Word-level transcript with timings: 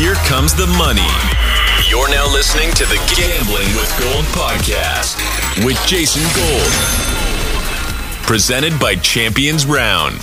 Here 0.00 0.14
comes 0.14 0.54
the 0.54 0.66
money. 0.78 1.06
You're 1.90 2.08
now 2.08 2.24
listening 2.32 2.70
to 2.72 2.86
the 2.86 2.96
Gambling 3.14 3.68
with 3.76 3.94
Gold 4.00 4.24
podcast 4.32 5.18
with 5.62 5.76
Jason 5.86 6.22
Gold. 6.34 6.72
Presented 8.26 8.80
by 8.80 8.94
Champions 8.94 9.66
Round. 9.66 10.16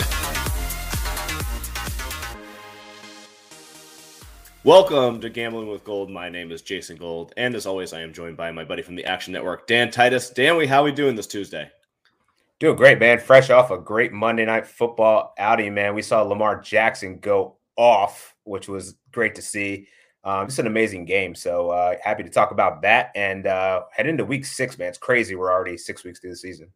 Welcome 4.64 5.22
to 5.22 5.30
Gambling 5.30 5.70
with 5.70 5.84
Gold. 5.84 6.10
My 6.10 6.28
name 6.28 6.52
is 6.52 6.64
Jason 6.64 6.98
Gold, 6.98 7.36
and 7.38 7.54
as 7.54 7.68
always, 7.68 7.94
I 7.94 8.02
am 8.02 8.14
joined 8.14 8.36
by 8.36 8.52
my 8.52 8.64
buddy 8.64 8.82
from 8.82 8.96
the 8.96 9.06
Action 9.06 9.32
Network, 9.32 9.68
Dan 9.68 9.92
Titus. 9.92 10.32
Dan, 10.32 10.58
we 10.58 10.66
how 10.66 10.84
we 10.84 10.92
doing 10.92 11.16
this 11.16 11.28
Tuesday? 11.28 11.70
Doing 12.58 12.78
great, 12.78 12.98
man. 12.98 13.20
Fresh 13.20 13.52
off 13.52 13.70
a 13.70 13.78
great 13.78 14.12
Monday 14.12 14.46
night 14.46 14.66
football 14.66 15.36
outing, 15.38 15.76
man. 15.76 15.94
We 15.94 16.02
saw 16.02 16.24
Lamar 16.24 16.62
Jackson 16.62 17.20
go 17.20 17.58
off, 17.78 18.34
which 18.44 18.68
was 18.68 18.96
great 19.18 19.36
to 19.36 19.42
see. 19.42 19.88
Um, 20.24 20.48
just 20.48 20.60
an 20.60 20.68
amazing 20.68 21.06
game. 21.06 21.34
So 21.34 21.72
uh, 21.72 21.96
happy 22.04 22.24
to 22.24 22.30
talk 22.30 22.52
about 22.52 22.82
that 22.84 23.12
and 23.16 23.48
uh, 23.48 23.84
head 23.92 24.08
into 24.08 24.24
week 24.24 24.46
six, 24.46 24.78
man. 24.78 24.90
It's 24.90 24.98
crazy. 24.98 25.36
We're 25.36 25.52
already 25.52 25.78
six 25.78 26.04
weeks 26.04 26.20
through 26.20 26.32
the 26.32 26.36
season. 26.38 26.68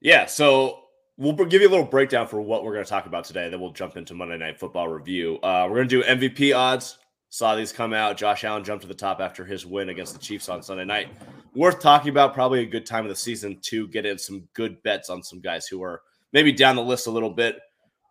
Yeah. 0.00 0.26
So 0.26 0.80
we'll 1.16 1.32
give 1.32 1.62
you 1.62 1.68
a 1.68 1.70
little 1.70 1.86
breakdown 1.86 2.26
for 2.26 2.40
what 2.40 2.64
we're 2.64 2.74
going 2.74 2.84
to 2.84 2.90
talk 2.90 3.06
about 3.06 3.24
today. 3.24 3.48
Then 3.48 3.60
we'll 3.60 3.72
jump 3.72 3.96
into 3.96 4.14
Monday 4.14 4.36
Night 4.36 4.58
Football 4.58 4.88
review. 4.88 5.38
Uh, 5.38 5.66
we're 5.70 5.76
going 5.76 5.88
to 5.88 6.02
do 6.02 6.02
MVP 6.02 6.54
odds, 6.54 6.98
Saw 7.30 7.54
these 7.54 7.72
come 7.72 7.92
out. 7.92 8.16
Josh 8.16 8.44
Allen 8.44 8.64
jumped 8.64 8.82
to 8.82 8.88
the 8.88 8.94
top 8.94 9.20
after 9.20 9.44
his 9.44 9.66
win 9.66 9.90
against 9.90 10.14
the 10.14 10.18
Chiefs 10.18 10.48
on 10.48 10.62
Sunday 10.62 10.86
night. 10.86 11.08
Worth 11.54 11.80
talking 11.80 12.10
about. 12.10 12.32
Probably 12.32 12.60
a 12.60 12.66
good 12.66 12.86
time 12.86 13.04
of 13.04 13.10
the 13.10 13.16
season 13.16 13.58
to 13.64 13.86
get 13.88 14.06
in 14.06 14.18
some 14.18 14.48
good 14.54 14.82
bets 14.82 15.10
on 15.10 15.22
some 15.22 15.40
guys 15.40 15.66
who 15.66 15.82
are 15.82 16.00
maybe 16.32 16.52
down 16.52 16.76
the 16.76 16.82
list 16.82 17.06
a 17.06 17.10
little 17.10 17.30
bit. 17.30 17.58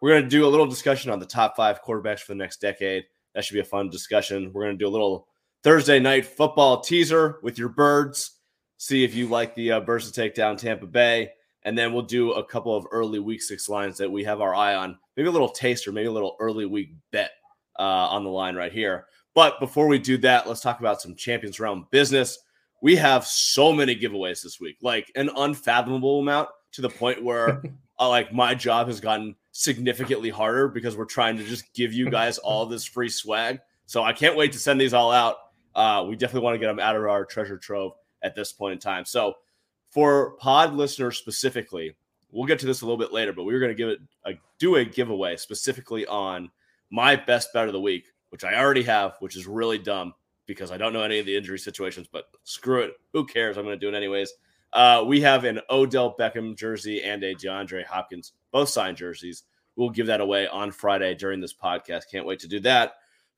We're 0.01 0.11
going 0.11 0.23
to 0.23 0.29
do 0.29 0.45
a 0.45 0.49
little 0.49 0.67
discussion 0.67 1.09
on 1.09 1.19
the 1.19 1.25
top 1.25 1.55
five 1.55 1.81
quarterbacks 1.83 2.19
for 2.19 2.33
the 2.33 2.37
next 2.37 2.61
decade. 2.61 3.05
That 3.37 3.45
should 3.45 3.53
be 3.53 3.59
a 3.59 3.63
fun 3.63 3.91
discussion. 3.91 4.49
We're 4.51 4.63
going 4.63 4.79
to 4.79 4.83
do 4.83 4.87
a 4.87 4.89
little 4.89 5.27
Thursday 5.63 5.99
night 5.99 6.25
football 6.25 6.81
teaser 6.81 7.37
with 7.43 7.59
your 7.59 7.69
birds. 7.69 8.31
See 8.77 9.03
if 9.03 9.13
you 9.13 9.27
like 9.27 9.53
the 9.53 9.73
uh, 9.73 9.79
birds 9.81 10.07
to 10.07 10.11
take 10.11 10.33
down 10.33 10.57
Tampa 10.57 10.87
Bay. 10.87 11.29
And 11.61 11.77
then 11.77 11.93
we'll 11.93 12.01
do 12.01 12.31
a 12.31 12.43
couple 12.43 12.75
of 12.75 12.87
early 12.91 13.19
week 13.19 13.43
six 13.43 13.69
lines 13.69 13.95
that 13.99 14.11
we 14.11 14.23
have 14.23 14.41
our 14.41 14.55
eye 14.55 14.73
on. 14.73 14.97
Maybe 15.15 15.29
a 15.29 15.31
little 15.31 15.49
taster, 15.49 15.91
maybe 15.91 16.07
a 16.07 16.11
little 16.11 16.35
early 16.39 16.65
week 16.65 16.95
bet 17.11 17.29
uh, 17.77 17.83
on 17.83 18.23
the 18.23 18.31
line 18.31 18.55
right 18.55 18.71
here. 18.71 19.05
But 19.35 19.59
before 19.59 19.85
we 19.85 19.99
do 19.99 20.17
that, 20.17 20.47
let's 20.47 20.61
talk 20.61 20.79
about 20.79 20.99
some 20.99 21.13
Champions 21.13 21.59
Round 21.59 21.87
business. 21.91 22.39
We 22.81 22.95
have 22.95 23.23
so 23.27 23.71
many 23.71 23.95
giveaways 23.95 24.41
this 24.41 24.59
week, 24.59 24.77
like 24.81 25.11
an 25.15 25.29
unfathomable 25.37 26.21
amount 26.21 26.49
to 26.71 26.81
the 26.81 26.89
point 26.89 27.23
where 27.23 27.61
uh, 27.99 28.09
like 28.09 28.33
my 28.33 28.55
job 28.55 28.87
has 28.87 28.99
gotten 28.99 29.35
significantly 29.57 30.29
harder 30.29 30.67
because 30.67 30.95
we're 30.95 31.03
trying 31.03 31.35
to 31.35 31.43
just 31.43 31.73
give 31.73 31.91
you 31.91 32.11
guys 32.11 32.37
all 32.37 32.67
this 32.67 32.85
free 32.85 33.09
swag. 33.09 33.59
So 33.87 34.03
I 34.03 34.13
can't 34.13 34.37
wait 34.37 34.51
to 34.51 34.59
send 34.59 34.79
these 34.79 34.93
all 34.93 35.11
out. 35.11 35.37
Uh, 35.73 36.05
we 36.07 36.15
definitely 36.15 36.45
want 36.45 36.53
to 36.53 36.59
get 36.59 36.67
them 36.67 36.79
out 36.79 36.95
of 36.95 37.01
our 37.01 37.25
treasure 37.25 37.57
trove 37.57 37.93
at 38.21 38.35
this 38.35 38.51
point 38.53 38.73
in 38.73 38.79
time. 38.79 39.03
So 39.03 39.33
for 39.89 40.33
pod 40.33 40.75
listeners 40.75 41.17
specifically, 41.17 41.95
we'll 42.31 42.45
get 42.45 42.59
to 42.59 42.67
this 42.67 42.81
a 42.81 42.85
little 42.85 42.99
bit 42.99 43.11
later, 43.11 43.33
but 43.33 43.45
we 43.45 43.53
are 43.55 43.59
going 43.59 43.71
to 43.71 43.75
give 43.75 43.89
it 43.89 43.99
a 44.27 44.33
do 44.59 44.75
a 44.75 44.85
giveaway 44.85 45.37
specifically 45.37 46.05
on 46.05 46.51
my 46.91 47.15
best 47.15 47.51
bet 47.51 47.65
of 47.65 47.73
the 47.73 47.81
week, 47.81 48.05
which 48.29 48.43
I 48.43 48.59
already 48.59 48.83
have, 48.83 49.15
which 49.21 49.35
is 49.35 49.47
really 49.47 49.79
dumb 49.79 50.13
because 50.45 50.71
I 50.71 50.77
don't 50.77 50.93
know 50.93 51.01
any 51.01 51.17
of 51.17 51.25
the 51.25 51.35
injury 51.35 51.57
situations, 51.57 52.07
but 52.11 52.25
screw 52.43 52.81
it. 52.81 52.93
Who 53.13 53.25
cares? 53.25 53.57
I'm 53.57 53.65
going 53.65 53.77
to 53.77 53.83
do 53.83 53.91
it 53.91 53.97
anyways. 53.97 54.31
Uh, 54.73 55.03
we 55.07 55.21
have 55.21 55.43
an 55.43 55.61
Odell 55.69 56.15
Beckham 56.17 56.55
jersey 56.55 57.03
and 57.03 57.23
a 57.23 57.33
DeAndre 57.35 57.85
Hopkins, 57.85 58.33
both 58.51 58.69
signed 58.69 58.97
jerseys. 58.97 59.43
We'll 59.75 59.89
give 59.89 60.07
that 60.07 60.21
away 60.21 60.47
on 60.47 60.71
Friday 60.71 61.15
during 61.15 61.39
this 61.39 61.53
podcast. 61.53 62.09
Can't 62.11 62.25
wait 62.25 62.39
to 62.39 62.47
do 62.47 62.59
that. 62.61 62.95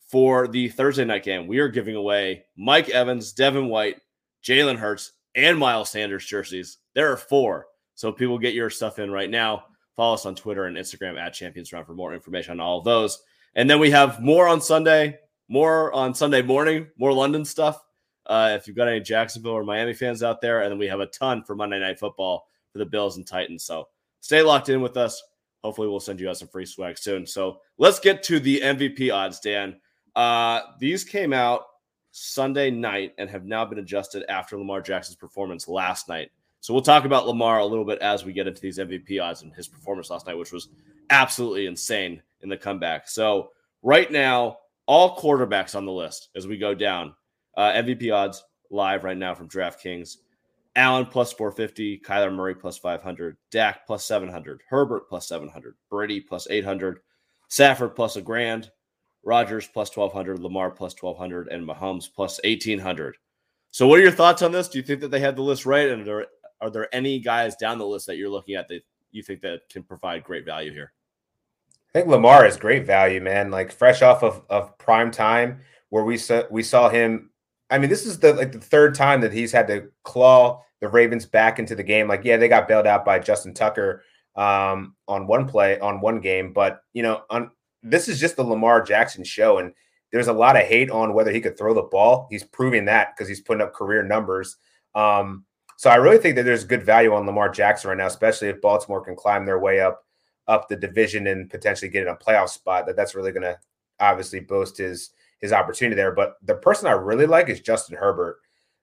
For 0.07 0.47
the 0.47 0.69
Thursday 0.69 1.05
night 1.05 1.23
game, 1.23 1.45
we 1.45 1.59
are 1.59 1.67
giving 1.67 1.95
away 1.95 2.45
Mike 2.57 2.89
Evans, 2.89 3.31
Devin 3.31 3.67
White, 3.67 4.01
Jalen 4.43 4.77
Hurts, 4.77 5.11
and 5.35 5.57
Miles 5.57 5.91
Sanders 5.91 6.25
jerseys. 6.25 6.77
There 6.95 7.11
are 7.11 7.17
four. 7.17 7.67
So 7.93 8.11
people 8.11 8.39
get 8.39 8.53
your 8.53 8.69
stuff 8.69 8.97
in 8.97 9.11
right 9.11 9.29
now. 9.29 9.65
Follow 9.95 10.13
us 10.13 10.25
on 10.25 10.33
Twitter 10.33 10.65
and 10.65 10.77
Instagram 10.77 11.19
at 11.19 11.33
Champions 11.33 11.73
Round 11.73 11.85
for 11.85 11.93
more 11.93 12.13
information 12.13 12.53
on 12.53 12.59
all 12.61 12.79
of 12.79 12.85
those. 12.85 13.21
And 13.55 13.69
then 13.69 13.79
we 13.79 13.91
have 13.91 14.21
more 14.21 14.47
on 14.47 14.61
Sunday, 14.61 15.19
more 15.49 15.91
on 15.93 16.13
Sunday 16.13 16.41
morning, 16.41 16.87
more 16.97 17.11
London 17.13 17.43
stuff. 17.43 17.83
Uh, 18.29 18.55
if 18.55 18.67
you've 18.67 18.77
got 18.77 18.87
any 18.87 19.01
Jacksonville 19.01 19.53
or 19.53 19.63
Miami 19.63 19.93
fans 19.93 20.21
out 20.21 20.39
there, 20.39 20.61
and 20.61 20.71
then 20.71 20.77
we 20.77 20.87
have 20.87 20.99
a 20.99 21.07
ton 21.07 21.43
for 21.43 21.55
Monday 21.55 21.79
Night 21.79 21.99
Football 21.99 22.47
for 22.71 22.77
the 22.77 22.85
Bills 22.85 23.17
and 23.17 23.25
Titans. 23.25 23.63
So 23.65 23.87
stay 24.21 24.43
locked 24.43 24.69
in 24.69 24.81
with 24.81 24.95
us. 24.97 25.21
Hopefully, 25.63 25.87
we'll 25.87 25.99
send 25.99 26.19
you 26.19 26.29
out 26.29 26.37
some 26.37 26.47
free 26.47 26.65
swag 26.65 26.97
soon. 26.97 27.25
So 27.25 27.59
let's 27.79 27.99
get 27.99 28.21
to 28.23 28.39
the 28.39 28.61
MVP 28.61 29.13
odds, 29.13 29.39
Dan. 29.39 29.81
Uh, 30.15 30.61
these 30.79 31.03
came 31.03 31.33
out 31.33 31.63
Sunday 32.11 32.69
night 32.69 33.13
and 33.17 33.29
have 33.29 33.45
now 33.45 33.65
been 33.65 33.79
adjusted 33.79 34.23
after 34.29 34.57
Lamar 34.57 34.81
Jackson's 34.81 35.15
performance 35.15 35.67
last 35.67 36.07
night. 36.07 36.31
So 36.61 36.73
we'll 36.73 36.83
talk 36.83 37.05
about 37.05 37.27
Lamar 37.27 37.59
a 37.59 37.65
little 37.65 37.85
bit 37.85 37.99
as 37.99 38.25
we 38.25 38.33
get 38.33 38.47
into 38.47 38.61
these 38.61 38.77
MVP 38.77 39.21
odds 39.21 39.41
and 39.41 39.53
his 39.53 39.67
performance 39.67 40.09
last 40.09 40.27
night, 40.27 40.37
which 40.37 40.51
was 40.51 40.69
absolutely 41.09 41.65
insane 41.65 42.21
in 42.41 42.49
the 42.49 42.57
comeback. 42.57 43.07
So 43.07 43.51
right 43.81 44.11
now, 44.11 44.57
all 44.85 45.17
quarterbacks 45.17 45.75
on 45.75 45.85
the 45.85 45.91
list 45.91 46.29
as 46.35 46.47
we 46.47 46.57
go 46.57 46.75
down. 46.75 47.15
Uh, 47.59 47.73
MVP 47.73 48.15
odds 48.15 48.45
live 48.69 49.03
right 49.03 49.17
now 49.17 49.35
from 49.35 49.49
DraftKings. 49.49 50.19
Allen 50.77 51.05
plus 51.05 51.33
450, 51.33 51.99
Kyler 51.99 52.33
Murray 52.33 52.55
plus 52.55 52.77
500, 52.77 53.35
Dak 53.51 53.85
plus 53.85 54.05
700, 54.05 54.61
Herbert 54.69 55.09
plus 55.09 55.27
700, 55.27 55.75
Brady 55.89 56.21
plus 56.21 56.47
800, 56.49 56.99
Stafford 57.49 57.97
plus 57.97 58.15
a 58.15 58.21
grand, 58.21 58.71
Rodgers 59.23 59.67
plus 59.67 59.93
1200, 59.93 60.39
Lamar 60.39 60.71
plus 60.71 60.95
1200, 60.97 61.49
and 61.49 61.67
Mahomes 61.67 62.05
plus 62.09 62.39
1800. 62.45 63.17
So, 63.71 63.87
what 63.87 63.99
are 63.99 64.03
your 64.03 64.11
thoughts 64.11 64.41
on 64.41 64.53
this? 64.53 64.69
Do 64.69 64.77
you 64.77 64.83
think 64.83 65.01
that 65.01 65.11
they 65.11 65.19
had 65.19 65.35
the 65.35 65.41
list 65.41 65.65
right? 65.65 65.89
And 65.89 66.07
are, 66.07 66.27
are 66.61 66.69
there 66.69 66.87
any 66.95 67.19
guys 67.19 67.57
down 67.57 67.77
the 67.77 67.85
list 67.85 68.07
that 68.07 68.15
you're 68.15 68.29
looking 68.29 68.55
at 68.55 68.69
that 68.69 68.83
you 69.11 69.21
think 69.21 69.41
that 69.41 69.67
can 69.69 69.83
provide 69.83 70.23
great 70.23 70.45
value 70.45 70.71
here? 70.71 70.93
I 71.89 71.91
think 71.91 72.07
Lamar 72.07 72.45
is 72.45 72.55
great 72.55 72.85
value, 72.85 73.19
man. 73.19 73.51
Like 73.51 73.69
fresh 73.73 74.01
off 74.01 74.23
of, 74.23 74.43
of 74.49 74.77
prime 74.77 75.11
time, 75.11 75.59
where 75.89 76.05
we 76.05 76.17
saw 76.17 76.43
we 76.49 76.63
saw 76.63 76.87
him. 76.87 77.28
I 77.69 77.77
mean, 77.77 77.89
this 77.89 78.05
is 78.05 78.19
the 78.19 78.33
like 78.33 78.51
the 78.51 78.59
third 78.59 78.95
time 78.95 79.21
that 79.21 79.33
he's 79.33 79.51
had 79.51 79.67
to 79.67 79.89
claw 80.03 80.63
the 80.81 80.87
Ravens 80.87 81.25
back 81.25 81.59
into 81.59 81.75
the 81.75 81.83
game. 81.83 82.07
Like, 82.07 82.21
yeah, 82.23 82.37
they 82.37 82.47
got 82.47 82.67
bailed 82.67 82.87
out 82.87 83.05
by 83.05 83.19
Justin 83.19 83.53
Tucker 83.53 84.03
um, 84.35 84.95
on 85.07 85.27
one 85.27 85.47
play 85.47 85.79
on 85.79 86.01
one 86.01 86.19
game, 86.19 86.53
but 86.53 86.81
you 86.93 87.03
know, 87.03 87.23
on 87.29 87.51
this 87.83 88.07
is 88.07 88.19
just 88.19 88.35
the 88.35 88.43
Lamar 88.43 88.81
Jackson 88.81 89.23
show, 89.23 89.59
and 89.59 89.73
there's 90.11 90.27
a 90.27 90.33
lot 90.33 90.55
of 90.55 90.63
hate 90.63 90.89
on 90.89 91.13
whether 91.13 91.31
he 91.31 91.41
could 91.41 91.57
throw 91.57 91.73
the 91.73 91.83
ball. 91.83 92.27
He's 92.29 92.43
proving 92.43 92.85
that 92.85 93.15
because 93.15 93.27
he's 93.27 93.41
putting 93.41 93.61
up 93.61 93.73
career 93.73 94.03
numbers. 94.03 94.57
Um, 94.95 95.45
so 95.77 95.89
I 95.89 95.95
really 95.95 96.17
think 96.17 96.35
that 96.35 96.43
there's 96.43 96.65
good 96.65 96.83
value 96.83 97.13
on 97.13 97.25
Lamar 97.25 97.49
Jackson 97.49 97.89
right 97.89 97.97
now, 97.97 98.07
especially 98.07 98.49
if 98.49 98.59
Baltimore 98.59 99.01
can 99.01 99.15
climb 99.15 99.45
their 99.45 99.59
way 99.59 99.79
up 99.79 100.03
up 100.47 100.67
the 100.67 100.75
division 100.75 101.27
and 101.27 101.49
potentially 101.49 101.89
get 101.89 102.01
in 102.01 102.09
a 102.09 102.15
playoff 102.15 102.49
spot, 102.49 102.85
that 102.87 102.95
that's 102.95 103.15
really 103.15 103.31
going 103.31 103.43
to 103.43 103.57
obviously 103.99 104.39
boost 104.39 104.77
his 104.77 105.11
his 105.39 105.53
opportunity 105.53 105.95
there. 105.95 106.11
But 106.11 106.35
the 106.43 106.55
person 106.55 106.87
I 106.87 106.91
really 106.91 107.25
like 107.25 107.49
is 107.49 107.61
Justin 107.61 107.97
Herbert. 107.97 108.39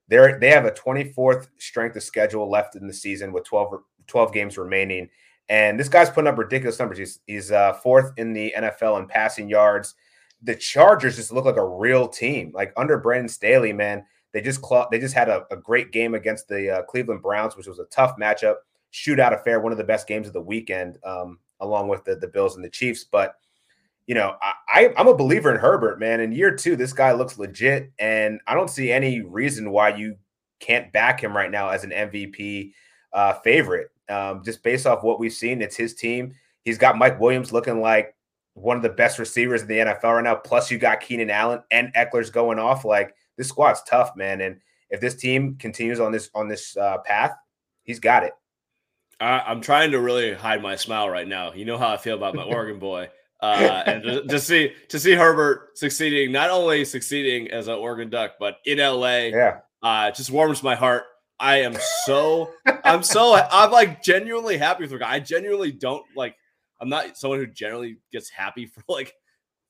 They 0.08 0.34
they 0.40 0.50
have 0.50 0.64
a 0.64 0.70
24th 0.70 1.48
strength 1.58 1.96
of 1.96 2.02
schedule 2.02 2.48
left 2.48 2.76
in 2.76 2.86
the 2.86 2.92
season 2.92 3.32
with 3.32 3.44
12, 3.44 3.80
12 4.06 4.32
games 4.32 4.58
remaining. 4.58 5.08
And 5.48 5.78
this 5.78 5.88
guy's 5.88 6.10
putting 6.10 6.28
up 6.28 6.38
ridiculous 6.38 6.78
numbers. 6.78 6.98
He's, 6.98 7.20
he's 7.26 7.52
uh, 7.52 7.74
fourth 7.74 8.12
in 8.16 8.32
the 8.32 8.52
NFL 8.56 8.98
in 9.00 9.06
passing 9.06 9.48
yards. 9.48 9.94
The 10.42 10.56
Chargers 10.56 11.16
just 11.16 11.32
look 11.32 11.44
like 11.44 11.56
a 11.56 11.64
real 11.64 12.08
team. 12.08 12.50
Like 12.52 12.72
under 12.76 12.98
Brandon 12.98 13.28
Staley, 13.28 13.72
man, 13.72 14.04
they 14.32 14.40
just 14.40 14.64
cl- 14.64 14.88
they 14.90 14.98
just 14.98 15.14
had 15.14 15.28
a, 15.28 15.44
a, 15.50 15.56
great 15.56 15.92
game 15.92 16.14
against 16.14 16.48
the 16.48 16.78
uh, 16.78 16.82
Cleveland 16.82 17.22
Browns, 17.22 17.56
which 17.56 17.68
was 17.68 17.78
a 17.78 17.86
tough 17.86 18.16
matchup. 18.20 18.56
Shootout 18.92 19.34
affair, 19.34 19.60
one 19.60 19.72
of 19.72 19.78
the 19.78 19.84
best 19.84 20.06
games 20.06 20.26
of 20.26 20.32
the 20.32 20.40
weekend. 20.40 20.98
Um, 21.04 21.38
along 21.60 21.88
with 21.88 22.04
the, 22.04 22.16
the 22.16 22.28
Bills 22.28 22.56
and 22.56 22.64
the 22.64 22.70
Chiefs. 22.70 23.04
But 23.04 23.36
you 24.06 24.14
know, 24.14 24.36
I, 24.40 24.92
I'm 24.96 25.08
a 25.08 25.14
believer 25.14 25.52
in 25.52 25.58
Herbert, 25.58 25.98
man. 25.98 26.20
In 26.20 26.32
year 26.32 26.54
two, 26.54 26.76
this 26.76 26.92
guy 26.92 27.12
looks 27.12 27.38
legit, 27.38 27.90
and 27.98 28.40
I 28.46 28.54
don't 28.54 28.70
see 28.70 28.92
any 28.92 29.20
reason 29.20 29.70
why 29.70 29.96
you 29.96 30.16
can't 30.60 30.92
back 30.92 31.20
him 31.20 31.36
right 31.36 31.50
now 31.50 31.68
as 31.70 31.84
an 31.84 31.90
MVP 31.90 32.72
uh, 33.12 33.34
favorite. 33.34 33.88
Um, 34.08 34.42
just 34.44 34.62
based 34.62 34.86
off 34.86 35.02
what 35.02 35.18
we've 35.18 35.32
seen, 35.32 35.60
it's 35.60 35.76
his 35.76 35.94
team. 35.94 36.32
He's 36.62 36.78
got 36.78 36.98
Mike 36.98 37.20
Williams 37.20 37.52
looking 37.52 37.80
like 37.80 38.14
one 38.54 38.76
of 38.76 38.82
the 38.82 38.88
best 38.88 39.18
receivers 39.18 39.62
in 39.62 39.68
the 39.68 39.78
NFL 39.78 40.14
right 40.14 40.24
now. 40.24 40.36
Plus, 40.36 40.70
you 40.70 40.78
got 40.78 41.00
Keenan 41.00 41.30
Allen 41.30 41.60
and 41.70 41.92
Ekeler's 41.94 42.30
going 42.30 42.58
off. 42.58 42.84
Like 42.84 43.14
this 43.36 43.48
squad's 43.48 43.82
tough, 43.82 44.16
man. 44.16 44.40
And 44.40 44.60
if 44.90 45.00
this 45.00 45.14
team 45.16 45.56
continues 45.56 46.00
on 46.00 46.12
this 46.12 46.30
on 46.34 46.48
this 46.48 46.76
uh, 46.76 46.98
path, 46.98 47.34
he's 47.82 48.00
got 48.00 48.22
it. 48.22 48.32
I, 49.20 49.50
am 49.50 49.60
trying 49.60 49.90
to 49.92 50.00
really 50.00 50.34
hide 50.34 50.62
my 50.62 50.76
smile 50.76 51.08
right 51.08 51.26
now. 51.26 51.52
You 51.52 51.64
know 51.64 51.78
how 51.78 51.88
I 51.88 51.96
feel 51.96 52.16
about 52.16 52.34
my 52.34 52.42
Oregon 52.44 52.78
boy, 52.78 53.08
uh, 53.40 53.82
and 53.86 54.02
to, 54.02 54.22
to, 54.26 54.40
see 54.40 54.72
to 54.88 54.98
see 54.98 55.12
Herbert 55.12 55.76
succeeding, 55.76 56.32
not 56.32 56.50
only 56.50 56.84
succeeding 56.84 57.50
as 57.50 57.68
an 57.68 57.74
Oregon 57.74 58.08
Duck, 58.10 58.32
but 58.40 58.56
in 58.64 58.78
LA, 58.78 59.26
yeah, 59.26 59.58
uh, 59.82 60.10
just 60.10 60.30
warms 60.30 60.62
my 60.62 60.74
heart. 60.74 61.04
I 61.38 61.60
am 61.60 61.76
so 62.06 62.50
I'm 62.84 63.02
so 63.02 63.34
I'm 63.34 63.70
like 63.70 64.02
genuinely 64.02 64.56
happy 64.56 64.86
guy. 64.86 65.12
I 65.12 65.20
genuinely 65.20 65.72
don't 65.72 66.04
like. 66.16 66.34
I'm 66.80 66.88
not 66.88 67.16
someone 67.16 67.38
who 67.38 67.46
generally 67.46 67.98
gets 68.12 68.30
happy 68.30 68.66
for 68.66 68.82
like 68.88 69.12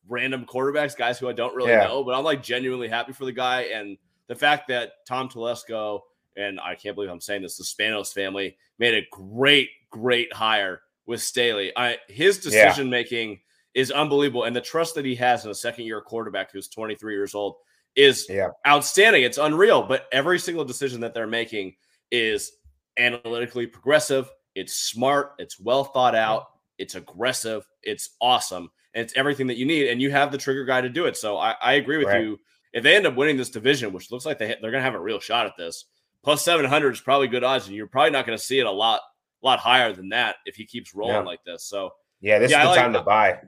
random 0.09 0.47
quarterbacks, 0.47 0.97
guys 0.97 1.19
who 1.19 1.29
I 1.29 1.33
don't 1.33 1.55
really 1.55 1.71
Yeah. 1.73 1.85
know, 1.85 2.05
but 2.05 2.15
I'm 2.15 2.25
like 2.25 2.43
genuinely 2.43 2.89
happy 2.89 3.13
for 3.13 3.25
the 3.25 3.33
guy. 3.33 3.63
And 3.63 3.99
the 4.29 4.35
fact 4.37 4.69
that 4.69 4.93
Tom 5.07 5.29
Telesco 5.29 6.01
and 6.37 6.61
I 6.61 6.75
can't 6.75 6.95
believe 6.95 7.11
I'm 7.11 7.21
saying 7.21 7.43
this, 7.43 7.57
the 7.57 7.65
Spanos 7.65 8.13
family 8.13 8.57
made 8.79 8.95
a 8.95 9.07
great, 9.11 9.71
great 9.91 10.33
hire 10.33 10.83
with 11.07 11.23
Staley. 11.23 11.73
I 11.77 11.99
his 12.09 12.39
decision 12.39 12.91
making 12.91 13.41
is 13.76 13.93
unbelievable, 13.93 14.43
and 14.44 14.56
the 14.56 14.61
trust 14.61 14.94
that 14.96 15.05
he 15.05 15.14
has 15.14 15.44
in 15.44 15.50
a 15.52 15.55
second 15.55 15.84
year 15.84 16.00
quarterback 16.00 16.50
who's 16.50 16.67
23 16.69 17.14
years 17.14 17.34
old 17.34 17.56
is 17.94 18.26
Yeah. 18.28 18.49
outstanding. 18.67 19.23
It's 19.23 19.38
unreal. 19.38 19.82
But 19.82 20.08
every 20.11 20.38
single 20.38 20.64
decision 20.64 21.00
that 21.02 21.14
they're 21.14 21.26
making 21.26 21.76
is 22.11 22.52
analytically 22.99 23.67
progressive. 23.67 24.31
It's 24.55 24.75
smart. 24.75 25.34
It's 25.38 25.61
well 25.61 25.84
thought 25.84 26.14
out. 26.14 26.46
It's 26.78 26.94
aggressive. 26.94 27.67
It's 27.82 28.17
awesome. 28.20 28.70
And 28.94 29.05
it's 29.05 29.14
everything 29.14 29.46
that 29.49 29.56
you 29.58 29.67
need. 29.67 29.88
And 29.88 30.00
you 30.00 30.11
have 30.11 30.32
the 30.32 30.38
trigger 30.38 30.64
guy 30.64 30.81
to 30.81 30.88
do 30.88 31.05
it. 31.05 31.17
So 31.17 31.37
I, 31.37 31.55
I 31.62 31.75
agree 31.75 31.99
with 31.99 32.08
Right. 32.08 32.22
you. 32.22 32.40
If 32.72 32.82
they 32.82 32.96
end 32.96 33.06
up 33.06 33.14
winning 33.14 33.37
this 33.37 33.50
division, 33.50 33.93
which 33.93 34.11
looks 34.11 34.25
like 34.26 34.38
they, 34.38 34.46
they're 34.46 34.70
going 34.70 34.75
to 34.75 34.81
have 34.81 34.94
a 34.94 35.00
real 35.00 35.20
shot 35.20 35.46
at 35.46 35.56
this, 35.58 35.84
plus 36.22 36.43
700 36.43 36.93
is 36.94 37.00
probably 37.00 37.29
good 37.29 37.44
odds. 37.44 37.67
And 37.67 37.76
you're 37.76 37.87
probably 37.87 38.11
not 38.11 38.26
going 38.26 38.38
to 38.38 38.43
see 38.44 38.58
it 38.58 38.67
a 38.67 38.70
lot, 38.70 39.00
lot 39.43 39.58
higher 39.58 39.93
than 39.93 40.08
that 40.11 40.37
if 40.46 40.56
he 40.56 40.64
keeps 40.67 40.94
rolling 40.94 41.14
Yeah. 41.17 41.22
like 41.22 41.44
this. 41.44 41.64
So 41.64 41.90
Yeah, 42.20 42.38
this 42.38 42.50
Yeah, 42.50 42.64
is 42.64 42.70
the 42.70 42.76
time 42.76 42.93
to 42.94 43.02
buy. 43.02 43.38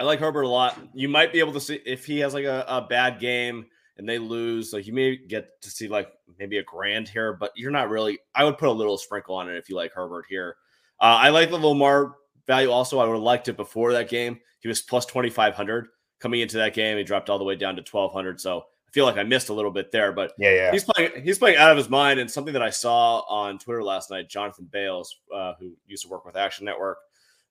I 0.00 0.04
like 0.04 0.20
Herbert 0.20 0.42
a 0.42 0.48
lot. 0.48 0.78
You 0.94 1.08
might 1.08 1.32
be 1.32 1.40
able 1.40 1.52
to 1.54 1.60
see 1.60 1.80
if 1.84 2.04
he 2.04 2.18
has 2.20 2.34
like 2.34 2.44
a, 2.44 2.64
a 2.68 2.82
bad 2.82 3.18
game 3.18 3.66
and 3.96 4.08
they 4.08 4.18
lose, 4.18 4.72
like 4.72 4.86
you 4.86 4.92
may 4.92 5.16
get 5.16 5.60
to 5.62 5.70
see 5.70 5.88
like 5.88 6.08
maybe 6.38 6.58
a 6.58 6.62
grand 6.62 7.08
here, 7.08 7.32
but 7.32 7.50
you're 7.56 7.72
not 7.72 7.88
really. 7.90 8.18
I 8.34 8.44
would 8.44 8.58
put 8.58 8.68
a 8.68 8.72
little 8.72 8.96
sprinkle 8.96 9.34
on 9.34 9.50
it 9.50 9.56
if 9.56 9.68
you 9.68 9.74
like 9.74 9.92
Herbert 9.92 10.26
here. 10.28 10.56
Uh, 11.00 11.18
I 11.20 11.30
like 11.30 11.50
the 11.50 11.58
Lamar 11.58 12.14
value 12.46 12.70
also. 12.70 13.00
I 13.00 13.06
would 13.06 13.14
have 13.14 13.22
liked 13.22 13.48
it 13.48 13.56
before 13.56 13.92
that 13.92 14.08
game. 14.08 14.38
He 14.60 14.68
was 14.68 14.82
plus 14.82 15.04
2,500 15.06 15.88
coming 16.20 16.40
into 16.40 16.56
that 16.58 16.74
game. 16.74 16.96
He 16.96 17.04
dropped 17.04 17.28
all 17.28 17.38
the 17.38 17.44
way 17.44 17.56
down 17.56 17.74
to 17.76 17.82
1,200. 17.82 18.40
So 18.40 18.58
I 18.60 18.90
feel 18.92 19.04
like 19.04 19.16
I 19.16 19.22
missed 19.24 19.48
a 19.48 19.52
little 19.52 19.70
bit 19.70 19.90
there, 19.90 20.12
but 20.12 20.32
Yeah, 20.38 20.54
yeah. 20.54 20.70
he's 20.72 20.84
playing 20.84 21.22
he's 21.22 21.38
playing 21.38 21.56
out 21.58 21.70
of 21.70 21.76
his 21.76 21.88
mind 21.90 22.18
and 22.20 22.30
something 22.30 22.54
that 22.54 22.62
i 22.62 22.70
saw 22.70 23.20
on 23.28 23.58
twitter 23.58 23.82
last 23.84 24.10
night 24.10 24.30
jonathan 24.30 24.66
bales 24.72 25.14
uh, 25.34 25.52
who 25.60 25.72
used 25.86 26.04
to 26.04 26.08
work 26.08 26.24
with 26.24 26.36
action 26.36 26.64
network 26.64 26.96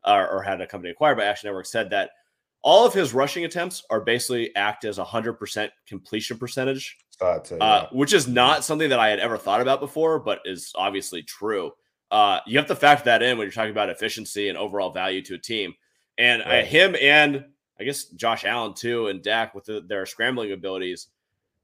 uh, 0.04 0.26
or 0.32 0.42
had 0.42 0.60
a 0.62 0.68
company 0.68 0.92
acquired 0.92 1.16
by 1.16 1.26
action 1.26 1.48
network 1.48 1.68
said 1.68 1.92
that 1.92 2.10
all 2.68 2.86
of 2.86 2.94
his 2.94 3.14
rushing 3.14 3.46
attempts 3.46 3.82
are 3.90 4.02
basically 4.02 4.54
act 4.58 4.84
as 4.84 5.00
a 5.00 5.04
100% 5.06 5.70
completion 5.88 6.38
percentage 6.38 6.98
Saw 7.12 7.36
it 7.36 7.46
too, 7.46 7.56
uh, 7.60 7.88
yeah. 7.90 7.98
which 7.98 8.12
is 8.12 8.28
not 8.28 8.64
something 8.64 8.90
that 8.90 9.00
i 9.00 9.10
had 9.10 9.20
ever 9.20 9.38
thought 9.38 9.62
about 9.62 9.80
before 9.80 10.20
but 10.20 10.42
is 10.46 10.74
obviously 10.76 11.24
true 11.24 11.72
uh, 12.10 12.40
you 12.46 12.58
have 12.58 12.68
to 12.68 12.76
factor 12.76 13.06
that 13.06 13.22
in 13.22 13.38
when 13.38 13.46
you're 13.46 13.52
talking 13.52 13.72
about 13.72 13.90
efficiency 13.90 14.50
and 14.50 14.58
overall 14.58 14.92
value 14.92 15.22
to 15.22 15.36
a 15.36 15.38
team 15.38 15.74
and 16.18 16.42
uh, 16.44 16.64
him 16.64 16.96
and 17.02 17.46
i 17.80 17.84
guess 17.84 18.06
josh 18.06 18.44
allen 18.44 18.74
too 18.74 19.08
and 19.08 19.22
dak 19.24 19.56
with 19.56 19.66
the, 19.66 19.82
their 19.88 20.06
scrambling 20.06 20.52
abilities 20.52 21.08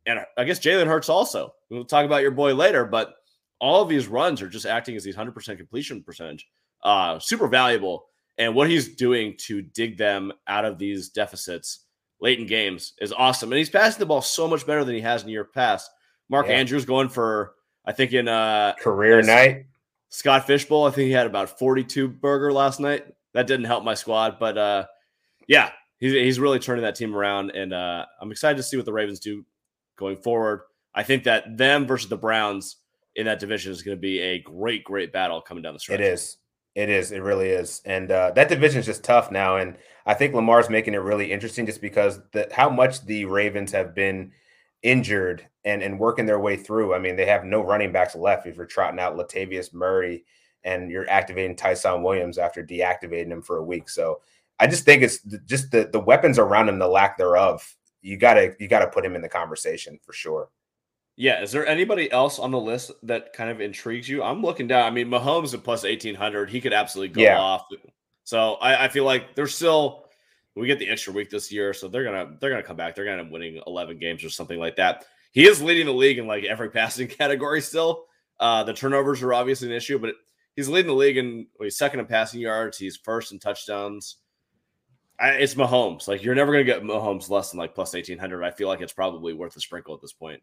and 0.06 0.20
I 0.38 0.44
guess 0.44 0.60
Jalen 0.60 0.88
Hurts 0.88 1.10
also. 1.10 1.54
We'll 1.70 1.86
talk 1.86 2.06
about 2.06 2.22
your 2.22 2.32
boy 2.32 2.54
later, 2.54 2.86
but 2.86 3.16
all 3.60 3.82
of 3.82 3.90
these 3.90 4.08
runs 4.08 4.42
are 4.42 4.50
just 4.50 4.66
acting 4.66 4.96
as 4.96 5.04
these 5.04 5.16
100% 5.16 5.58
completion 5.58 6.04
percentage. 6.04 6.48
Uh, 6.84 7.20
super 7.20 7.48
valuable. 7.48 8.08
And 8.38 8.56
what 8.56 8.70
he's 8.70 8.96
doing 8.96 9.36
to 9.46 9.62
dig 9.62 9.98
them 9.98 10.34
out 10.48 10.66
of 10.66 10.78
these 10.78 11.10
deficits 11.10 11.86
late 12.20 12.40
in 12.40 12.48
games 12.48 12.94
is 13.00 13.14
awesome. 13.14 13.52
And 13.52 13.58
he's 13.58 13.70
passing 13.70 14.00
the 14.00 14.06
ball 14.06 14.22
so 14.22 14.48
much 14.48 14.66
better 14.66 14.84
than 14.84 14.96
he 14.96 15.02
has 15.02 15.24
in 15.24 15.30
year 15.30 15.44
past. 15.44 15.92
Mark 16.30 16.48
Yeah. 16.48 16.54
Andrews 16.54 16.86
going 16.86 17.10
for, 17.10 17.54
I 17.86 17.92
think 17.92 18.14
in 18.14 18.28
uh, 18.28 18.74
Career 18.80 19.22
night. 19.22 19.66
Scott 20.10 20.48
Fishbowl, 20.48 20.86
I 20.86 20.92
think 20.92 21.08
he 21.08 21.12
had 21.12 21.28
about 21.28 21.60
42 21.60 22.08
burger 22.08 22.52
last 22.54 22.80
night. 22.80 23.06
That 23.34 23.48
didn't 23.48 23.66
help 23.66 23.84
my 23.84 23.96
squad, 23.96 24.38
but 24.40 24.58
uh, 24.58 24.86
yeah, 25.48 25.72
he's, 26.00 26.14
he's 26.14 26.40
really 26.40 26.60
turning 26.60 26.84
that 26.84 26.96
team 26.96 27.16
around. 27.16 27.52
And 27.52 27.74
uh, 27.74 28.06
I'm 28.22 28.32
excited 28.32 28.58
to 28.58 28.64
see 28.64 28.78
what 28.78 28.86
the 28.86 28.94
Ravens 28.94 29.20
do 29.20 29.46
going 29.98 30.18
forward. 30.18 30.62
I 30.96 31.04
think 31.04 31.24
that 31.24 31.58
them 31.58 31.88
versus 31.88 32.10
the 32.10 32.18
Browns 32.18 32.78
in 33.16 33.26
that 33.26 33.40
division 33.40 33.72
is 33.72 33.82
going 33.82 33.98
to 33.98 34.02
be 34.02 34.20
a 34.20 34.40
great, 34.40 34.84
great 34.84 35.12
battle 35.12 35.42
coming 35.42 35.64
down 35.64 35.74
the 35.74 35.80
stretch. 35.80 36.00
It 36.00 36.06
is. 36.06 36.38
It 36.76 36.90
is. 36.90 37.12
It 37.12 37.22
really 37.22 37.50
is. 37.50 37.82
And 37.86 38.10
uh, 38.10 38.32
that 38.32 38.50
division 38.50 38.80
is 38.80 38.86
just 38.86 39.04
tough 39.04 39.32
now. 39.32 39.58
And 39.58 39.78
I 40.06 40.14
think 40.16 40.34
Lamar's 40.34 40.70
making 40.70 40.96
it 40.96 40.98
really 40.98 41.32
interesting 41.32 41.66
just 41.66 41.82
because 41.82 42.20
the 42.32 42.50
how 42.52 42.70
much 42.70 43.06
the 43.06 43.26
Ravens 43.26 43.72
have 43.72 43.94
been 43.94 44.32
injured 44.82 45.48
and, 45.64 45.82
and 45.82 46.00
working 46.00 46.26
their 46.26 46.40
way 46.40 46.58
through. 46.58 46.94
I 46.94 47.00
mean, 47.00 47.16
they 47.16 47.26
have 47.26 47.46
no 47.46 47.62
running 47.62 47.92
backs 47.92 48.16
left 48.16 48.48
if 48.48 48.58
you're 48.58 48.66
trotting 48.66 49.00
out 49.00 49.16
Latavius 49.16 49.74
Murray 49.74 50.26
and 50.64 50.90
you're 50.90 51.10
activating 51.10 51.56
Ty'Son 51.56 52.04
Williams 52.04 52.38
after 52.38 52.64
deactivating 52.64 53.32
him 53.32 53.42
for 53.42 53.58
a 53.58 53.64
week. 53.64 53.88
So 53.90 54.22
I 54.60 54.68
just 54.68 54.84
think 54.84 55.04
it's 55.04 55.20
just 55.46 55.72
the, 55.72 55.90
the 55.92 56.00
weapons 56.00 56.40
around 56.40 56.70
him, 56.70 56.80
the 56.80 56.88
lack 56.88 57.18
thereof. 57.18 57.76
You 58.02 58.18
gotta 58.18 58.56
you 58.60 58.68
gotta 58.68 58.88
put 58.88 59.06
him 59.06 59.16
in 59.16 59.22
the 59.22 59.30
conversation 59.30 60.00
for 60.04 60.14
sure. 60.14 60.50
Yeah. 61.16 61.42
Is 61.42 61.52
there 61.52 61.66
anybody 61.68 62.12
else 62.12 62.40
on 62.40 62.52
the 62.52 62.60
list 62.60 62.92
that 63.04 63.34
kind 63.34 63.50
of 63.50 63.62
intrigues 63.62 64.10
you? 64.10 64.24
I'm 64.24 64.42
looking 64.42 64.68
down. 64.68 64.86
I 64.86 64.90
mean, 64.90 65.08
Mahomes 65.08 65.54
at 65.54 65.64
plus 65.64 65.84
1800, 65.84 66.50
he 66.50 66.60
could 66.60 66.74
absolutely 66.74 67.14
go 67.14 67.22
Yeah. 67.22 67.40
off. 67.40 67.66
So 68.24 68.54
I, 68.56 68.86
I 68.86 68.88
feel 68.88 69.04
like 69.06 69.36
they're 69.36 69.48
still, 69.48 70.06
we 70.56 70.66
get 70.68 70.80
the 70.80 70.90
extra 70.90 71.14
week 71.14 71.30
this 71.30 71.52
year. 71.52 71.74
So 71.74 71.88
they're 71.88 72.04
going 72.04 72.28
to, 72.28 72.38
they're 72.40 72.56
to 72.56 72.64
come 72.64 72.78
back. 72.78 72.96
They're 72.96 73.06
going 73.06 73.18
to 73.18 73.22
end 73.24 73.28
up 73.30 73.34
winning 73.34 73.62
11 73.68 74.00
games 74.00 74.24
or 74.24 74.30
something 74.30 74.58
like 74.60 74.76
that. 74.78 75.06
He 75.32 75.46
is 75.48 75.62
leading 75.62 75.86
the 75.86 75.94
league 75.94 76.18
in 76.18 76.26
like 76.28 76.44
every 76.46 76.70
passing 76.72 77.08
category 77.08 77.62
still. 77.62 78.06
Uh, 78.40 78.64
the 78.64 78.74
turnovers 78.74 79.22
are 79.22 79.34
obviously 79.34 79.68
an 79.68 79.74
issue, 79.74 80.00
but 80.00 80.16
he's 80.56 80.68
leading 80.68 80.88
the 80.88 80.94
league 80.98 81.18
in, 81.18 81.48
well, 81.60 81.66
he's 81.66 81.78
second 81.78 82.00
in 82.00 82.06
passing 82.08 82.40
yards. 82.42 82.78
He's 82.78 82.98
first 82.98 83.32
in 83.32 83.40
touchdowns. 83.40 84.18
I, 85.20 85.30
it's 85.32 85.54
Mahomes. 85.54 86.08
Like 86.08 86.24
you're 86.24 86.34
never 86.36 86.52
going 86.52 86.66
to 86.66 86.72
get 86.72 86.82
Mahomes 86.84 87.30
less 87.30 87.52
than 87.52 87.60
like 87.60 87.76
plus 87.76 87.94
1800. 87.94 88.44
I 88.44 88.50
feel 88.52 88.68
like 88.68 88.82
it's 88.82 88.94
probably 88.94 89.34
worth 89.34 89.56
a 89.56 89.60
sprinkle 89.60 89.94
at 89.94 90.02
this 90.02 90.14
point. 90.14 90.42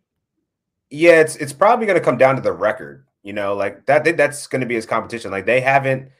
Yeah, 0.90 1.20
it's 1.20 1.37
it's 1.37 1.52
probably 1.52 1.87
going 1.87 1.98
to 1.98 2.04
come 2.04 2.19
down 2.19 2.37
to 2.37 2.42
the 2.42 2.52
record. 2.52 3.06
You 3.22 3.32
know, 3.32 3.54
like 3.54 3.87
that. 3.87 4.04
That's 4.16 4.46
going 4.46 4.60
to 4.60 4.66
be 4.66 4.75
his 4.75 4.87
competition. 4.87 5.31
Like 5.31 5.46
they 5.46 5.60
haven't 5.60 6.10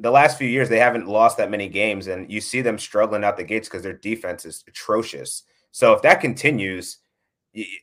the 0.00 0.10
last 0.10 0.38
few 0.38 0.48
years, 0.48 0.68
they 0.68 0.78
haven't 0.78 1.06
lost 1.06 1.36
that 1.36 1.50
many 1.50 1.68
games, 1.68 2.06
and 2.06 2.30
you 2.30 2.40
see 2.40 2.62
them 2.62 2.78
struggling 2.78 3.22
out 3.22 3.36
the 3.36 3.44
gates 3.44 3.68
because 3.68 3.82
their 3.82 3.92
defense 3.92 4.44
is 4.44 4.64
atrocious. 4.66 5.44
So 5.72 5.92
if 5.92 6.02
that 6.02 6.20
continues, 6.20 6.98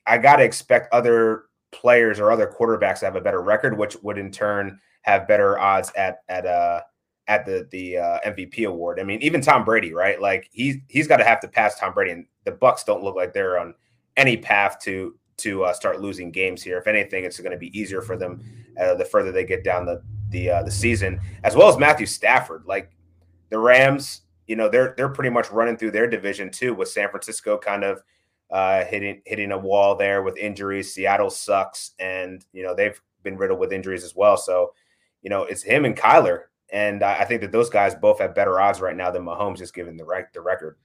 I 0.06 0.18
got 0.18 0.38
to 0.38 0.44
expect 0.44 0.94
other 0.94 1.44
players 1.72 2.20
or 2.20 2.32
other 2.32 2.48
quarterbacks 2.48 3.00
to 3.00 3.06
have 3.06 3.16
a 3.16 3.22
better 3.22 3.42
record, 3.42 3.78
which 3.78 3.96
would 4.02 4.18
in 4.18 4.32
turn 4.32 4.80
have 5.04 5.28
better 5.28 5.60
odds 5.60 5.92
at 5.96 6.20
at 6.28 6.46
uh 6.46 6.82
at 7.28 7.46
the 7.46 7.68
the 7.72 7.98
uh, 7.98 8.20
MVP 8.26 8.68
award. 8.68 9.00
I 9.00 9.04
mean, 9.04 9.22
even 9.22 9.42
Tom 9.42 9.64
Brady, 9.64 9.94
right? 9.94 10.20
Like 10.20 10.50
he's 10.52 10.78
he's 10.88 11.08
got 11.08 11.18
to 11.18 11.26
have 11.26 11.40
to 11.42 11.48
pass 11.48 11.78
Tom 11.80 11.94
Brady, 11.94 12.12
and 12.12 12.26
the 12.46 12.52
Bucs 12.52 12.86
don't 12.86 13.04
look 13.04 13.16
like 13.16 13.34
they're 13.34 13.60
on 13.60 13.74
any 14.16 14.38
path 14.38 14.80
to 14.82 15.16
to 15.38 15.64
uh, 15.64 15.74
start 15.74 16.02
losing 16.02 16.32
games 16.32 16.62
here. 16.62 16.78
If 16.78 16.88
anything, 16.88 17.24
it's 17.24 17.40
going 17.40 17.52
to 17.52 17.58
be 17.58 17.78
easier 17.78 18.02
for 18.02 18.18
them 18.18 18.44
uh, 18.80 18.96
the 18.96 19.06
further 19.06 19.32
they 19.32 19.46
get 19.46 19.64
down 19.64 19.86
the 19.86 20.02
the 20.30 20.50
uh, 20.50 20.64
the 20.64 20.72
season, 20.72 21.20
as 21.44 21.56
well 21.56 21.70
as 21.70 21.78
Matthew 21.78 22.06
Stafford. 22.06 22.64
Like 22.66 22.92
the 23.50 23.60
Rams, 23.60 24.22
you 24.48 24.56
know, 24.56 24.70
they're 24.70 24.94
they're 24.98 25.10
pretty 25.10 25.30
much 25.30 25.52
running 25.52 25.78
through 25.78 25.92
their 25.92 26.08
division 26.08 26.50
too, 26.50 26.74
with 26.74 26.90
San 26.90 27.10
Francisco 27.10 27.58
kind 27.58 27.84
of 27.84 28.02
uh, 28.50 28.86
hitting 28.86 29.22
hitting 29.26 29.52
a 29.52 29.58
wall 29.58 29.96
there 29.96 30.24
with 30.24 30.38
injuries. 30.38 30.94
Seattle 30.94 31.30
sucks, 31.30 31.92
and 32.00 32.46
you 32.54 32.64
know 32.64 32.74
they've 32.76 33.00
been 33.24 33.38
riddled 33.38 33.60
with 33.60 33.74
injuries 33.74 34.04
as 34.04 34.16
well. 34.16 34.38
So, 34.38 34.74
you 35.22 35.30
know, 35.30 35.44
it's 35.44 35.64
him 35.64 35.86
and 35.86 35.96
Kyler, 35.96 36.44
and 36.72 37.04
I, 37.04 37.20
I 37.20 37.26
think 37.26 37.42
that 37.42 37.52
those 37.52 37.70
guys 37.70 37.96
both 37.96 38.20
have 38.20 38.36
better 38.36 38.60
odds 38.60 38.80
right 38.80 38.96
now 38.96 39.12
than 39.12 39.24
Mahomes, 39.26 39.58
just 39.58 39.74
given 39.74 39.98
the 39.98 40.06
rec- 40.06 40.34
the 40.34 40.42
record. 40.42 40.78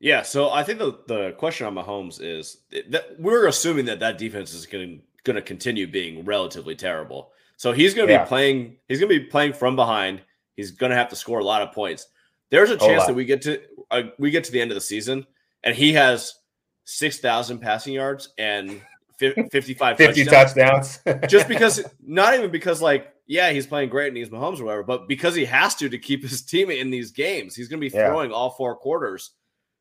Yeah, 0.00 0.22
so 0.22 0.50
I 0.50 0.62
think 0.62 0.78
the, 0.78 0.98
the 1.06 1.32
question 1.38 1.66
on 1.66 1.74
Mahomes 1.74 2.20
is 2.20 2.58
that 2.90 3.18
we're 3.18 3.46
assuming 3.46 3.86
that 3.86 4.00
that 4.00 4.18
defense 4.18 4.52
is 4.52 4.66
going 4.66 5.00
to 5.24 5.42
continue 5.42 5.86
being 5.86 6.24
relatively 6.24 6.76
terrible. 6.76 7.30
So 7.56 7.72
he's 7.72 7.94
going 7.94 8.08
to 8.08 8.12
Yeah. 8.14 8.24
be 8.24 8.28
playing. 8.28 8.76
He's 8.88 9.00
going 9.00 9.10
to 9.12 9.18
be 9.20 9.26
playing 9.26 9.54
from 9.54 9.74
behind. 9.74 10.20
He's 10.56 10.70
going 10.72 10.90
to 10.90 10.96
have 10.96 11.08
to 11.10 11.16
score 11.16 11.38
a 11.38 11.44
lot 11.44 11.62
of 11.62 11.72
points. 11.72 12.06
There's 12.50 12.70
a 12.70 12.76
chance 12.76 13.00
lot. 13.00 13.06
that 13.08 13.14
we 13.14 13.24
get 13.24 13.42
to 13.42 13.60
uh, 13.90 14.02
we 14.18 14.30
get 14.30 14.44
to 14.44 14.52
the 14.52 14.60
end 14.60 14.70
of 14.70 14.74
the 14.76 14.80
season 14.80 15.26
and 15.64 15.74
he 15.74 15.92
has 15.94 16.32
six 16.84 17.18
thousand 17.18 17.58
passing 17.58 17.92
yards 17.94 18.28
and 18.38 18.80
fifty 19.18 19.74
five 19.74 19.96
Fifty 19.96 20.24
touchdowns. 20.24 20.98
touchdowns, 20.98 21.30
Just 21.30 21.48
because, 21.48 21.82
not 22.00 22.34
even 22.34 22.50
because 22.50 22.80
like 22.82 23.12
yeah, 23.26 23.50
he's 23.50 23.66
playing 23.66 23.88
great 23.88 24.08
and 24.08 24.16
he's 24.16 24.28
Mahomes 24.28 24.60
or 24.60 24.64
whatever, 24.64 24.82
but 24.84 25.08
because 25.08 25.34
he 25.34 25.44
has 25.46 25.74
to 25.76 25.88
to 25.88 25.98
keep 25.98 26.22
his 26.22 26.42
team 26.42 26.70
in 26.70 26.90
these 26.90 27.10
games. 27.10 27.56
He's 27.56 27.66
going 27.68 27.80
to 27.80 27.90
be 27.90 27.92
Yeah. 27.92 28.06
throwing 28.08 28.30
all 28.30 28.50
four 28.50 28.76
quarters. 28.76 29.30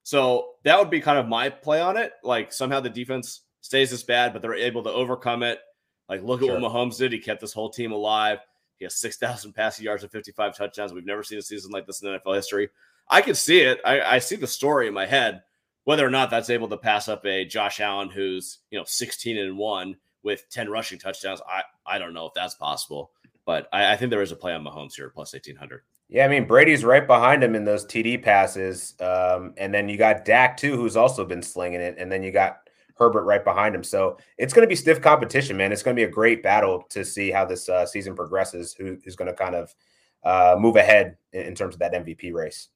So 0.05 0.51
that 0.61 0.77
would 0.77 0.91
be 0.91 1.01
kind 1.01 1.17
of 1.17 1.27
my 1.27 1.49
play 1.49 1.81
on 1.81 1.97
it. 1.97 2.13
Like 2.23 2.53
somehow 2.53 2.79
the 2.79 2.91
defense 2.91 3.41
stays 3.61 3.89
this 3.89 4.03
bad, 4.03 4.33
but 4.33 4.43
they're 4.43 4.53
able 4.53 4.83
to 4.83 4.91
overcome 4.91 5.41
it. 5.41 5.59
Like 6.07 6.21
look 6.21 6.43
at 6.43 6.47
what 6.47 6.61
Mahomes 6.61 6.99
did. 6.99 7.11
He 7.11 7.17
kept 7.17 7.41
this 7.41 7.53
whole 7.53 7.71
team 7.71 7.91
alive. 7.91 8.37
He 8.77 8.85
has 8.85 8.93
6,000 8.93 9.53
passing 9.53 9.83
yards 9.83 10.03
and 10.03 10.11
55 10.11 10.55
touchdowns. 10.55 10.93
We've 10.93 11.07
never 11.07 11.23
seen 11.23 11.39
a 11.39 11.41
season 11.41 11.71
like 11.71 11.87
this 11.87 12.03
in 12.03 12.09
NFL 12.09 12.35
history. 12.35 12.69
I 13.09 13.21
can 13.21 13.33
see 13.33 13.61
it. 13.61 13.81
I, 13.83 14.01
I 14.01 14.19
see 14.19 14.35
the 14.35 14.45
story 14.45 14.87
in 14.87 14.93
my 14.93 15.07
head. 15.07 15.41
Whether 15.85 16.05
or 16.05 16.11
not 16.11 16.29
that's 16.29 16.51
able 16.51 16.67
to 16.67 16.77
pass 16.77 17.07
up 17.07 17.25
a 17.25 17.43
Josh 17.43 17.79
Allen 17.79 18.09
who's, 18.09 18.59
you 18.69 18.77
know, 18.77 18.85
16 18.85 19.39
and 19.39 19.57
1 19.57 19.95
with 20.21 20.47
10 20.51 20.69
rushing 20.69 20.99
touchdowns, 20.99 21.41
I, 21.49 21.63
I 21.83 21.97
don't 21.97 22.13
know 22.13 22.27
if 22.27 22.33
that's 22.35 22.53
possible. 22.53 23.09
But 23.43 23.67
I, 23.73 23.93
I 23.93 23.95
think 23.95 24.11
there 24.11 24.21
is 24.21 24.31
a 24.31 24.35
play 24.35 24.53
on 24.53 24.63
Mahomes 24.63 24.93
here, 24.93 25.09
plus 25.09 25.33
1,800. 25.33 25.81
Yeah, 26.07 26.25
I 26.25 26.27
mean 26.27 26.45
Brady's 26.45 26.83
right 26.83 27.05
behind 27.05 27.43
him 27.43 27.55
in 27.55 27.65
those 27.65 27.85
TD 27.85 28.21
passes, 28.21 28.93
um, 28.99 29.53
and 29.57 29.73
then 29.73 29.89
you 29.89 29.97
got 29.97 30.23
Dak 30.23 30.55
too, 30.55 30.75
who's 30.75 30.95
also 30.95 31.25
been 31.25 31.41
slinging 31.41 31.81
it, 31.81 31.95
and 31.97 32.11
then 32.11 32.21
you 32.21 32.31
got 32.31 32.65
Herbert 32.95 33.23
right 33.23 33.43
behind 33.43 33.75
him. 33.75 33.83
So 33.83 34.17
it's 34.37 34.53
going 34.53 34.65
to 34.65 34.69
be 34.69 34.75
stiff 34.75 35.01
competition, 35.01 35.57
man. 35.57 35.71
It's 35.71 35.83
going 35.83 35.95
to 35.95 35.99
be 35.99 36.07
a 36.07 36.11
great 36.11 36.43
battle 36.43 36.83
to 36.89 37.03
see 37.03 37.31
how 37.31 37.45
this 37.45 37.67
uh, 37.69 37.85
season 37.85 38.15
progresses. 38.15 38.73
Who, 38.73 38.97
who's 39.03 39.15
going 39.15 39.29
to 39.29 39.33
kind 39.33 39.55
of 39.55 39.75
uh, 40.23 40.55
move 40.59 40.75
ahead 40.75 41.17
in, 41.33 41.41
in, 41.41 41.55
terms 41.55 41.75
of 41.75 41.79
that 41.79 41.93
MVP 41.93 42.33
race? 42.33 42.69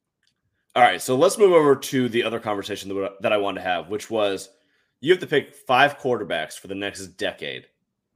All 0.75 0.83
right, 0.83 1.01
so 1.01 1.15
let's 1.15 1.37
move 1.37 1.53
over 1.53 1.75
to 1.75 2.09
the 2.09 2.23
other 2.23 2.39
conversation 2.39 2.89
that, 2.89 3.21
that 3.21 3.33
I 3.33 3.37
wanted 3.37 3.61
to 3.61 3.67
have, 3.67 3.89
which 3.89 4.09
was 4.09 4.49
you 5.01 5.11
have 5.11 5.21
to 5.21 5.27
pick 5.27 5.55
five 5.55 5.97
quarterbacks 5.97 6.59
for 6.59 6.67
the 6.67 6.75
next 6.75 7.07
decade. 7.17 7.67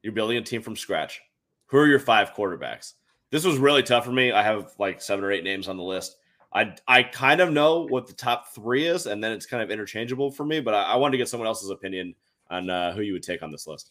You're 0.01 0.13
building 0.13 0.37
a 0.37 0.41
team 0.41 0.61
from 0.61 0.75
scratch. 0.75 1.21
Who 1.67 1.77
are 1.77 1.87
your 1.87 1.99
five 1.99 2.33
quarterbacks? 2.33 2.93
This 3.33 3.45
was 3.45 3.57
really 3.57 3.81
tough 3.81 4.05
for 4.05 4.11
me. 4.11 4.31
I 4.31 4.43
have 4.43 4.73
like 4.77 5.01
seven 5.01 5.25
or 5.25 5.31
eight 5.31 5.43
names 5.43 5.67
on 5.67 5.75
the 5.75 5.81
list. 5.83 6.17
I 6.53 6.75
I 6.87 7.01
kind 7.01 7.41
of 7.41 7.51
know 7.51 7.87
what 7.87 8.05
the 8.05 8.13
top 8.13 8.53
three 8.53 8.85
is, 8.85 9.07
and 9.07 9.23
then 9.23 9.31
it's 9.31 9.47
kind 9.47 9.63
of 9.63 9.71
interchangeable 9.71 10.29
for 10.29 10.45
me. 10.45 10.59
But 10.59 10.75
I, 10.75 10.83
I 10.83 10.95
wanted 10.97 11.13
to 11.13 11.17
get 11.17 11.29
someone 11.29 11.47
else's 11.47 11.71
opinion 11.71 12.13
on 12.51 12.69
uh, 12.69 12.93
who 12.93 13.01
you 13.01 13.11
would 13.13 13.23
take 13.23 13.41
on 13.41 13.51
this 13.51 13.65
list. 13.65 13.89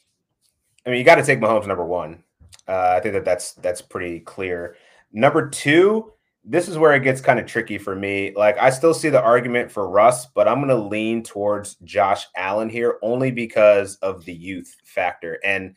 I 0.86 0.90
mean, 0.90 1.00
you 1.00 1.04
got 1.04 1.16
to 1.16 1.24
take 1.24 1.40
Mahomes 1.40 1.66
number 1.66 1.84
one. 1.84 2.22
Uh, 2.68 2.94
I 2.96 3.00
think 3.00 3.14
that 3.14 3.24
that's 3.24 3.54
that's 3.54 3.82
pretty 3.82 4.20
clear. 4.20 4.76
Number 5.12 5.48
two, 5.48 6.12
this 6.44 6.68
is 6.68 6.78
where 6.78 6.94
it 6.94 7.02
gets 7.02 7.20
kind 7.20 7.40
of 7.40 7.46
tricky 7.46 7.78
for 7.78 7.96
me. 7.96 8.32
Like, 8.36 8.56
I 8.58 8.70
still 8.70 8.94
see 8.94 9.08
the 9.08 9.20
argument 9.20 9.72
for 9.72 9.88
Russ, 9.88 10.26
but 10.26 10.46
I'm 10.46 10.58
going 10.58 10.68
to 10.68 10.76
lean 10.76 11.24
towards 11.24 11.74
Josh 11.82 12.26
Allen 12.36 12.68
here 12.68 13.00
only 13.02 13.32
because 13.32 13.96
of 13.96 14.24
the 14.24 14.34
youth 14.34 14.76
factor. 14.84 15.40
And 15.44 15.74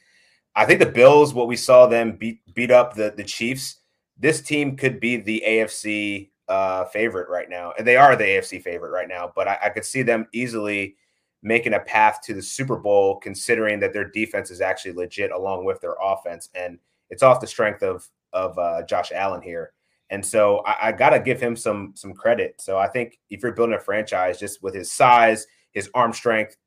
I 0.56 0.66
think 0.66 0.80
the 0.80 0.86
Bills, 0.86 1.34
what 1.34 1.48
we 1.48 1.56
saw 1.56 1.86
them 1.86 2.14
beat 2.14 2.40
beat 2.54 2.72
up 2.72 2.96
the 2.96 3.14
the 3.16 3.24
Chiefs, 3.24 3.78
this 4.18 4.42
team 4.42 4.78
could 4.78 5.00
be 5.00 5.18
the 5.18 5.44
AFC 5.46 6.30
uh, 6.48 6.86
favorite 6.86 7.30
right 7.30 7.50
now, 7.50 7.74
and 7.78 7.86
they 7.86 7.98
are 7.98 8.16
the 8.16 8.24
AFC 8.24 8.62
favorite 8.62 8.92
right 8.92 9.08
now. 9.08 9.32
But 9.36 9.48
I, 9.48 9.58
I 9.64 9.70
could 9.70 9.86
see 9.86 10.02
them 10.02 10.28
easily 10.34 10.96
making 11.44 11.74
a 11.74 11.80
path 11.80 12.20
to 12.24 12.34
the 12.34 12.42
Super 12.42 12.78
Bowl, 12.78 13.18
considering 13.18 13.80
that 13.80 13.94
their 13.94 14.10
defense 14.10 14.50
is 14.50 14.62
actually 14.62 14.94
legit 14.94 15.32
along 15.32 15.66
with 15.66 15.82
their 15.82 15.96
offense, 16.02 16.50
and 16.56 16.80
it's 17.10 17.24
off 17.24 17.42
the 17.42 17.48
strength 17.48 17.84
of 17.84 18.08
of 18.34 18.58
uh, 18.58 18.84
Josh 18.84 19.12
Allen 19.14 19.42
here. 19.42 19.72
And 20.10 20.24
so 20.24 20.62
I, 20.66 20.90
I 20.90 20.92
got 20.92 21.10
to 21.12 21.20
give 21.20 21.42
him 21.42 21.56
some 21.56 21.94
some 21.96 22.14
credit. 22.14 22.56
So 22.60 22.78
I 22.78 22.88
think 22.88 23.20
if 23.30 23.42
you're 23.42 23.54
building 23.54 23.76
a 23.76 23.80
franchise 23.80 24.40
just 24.40 24.62
with 24.62 24.76
his 24.76 24.92
size, 24.92 25.48
his 25.72 25.90
arm 25.94 26.14
strength, 26.14 26.58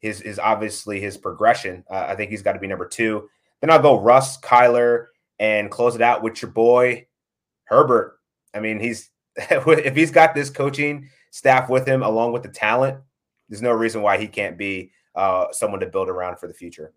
his 0.00 0.20
is 0.22 0.38
obviously 0.38 1.00
his 1.00 1.16
progression, 1.16 1.84
uh, 1.90 2.06
I 2.08 2.14
think 2.14 2.30
he's 2.30 2.42
got 2.42 2.52
to 2.52 2.58
be 2.58 2.66
number 2.66 2.86
two. 2.86 3.28
Then 3.66 3.74
I'll 3.74 3.82
go 3.82 4.00
Russ, 4.00 4.38
Kyler, 4.38 5.06
and 5.40 5.72
close 5.72 5.96
it 5.96 6.00
out 6.00 6.22
with 6.22 6.40
your 6.40 6.52
boy 6.52 7.08
Herbert. 7.64 8.20
I 8.54 8.60
mean, 8.60 8.78
he's 8.78 9.10
if 9.36 9.96
he's 9.96 10.12
got 10.12 10.36
this 10.36 10.50
coaching 10.50 11.08
staff 11.32 11.68
with 11.68 11.84
him 11.84 12.04
along 12.04 12.32
with 12.32 12.44
the 12.44 12.48
talent, 12.48 13.00
there's 13.48 13.62
no 13.62 13.72
reason 13.72 14.02
why 14.02 14.18
he 14.18 14.28
can't 14.28 14.56
be 14.56 14.92
uh, 15.16 15.46
someone 15.50 15.80
to 15.80 15.86
build 15.86 16.08
around 16.08 16.38
for 16.38 16.46
the 16.46 16.54
future. 16.54 16.92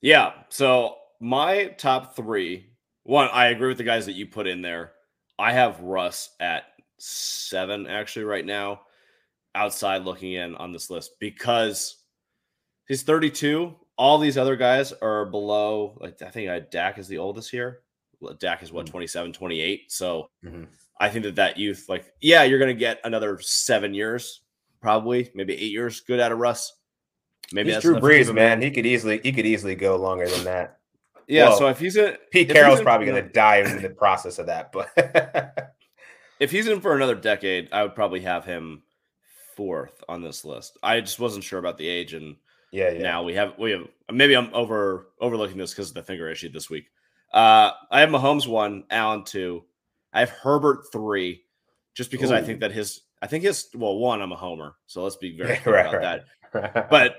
Yeah. 0.00 0.32
So 0.48 0.96
my 1.20 1.66
top 1.78 2.16
three, 2.16 2.66
one, 3.04 3.28
I 3.32 3.50
agree 3.50 3.68
with 3.68 3.78
the 3.78 3.84
guys 3.84 4.04
that 4.06 4.16
you 4.16 4.26
put 4.26 4.48
in 4.48 4.60
there. 4.60 4.94
I 5.38 5.52
have 5.52 5.80
Russ 5.80 6.30
at 6.40 6.64
seven 6.98 7.86
actually 7.86 8.24
right 8.24 8.44
now, 8.44 8.80
outside 9.54 10.02
looking 10.02 10.32
in 10.32 10.56
on 10.56 10.72
this 10.72 10.90
list 10.90 11.12
because 11.20 12.02
he's 12.88 13.04
32 13.04 13.72
all 13.98 14.16
these 14.16 14.38
other 14.38 14.56
guys 14.56 14.92
are 14.92 15.26
below. 15.26 15.98
Like 16.00 16.22
I 16.22 16.30
think 16.30 16.48
I, 16.48 16.60
Dak 16.60 16.98
is 16.98 17.08
the 17.08 17.18
oldest 17.18 17.50
here. 17.50 17.80
Dak 18.38 18.62
is 18.62 18.72
what 18.72 18.86
mm-hmm. 18.86 18.92
27, 18.92 19.32
28. 19.32 19.92
So 19.92 20.30
mm-hmm. 20.44 20.64
I 21.00 21.08
think 21.08 21.24
that 21.24 21.36
that 21.36 21.58
youth, 21.58 21.86
like, 21.88 22.12
yeah, 22.20 22.44
you're 22.44 22.58
going 22.58 22.74
to 22.74 22.78
get 22.78 23.00
another 23.04 23.38
seven 23.40 23.94
years, 23.94 24.40
probably 24.80 25.30
maybe 25.34 25.54
eight 25.54 25.72
years, 25.72 26.00
good 26.00 26.20
out 26.20 26.32
of 26.32 26.38
Russ. 26.38 26.72
Maybe 27.52 27.72
he's 27.72 27.82
Drew 27.82 27.96
Brees, 27.96 28.32
man. 28.32 28.60
He 28.60 28.70
could 28.70 28.86
easily 28.86 29.20
he 29.22 29.32
could 29.32 29.46
easily 29.46 29.74
go 29.74 29.96
longer 29.96 30.28
than 30.28 30.44
that. 30.44 30.78
Yeah. 31.26 31.54
So 31.56 31.68
if 31.68 31.78
he's 31.78 31.96
in, 31.96 32.16
Pete 32.30 32.50
Carroll's 32.50 32.82
probably 32.82 33.06
going 33.06 33.22
to 33.22 33.30
die 33.30 33.58
in 33.58 33.82
the 33.82 33.90
process 33.90 34.38
of 34.38 34.46
that, 34.46 34.72
but 34.72 34.90
if 36.40 36.50
he's 36.50 36.68
in 36.68 36.80
for 36.80 36.94
another 36.94 37.14
decade, 37.14 37.68
I 37.72 37.82
would 37.82 37.94
probably 37.94 38.20
have 38.20 38.44
him 38.44 38.82
fourth 39.56 40.04
on 40.08 40.22
this 40.22 40.44
list. 40.44 40.78
I 40.82 41.00
just 41.00 41.18
wasn't 41.18 41.44
sure 41.44 41.58
about 41.58 41.78
the 41.78 41.88
age 41.88 42.12
and 42.14 42.36
yeah, 42.72 42.90
yeah. 42.90 43.02
Now 43.02 43.22
we 43.22 43.34
have 43.34 43.54
we 43.58 43.72
have 43.72 43.86
maybe 44.12 44.34
I'm 44.34 44.52
over 44.52 45.08
overlooking 45.20 45.58
this 45.58 45.72
because 45.72 45.88
of 45.88 45.94
the 45.94 46.02
finger 46.02 46.28
issue 46.30 46.50
this 46.50 46.70
week. 46.70 46.86
Uh, 47.32 47.72
I 47.90 48.00
have 48.00 48.08
Mahomes 48.08 48.46
one, 48.46 48.84
Allen 48.90 49.24
two, 49.24 49.64
I 50.12 50.20
have 50.20 50.30
Herbert 50.30 50.86
three, 50.92 51.44
just 51.94 52.10
because 52.10 52.30
Ooh. 52.30 52.34
I 52.34 52.42
think 52.42 52.60
that 52.60 52.72
his 52.72 53.02
I 53.20 53.26
think 53.26 53.44
his 53.44 53.68
well 53.74 53.96
one 53.96 54.22
I'm 54.22 54.32
a 54.32 54.36
homer, 54.36 54.76
so 54.86 55.02
let's 55.02 55.16
be 55.16 55.36
very 55.36 55.56
clear 55.62 55.76
right, 55.76 55.94
about 55.94 56.20
right. 56.52 56.72
that. 56.74 56.90
but 56.90 57.16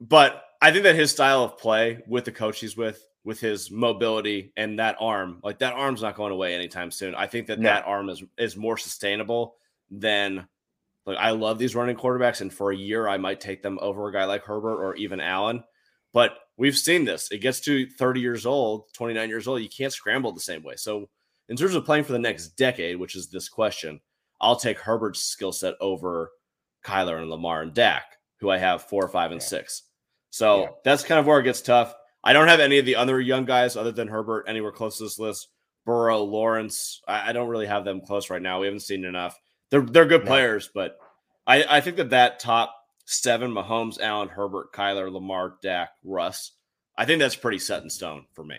but 0.00 0.44
I 0.60 0.70
think 0.70 0.84
that 0.84 0.96
his 0.96 1.10
style 1.10 1.44
of 1.44 1.58
play 1.58 2.02
with 2.06 2.24
the 2.24 2.32
coach 2.32 2.60
he's 2.60 2.76
with, 2.76 3.06
with 3.24 3.40
his 3.40 3.70
mobility 3.70 4.52
and 4.56 4.78
that 4.78 4.96
arm, 4.98 5.40
like 5.42 5.58
that 5.58 5.74
arm's 5.74 6.02
not 6.02 6.16
going 6.16 6.32
away 6.32 6.54
anytime 6.54 6.90
soon. 6.90 7.14
I 7.14 7.26
think 7.26 7.46
that 7.48 7.58
no. 7.58 7.68
that 7.68 7.86
arm 7.86 8.08
is 8.08 8.22
is 8.36 8.56
more 8.56 8.76
sustainable 8.76 9.56
than 9.90 10.46
like 11.08 11.18
I 11.18 11.30
love 11.30 11.58
these 11.58 11.74
running 11.74 11.96
quarterbacks, 11.96 12.40
and 12.40 12.52
for 12.52 12.70
a 12.70 12.76
year 12.76 13.08
I 13.08 13.16
might 13.16 13.40
take 13.40 13.62
them 13.62 13.78
over 13.80 14.08
a 14.08 14.12
guy 14.12 14.26
like 14.26 14.44
Herbert 14.44 14.82
or 14.82 14.94
even 14.96 15.20
Allen. 15.20 15.64
But 16.12 16.38
we've 16.56 16.76
seen 16.76 17.04
this. 17.04 17.30
It 17.30 17.38
gets 17.38 17.60
to 17.60 17.88
30 17.88 18.20
years 18.20 18.46
old, 18.46 18.92
29 18.94 19.28
years 19.28 19.48
old, 19.48 19.62
you 19.62 19.68
can't 19.68 19.92
scramble 19.92 20.32
the 20.32 20.40
same 20.40 20.62
way. 20.62 20.76
So 20.76 21.08
in 21.48 21.56
terms 21.56 21.74
of 21.74 21.84
playing 21.84 22.04
for 22.04 22.12
the 22.12 22.18
next 22.18 22.48
decade, 22.56 22.98
which 22.98 23.16
is 23.16 23.28
this 23.28 23.48
question, 23.48 24.00
I'll 24.40 24.56
take 24.56 24.78
Herbert's 24.78 25.22
skill 25.22 25.52
set 25.52 25.74
over 25.80 26.30
Kyler 26.84 27.20
and 27.20 27.30
Lamar 27.30 27.62
and 27.62 27.74
Dak, 27.74 28.04
who 28.40 28.50
I 28.50 28.58
have 28.58 28.82
four, 28.82 29.08
five, 29.08 29.32
and 29.32 29.40
yeah. 29.40 29.46
six. 29.46 29.82
So 30.30 30.60
yeah. 30.60 30.68
that's 30.84 31.04
kind 31.04 31.18
of 31.18 31.26
where 31.26 31.40
it 31.40 31.44
gets 31.44 31.62
tough. 31.62 31.94
I 32.22 32.32
don't 32.32 32.48
have 32.48 32.60
any 32.60 32.78
of 32.78 32.84
the 32.84 32.96
other 32.96 33.20
young 33.20 33.44
guys 33.44 33.76
other 33.76 33.92
than 33.92 34.08
Herbert 34.08 34.44
anywhere 34.48 34.72
close 34.72 34.98
to 34.98 35.04
this 35.04 35.18
list. 35.18 35.48
Burrow, 35.86 36.22
Lawrence, 36.22 37.00
I, 37.08 37.30
I 37.30 37.32
don't 37.32 37.48
really 37.48 37.66
have 37.66 37.84
them 37.84 38.02
close 38.02 38.28
right 38.28 38.42
now. 38.42 38.60
We 38.60 38.66
haven't 38.66 38.80
seen 38.80 39.04
enough. 39.04 39.38
They're 39.70 39.82
they're 39.82 40.06
good 40.06 40.24
no. 40.24 40.30
players, 40.30 40.70
but 40.72 40.98
I, 41.46 41.64
I 41.68 41.80
think 41.80 41.96
that 41.96 42.10
that 42.10 42.40
top 42.40 42.74
seven 43.04 43.50
Mahomes, 43.52 44.00
Allen, 44.00 44.28
Herbert, 44.28 44.72
Kyler, 44.72 45.10
Lamar, 45.10 45.56
Dak, 45.62 45.90
Russ, 46.04 46.52
I 46.96 47.04
think 47.04 47.20
that's 47.20 47.36
pretty 47.36 47.58
set 47.58 47.82
in 47.82 47.90
stone 47.90 48.26
for 48.32 48.44
me. 48.44 48.56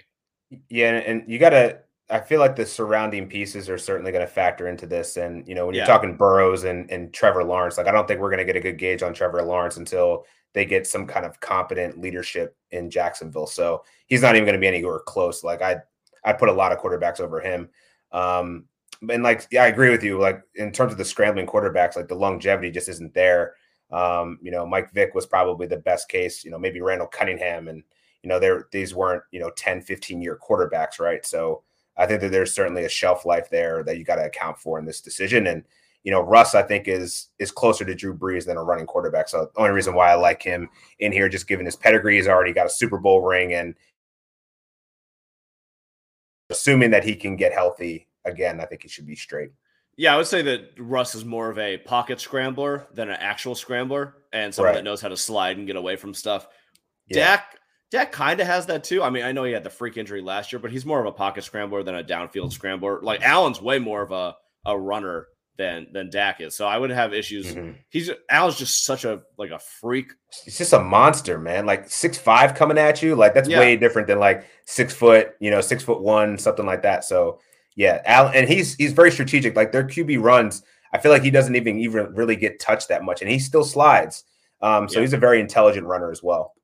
Yeah, 0.69 0.93
and 0.93 1.23
you 1.27 1.39
got 1.39 1.51
to. 1.51 1.79
I 2.11 2.19
feel 2.19 2.39
like 2.39 2.55
the 2.55 2.65
surrounding 2.65 3.27
pieces 3.27 3.69
are 3.69 3.77
certainly 3.77 4.11
going 4.11 4.25
to 4.25 4.31
factor 4.31 4.67
into 4.67 4.87
this. 4.87 5.17
And 5.17 5.47
you 5.47 5.53
know, 5.53 5.67
when 5.67 5.75
you're 5.75 5.85
talking 5.85 6.17
Burrows 6.17 6.63
and 6.63 6.89
and 6.89 7.13
Trevor 7.13 7.43
Lawrence, 7.43 7.77
like 7.77 7.87
I 7.87 7.91
don't 7.91 8.07
think 8.07 8.19
we're 8.19 8.31
going 8.31 8.39
to 8.39 8.45
get 8.45 8.55
a 8.55 8.61
good 8.61 8.79
gauge 8.79 9.03
on 9.03 9.13
Trevor 9.13 9.43
Lawrence 9.43 9.77
until 9.77 10.25
they 10.53 10.65
get 10.65 10.87
some 10.87 11.05
kind 11.05 11.25
of 11.25 11.39
competent 11.39 11.99
leadership 11.99 12.57
in 12.71 12.89
Jacksonville. 12.89 13.45
So 13.45 13.83
he's 14.07 14.21
not 14.21 14.35
even 14.35 14.45
going 14.45 14.53
to 14.55 14.59
be 14.59 14.67
anywhere 14.67 14.99
close. 14.99 15.43
Like 15.43 15.61
I, 15.61 15.77
I'd 16.23 16.39
put 16.39 16.49
a 16.49 16.53
lot 16.53 16.71
of 16.71 16.79
quarterbacks 16.79 17.19
over 17.19 17.39
him. 17.39 17.69
Um, 18.11 18.65
and 19.07 19.23
like 19.23 19.47
yeah, 19.51 19.63
I 19.63 19.67
agree 19.67 19.89
with 19.89 20.03
you. 20.03 20.19
Like 20.19 20.41
in 20.55 20.71
terms 20.71 20.91
of 20.91 20.97
the 20.97 21.05
scrambling 21.05 21.47
quarterbacks, 21.47 21.95
like 21.95 22.07
the 22.07 22.15
longevity 22.15 22.71
just 22.71 22.89
isn't 22.89 23.13
there. 23.13 23.55
Um, 23.91 24.37
you 24.41 24.51
know, 24.51 24.65
Mike 24.65 24.91
Vick 24.91 25.15
was 25.15 25.25
probably 25.25 25.67
the 25.67 25.77
best 25.77 26.09
case, 26.09 26.43
you 26.43 26.51
know, 26.51 26.59
maybe 26.59 26.81
Randall 26.81 27.07
Cunningham 27.07 27.67
and 27.67 27.83
you 28.23 28.29
know, 28.29 28.39
there 28.39 28.67
these 28.71 28.93
weren't, 28.93 29.23
you 29.31 29.39
know, 29.39 29.49
10, 29.51 29.81
15 29.81 30.21
year 30.21 30.37
quarterbacks, 30.37 30.99
right? 30.99 31.25
So 31.25 31.63
I 31.97 32.05
think 32.05 32.21
that 32.21 32.31
there's 32.31 32.53
certainly 32.53 32.85
a 32.85 32.89
shelf 32.89 33.25
life 33.25 33.49
there 33.49 33.83
that 33.83 33.97
you 33.97 34.03
got 34.03 34.15
to 34.15 34.25
account 34.25 34.57
for 34.57 34.77
in 34.77 34.85
this 34.85 35.01
decision. 35.01 35.47
And 35.47 35.63
you 36.03 36.11
know, 36.11 36.21
Russ, 36.21 36.55
I 36.55 36.63
think 36.63 36.87
is 36.87 37.27
is 37.39 37.51
closer 37.51 37.83
to 37.85 37.95
Drew 37.95 38.15
Brees 38.15 38.45
than 38.45 38.57
a 38.57 38.63
running 38.63 38.85
quarterback. 38.85 39.27
So 39.27 39.49
the 39.53 39.59
only 39.59 39.71
reason 39.71 39.93
why 39.93 40.11
I 40.11 40.15
like 40.15 40.41
him 40.41 40.69
in 40.99 41.11
here, 41.11 41.27
just 41.27 41.47
given 41.47 41.65
his 41.65 41.75
pedigree, 41.75 42.15
he's 42.15 42.27
already 42.27 42.53
got 42.53 42.65
a 42.65 42.69
Super 42.69 42.97
Bowl 42.97 43.21
ring, 43.21 43.53
and 43.53 43.75
assuming 46.49 46.91
that 46.91 47.03
he 47.03 47.15
can 47.15 47.35
get 47.35 47.53
healthy 47.53 48.07
again, 48.29 48.59
I 48.59 48.65
think 48.65 48.83
he 48.83 48.87
should 48.87 49.07
be 49.07 49.15
straight. 49.15 49.51
Yeah, 49.97 50.13
I 50.13 50.17
would 50.17 50.27
say 50.27 50.41
that 50.43 50.71
Russ 50.77 51.13
is 51.13 51.25
more 51.25 51.49
of 51.49 51.59
a 51.59 51.77
pocket 51.77 52.21
scrambler 52.21 52.87
than 52.93 53.09
an 53.09 53.17
actual 53.19 53.53
scrambler 53.53 54.15
and 54.31 54.53
someone 54.53 54.69
right. 54.69 54.77
that 54.77 54.85
knows 54.85 55.01
how 55.01 55.09
to 55.09 55.17
slide 55.17 55.57
and 55.57 55.67
get 55.67 55.75
away 55.75 55.97
from 55.97 56.13
stuff. 56.13 56.47
Yeah. 57.07 57.17
Dak 57.17 57.59
Dak 57.91 58.11
kind 58.11 58.39
of 58.39 58.47
has 58.47 58.67
that 58.67 58.83
too. 58.83 59.03
I 59.03 59.09
mean, 59.09 59.23
I 59.23 59.31
know 59.31 59.43
he 59.43 59.51
had 59.51 59.63
the 59.63 59.69
freak 59.69 59.97
injury 59.97 60.21
last 60.21 60.53
year, 60.53 60.59
but 60.59 60.71
he's 60.71 60.85
more 60.85 60.99
of 60.99 61.05
a 61.05 61.11
pocket 61.11 61.43
scrambler 61.43 61.83
than 61.83 61.95
a 61.95 62.03
downfield 62.03 62.53
scrambler. 62.53 63.01
Like 63.01 63.21
Allen's 63.23 63.61
way 63.61 63.79
more 63.79 64.01
of 64.01 64.11
a, 64.11 64.35
a 64.65 64.77
runner 64.77 65.27
than 65.57 65.87
than 65.91 66.09
Dak 66.09 66.39
is. 66.39 66.55
So 66.55 66.65
I 66.65 66.77
would 66.77 66.91
have 66.91 67.13
issues. 67.13 67.53
Mm-hmm. 67.53 67.71
He's 67.89 68.09
Allen's 68.29 68.57
just 68.57 68.85
such 68.85 69.05
a 69.05 69.21
like 69.37 69.51
a 69.51 69.59
freak. 69.59 70.13
He's 70.45 70.57
just 70.57 70.73
a 70.73 70.79
monster, 70.79 71.37
man. 71.37 71.65
Like 71.65 71.89
six 71.89 72.17
five 72.17 72.55
coming 72.55 72.77
at 72.77 73.01
you. 73.03 73.15
Like 73.15 73.33
that's 73.33 73.49
yeah. 73.49 73.59
way 73.59 73.75
different 73.75 74.07
than 74.07 74.19
like 74.19 74.45
six 74.65 74.93
foot, 74.93 75.33
you 75.39 75.51
know, 75.51 75.59
six 75.61 75.83
foot 75.83 76.01
one, 76.01 76.37
something 76.37 76.65
like 76.65 76.83
that. 76.83 77.03
So 77.03 77.39
yeah, 77.79 78.01
Allen, 78.03 78.33
and 78.35 78.49
he's 78.49 78.75
he's 78.75 78.91
very 78.91 79.09
strategic. 79.09 79.55
Like 79.55 79.71
their 79.71 79.85
QB 79.85 80.21
runs, 80.21 80.63
I 80.91 80.97
feel 80.97 81.13
like 81.13 81.23
he 81.23 81.31
doesn't 81.31 81.55
even 81.55 81.79
even 81.79 82.13
really 82.13 82.35
get 82.35 82.59
touched 82.59 82.89
that 82.89 83.05
much, 83.05 83.21
and 83.21 83.31
he 83.31 83.39
still 83.39 83.63
slides. 83.63 84.25
Um, 84.61 84.89
so 84.89 84.95
yeah. 84.99 85.03
he's 85.03 85.13
a 85.13 85.17
very 85.17 85.39
intelligent 85.39 85.87
runner 85.87 86.11
as 86.11 86.21
well. 86.21 86.55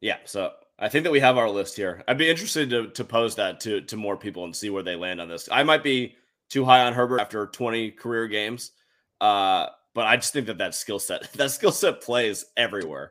Yeah. 0.00 0.18
So 0.24 0.52
I 0.78 0.88
think 0.88 1.02
that 1.02 1.10
we 1.10 1.18
have 1.18 1.36
our 1.38 1.50
list 1.50 1.76
here. 1.76 2.04
I'd 2.06 2.18
be 2.18 2.30
interested 2.30 2.70
to 2.70 2.86
to 2.90 3.04
pose 3.04 3.34
that 3.34 3.58
to 3.62 3.80
to 3.80 3.96
more 3.96 4.16
people 4.16 4.44
and 4.44 4.54
see 4.54 4.70
where 4.70 4.84
they 4.84 4.94
land 4.94 5.20
on 5.20 5.28
this. 5.28 5.48
I 5.50 5.64
might 5.64 5.82
be 5.82 6.14
too 6.48 6.64
high 6.64 6.84
on 6.86 6.92
Herbert 6.92 7.18
after 7.18 7.48
20 7.48 7.90
career 7.90 8.28
games. 8.28 8.70
Uh, 9.20 9.66
but 9.92 10.06
I 10.06 10.14
just 10.14 10.32
think 10.32 10.46
that 10.46 10.58
that 10.58 10.76
skill 10.76 11.00
set, 11.00 11.32
that 11.34 11.50
skill 11.50 11.72
set 11.72 12.00
plays 12.00 12.44
everywhere. 12.56 13.10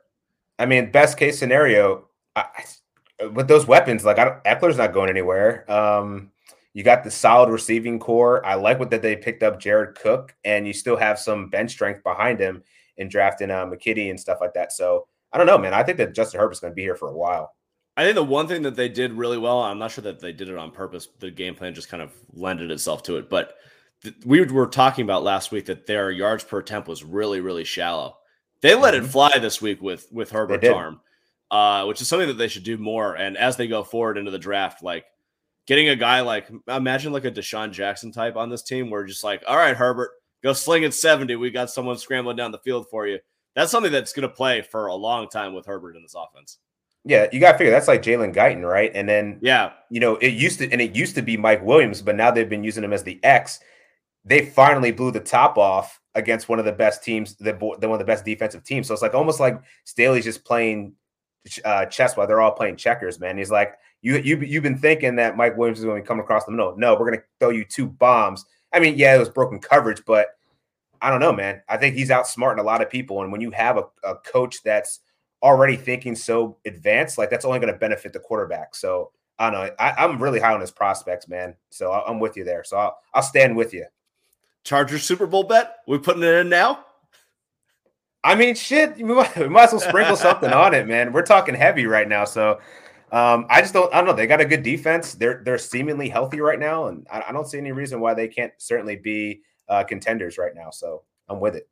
I 0.59 0.65
mean, 0.65 0.91
best 0.91 1.17
case 1.17 1.39
scenario, 1.39 2.07
I, 2.37 2.45
with 3.33 3.49
those 3.49 3.67
weapons, 3.67 4.05
like 4.05 4.17
I 4.17 4.23
don't, 4.23 4.43
Ekeler's 4.45 4.77
not 4.77 4.93
going 4.93 5.09
anywhere. 5.09 5.69
Um, 5.69 6.31
you 6.73 6.83
got 6.83 7.03
the 7.03 7.11
solid 7.11 7.49
receiving 7.49 7.99
core. 7.99 8.45
I 8.45 8.55
like 8.55 8.79
what 8.79 8.89
that 8.91 9.01
they 9.01 9.15
picked 9.15 9.43
up 9.43 9.59
Jared 9.59 9.95
Cook, 9.95 10.35
and 10.43 10.65
you 10.65 10.73
still 10.73 10.97
have 10.97 11.19
some 11.19 11.49
bench 11.49 11.71
strength 11.71 12.03
behind 12.03 12.39
him 12.39 12.63
in 12.97 13.09
drafting 13.09 13.51
uh, 13.51 13.65
McKitty 13.65 14.09
and 14.09 14.19
stuff 14.19 14.39
like 14.41 14.53
that. 14.53 14.71
So 14.71 15.07
I 15.31 15.37
don't 15.37 15.47
know, 15.47 15.57
man. 15.57 15.73
I 15.73 15.83
think 15.83 15.97
that 15.97 16.13
Justin 16.13 16.39
Herbert's 16.39 16.59
going 16.59 16.71
to 16.71 16.75
be 16.75 16.81
here 16.81 16.95
for 16.95 17.09
a 17.09 17.17
while. 17.17 17.55
I 17.95 18.03
think 18.03 18.15
the 18.15 18.23
one 18.23 18.47
thing 18.47 18.63
that 18.63 18.75
they 18.75 18.89
did 18.89 19.13
really 19.13 19.37
well, 19.37 19.61
I'm 19.61 19.77
not 19.77 19.91
sure 19.91 20.03
that 20.03 20.19
they 20.19 20.33
did 20.33 20.49
it 20.49 20.57
on 20.57 20.71
purpose. 20.71 21.07
The 21.19 21.29
game 21.29 21.53
plan 21.53 21.75
just 21.75 21.89
kind 21.89 22.01
of 22.01 22.11
lended 22.33 22.71
itself 22.71 23.03
to 23.03 23.17
it. 23.17 23.29
But 23.29 23.55
th- 24.01 24.15
we 24.25 24.41
were 24.41 24.67
talking 24.67 25.03
about 25.03 25.23
last 25.23 25.51
week 25.51 25.65
that 25.65 25.85
their 25.85 26.09
yards 26.09 26.43
per 26.43 26.59
attempt 26.59 26.87
was 26.87 27.03
really, 27.03 27.39
really 27.39 27.63
shallow. 27.63 28.17
They 28.61 28.73
let 28.73 28.95
mm-hmm. 28.95 29.05
it 29.05 29.09
fly 29.09 29.37
this 29.39 29.61
week 29.61 29.81
with 29.81 30.07
with 30.11 30.31
Herbert's 30.31 30.67
arm, 30.67 31.01
uh, 31.51 31.85
which 31.85 32.01
is 32.01 32.07
something 32.07 32.29
that 32.29 32.37
they 32.37 32.47
should 32.47 32.63
do 32.63 32.77
more. 32.77 33.15
And 33.15 33.37
as 33.37 33.57
they 33.57 33.67
go 33.67 33.83
forward 33.83 34.17
into 34.17 34.31
the 34.31 34.39
draft, 34.39 34.81
like 34.81 35.05
getting 35.67 35.89
a 35.89 35.95
guy 35.95 36.21
like 36.21 36.49
imagine 36.67 37.13
like 37.13 37.25
a 37.25 37.31
DeSean 37.31 37.71
Jackson 37.71 38.11
type 38.11 38.35
on 38.35 38.49
this 38.49 38.63
team, 38.63 38.89
where 38.89 39.05
just 39.05 39.23
like, 39.23 39.43
all 39.47 39.57
right, 39.57 39.75
Herbert, 39.75 40.11
go 40.43 40.53
sling 40.53 40.83
it 40.83 40.93
70. 40.93 41.35
We 41.35 41.51
got 41.51 41.69
someone 41.69 41.97
scrambling 41.97 42.35
down 42.35 42.51
the 42.51 42.59
field 42.59 42.87
for 42.89 43.07
you. 43.07 43.19
That's 43.55 43.71
something 43.71 43.91
that's 43.91 44.13
going 44.13 44.27
to 44.27 44.33
play 44.33 44.61
for 44.61 44.87
a 44.87 44.95
long 44.95 45.29
time 45.29 45.53
with 45.53 45.65
Herbert 45.65 45.95
in 45.95 46.01
this 46.01 46.15
offense. 46.15 46.57
Yeah, 47.05 47.27
you 47.31 47.39
got 47.39 47.53
to 47.53 47.57
figure 47.57 47.71
that's 47.71 47.87
like 47.87 48.01
Jalen 48.01 48.33
Guyton, 48.33 48.67
right? 48.67 48.91
And 48.95 49.07
then 49.07 49.39
yeah, 49.41 49.73
you 49.89 49.99
know, 49.99 50.15
it 50.17 50.33
used 50.33 50.59
to 50.59 50.71
and 50.71 50.81
it 50.81 50.95
used 50.95 51.15
to 51.15 51.21
be 51.21 51.37
Mike 51.37 51.63
Williams, 51.63 52.01
but 52.01 52.15
now 52.15 52.31
they've 52.31 52.49
been 52.49 52.63
using 52.63 52.83
him 52.83 52.93
as 52.93 53.03
the 53.03 53.19
X. 53.23 53.59
They 54.25 54.45
finally 54.45 54.91
blew 54.91 55.11
the 55.11 55.19
top 55.19 55.57
off 55.57 55.99
against 56.15 56.47
one 56.47 56.59
of 56.59 56.65
the 56.65 56.71
best 56.71 57.03
teams, 57.03 57.35
the, 57.35 57.51
the 57.53 57.87
one 57.89 57.93
of 57.93 57.99
the 57.99 58.05
best 58.05 58.23
defensive 58.23 58.63
teams. 58.63 58.87
So 58.87 58.93
it's 58.93 59.01
like 59.01 59.13
almost 59.13 59.41
like 59.41 59.61
Staley's 59.83 60.23
just 60.23 60.45
playing 60.45 60.93
uh, 61.65 61.85
chess 61.87 62.15
while 62.15 62.25
they're 62.25 62.41
all 62.41 62.51
playing 62.51 62.77
checkers. 62.77 63.19
Man, 63.19 63.37
he's 63.37 63.51
like, 63.51 63.73
you 64.03 64.17
you 64.17 64.37
you've 64.37 64.63
been 64.63 64.77
thinking 64.77 65.15
that 65.15 65.35
Mike 65.35 65.57
Williams 65.57 65.79
is 65.79 65.85
going 65.85 66.01
to 66.01 66.07
come 66.07 66.19
across 66.19 66.45
the 66.45 66.51
middle. 66.51 66.75
No, 66.77 66.93
we're 66.93 67.09
going 67.09 67.19
to 67.19 67.25
throw 67.39 67.49
you 67.49 67.65
two 67.65 67.87
bombs. 67.87 68.45
I 68.71 68.79
mean, 68.79 68.95
yeah, 68.97 69.15
it 69.15 69.19
was 69.19 69.29
broken 69.29 69.59
coverage, 69.59 70.03
but 70.05 70.27
I 71.01 71.09
don't 71.09 71.19
know, 71.19 71.33
man. 71.33 71.61
I 71.69 71.77
think 71.77 71.95
he's 71.95 72.09
outsmarting 72.09 72.59
a 72.59 72.63
lot 72.63 72.81
of 72.81 72.89
people. 72.89 73.23
And 73.23 73.31
when 73.31 73.41
you 73.41 73.51
have 73.51 73.77
a, 73.77 73.85
a 74.03 74.15
coach 74.17 74.57
that's 74.63 74.99
already 75.41 75.75
thinking 75.75 76.15
so 76.15 76.57
advanced, 76.65 77.17
like 77.17 77.29
that's 77.29 77.45
only 77.45 77.59
going 77.59 77.73
to 77.73 77.79
benefit 77.79 78.13
the 78.13 78.19
quarterback. 78.19 78.75
So 78.75 79.11
I 79.39 79.49
don't 79.49 79.67
know. 79.67 79.75
I, 79.79 80.03
am 80.03 80.21
really 80.21 80.39
high 80.39 80.53
on 80.53 80.61
his 80.61 80.71
prospects, 80.71 81.27
man. 81.27 81.55
So 81.69 81.91
I'm 81.91 82.19
with 82.19 82.35
you 82.37 82.43
there. 82.43 82.63
So 82.63 82.77
I'll, 82.77 82.97
I'll 83.13 83.23
stand 83.23 83.55
with 83.55 83.73
you. 83.73 83.85
Chargers 84.63 85.03
Super 85.03 85.27
Bowl 85.27 85.43
bet? 85.43 85.77
We 85.87 85.97
putting 85.97 86.23
it 86.23 86.33
in 86.35 86.49
now? 86.49 86.85
I 88.23 88.35
mean, 88.35 88.55
shit. 88.55 88.95
We 88.97 89.03
might, 89.03 89.35
we 89.37 89.49
might 89.49 89.65
as 89.65 89.71
well 89.73 89.81
sprinkle 89.81 90.15
something 90.15 90.51
on 90.51 90.73
it, 90.73 90.87
man. 90.87 91.11
We're 91.11 91.23
talking 91.23 91.55
heavy 91.55 91.85
right 91.85 92.07
now, 92.07 92.25
so 92.25 92.59
um, 93.13 93.45
I 93.47 93.61
just 93.61 93.75
don't. 93.75 93.93
I 93.93 93.97
don't 93.97 94.07
know. 94.07 94.13
They 94.13 94.25
got 94.25 94.41
a 94.41 94.45
good 94.45 94.63
defense. 94.63 95.13
They're 95.13 95.43
they're 95.45 95.59
seemingly 95.59 96.09
healthy 96.09 96.41
right 96.41 96.59
now, 96.59 96.87
and 96.87 97.05
I, 97.11 97.25
I 97.29 97.31
don't 97.31 97.47
see 97.47 97.59
any 97.59 97.71
reason 97.71 97.99
why 97.99 98.15
they 98.15 98.27
can't 98.27 98.51
certainly 98.57 98.95
be 98.95 99.43
uh, 99.69 99.83
contenders 99.83 100.39
right 100.39 100.55
now. 100.55 100.71
So 100.71 101.03
I'm 101.29 101.39
with 101.39 101.55
it. 101.55 101.69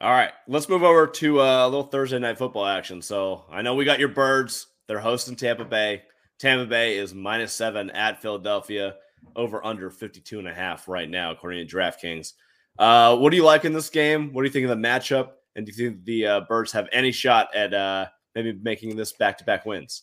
All 0.00 0.10
right, 0.10 0.32
let's 0.48 0.68
move 0.68 0.82
over 0.82 1.06
to 1.06 1.40
uh, 1.40 1.64
a 1.64 1.68
little 1.68 1.84
Thursday 1.86 2.18
night 2.18 2.38
football 2.38 2.66
action. 2.66 3.00
So 3.00 3.44
I 3.48 3.62
know 3.62 3.76
we 3.76 3.84
got 3.84 4.00
your 4.00 4.08
birds. 4.08 4.66
They're 4.88 4.98
hosting 4.98 5.36
Tampa 5.36 5.64
Bay. 5.64 6.02
Tampa 6.40 6.66
Bay 6.66 6.98
is 6.98 7.14
minus 7.14 7.52
seven 7.52 7.90
at 7.90 8.20
Philadelphia, 8.20 8.96
over 9.36 9.64
under 9.64 9.90
52 9.90 10.40
and 10.40 10.48
a 10.48 10.52
half 10.52 10.88
right 10.88 11.08
now, 11.08 11.30
according 11.30 11.64
to 11.64 11.76
DraftKings. 11.76 12.32
Uh, 12.80 13.16
what 13.16 13.30
do 13.30 13.36
you 13.36 13.44
like 13.44 13.64
in 13.64 13.72
this 13.72 13.90
game? 13.90 14.32
What 14.32 14.42
do 14.42 14.48
you 14.48 14.52
think 14.52 14.68
of 14.68 14.76
the 14.76 14.88
matchup? 14.88 15.30
And 15.54 15.64
do 15.64 15.70
you 15.70 15.90
think 15.90 16.04
the 16.04 16.26
uh, 16.26 16.40
Birds 16.48 16.72
have 16.72 16.88
any 16.90 17.12
shot 17.12 17.54
at 17.54 17.72
uh, 17.72 18.06
maybe 18.34 18.58
making 18.60 18.96
this 18.96 19.12
back 19.12 19.38
to 19.38 19.44
back 19.44 19.64
wins? 19.64 20.02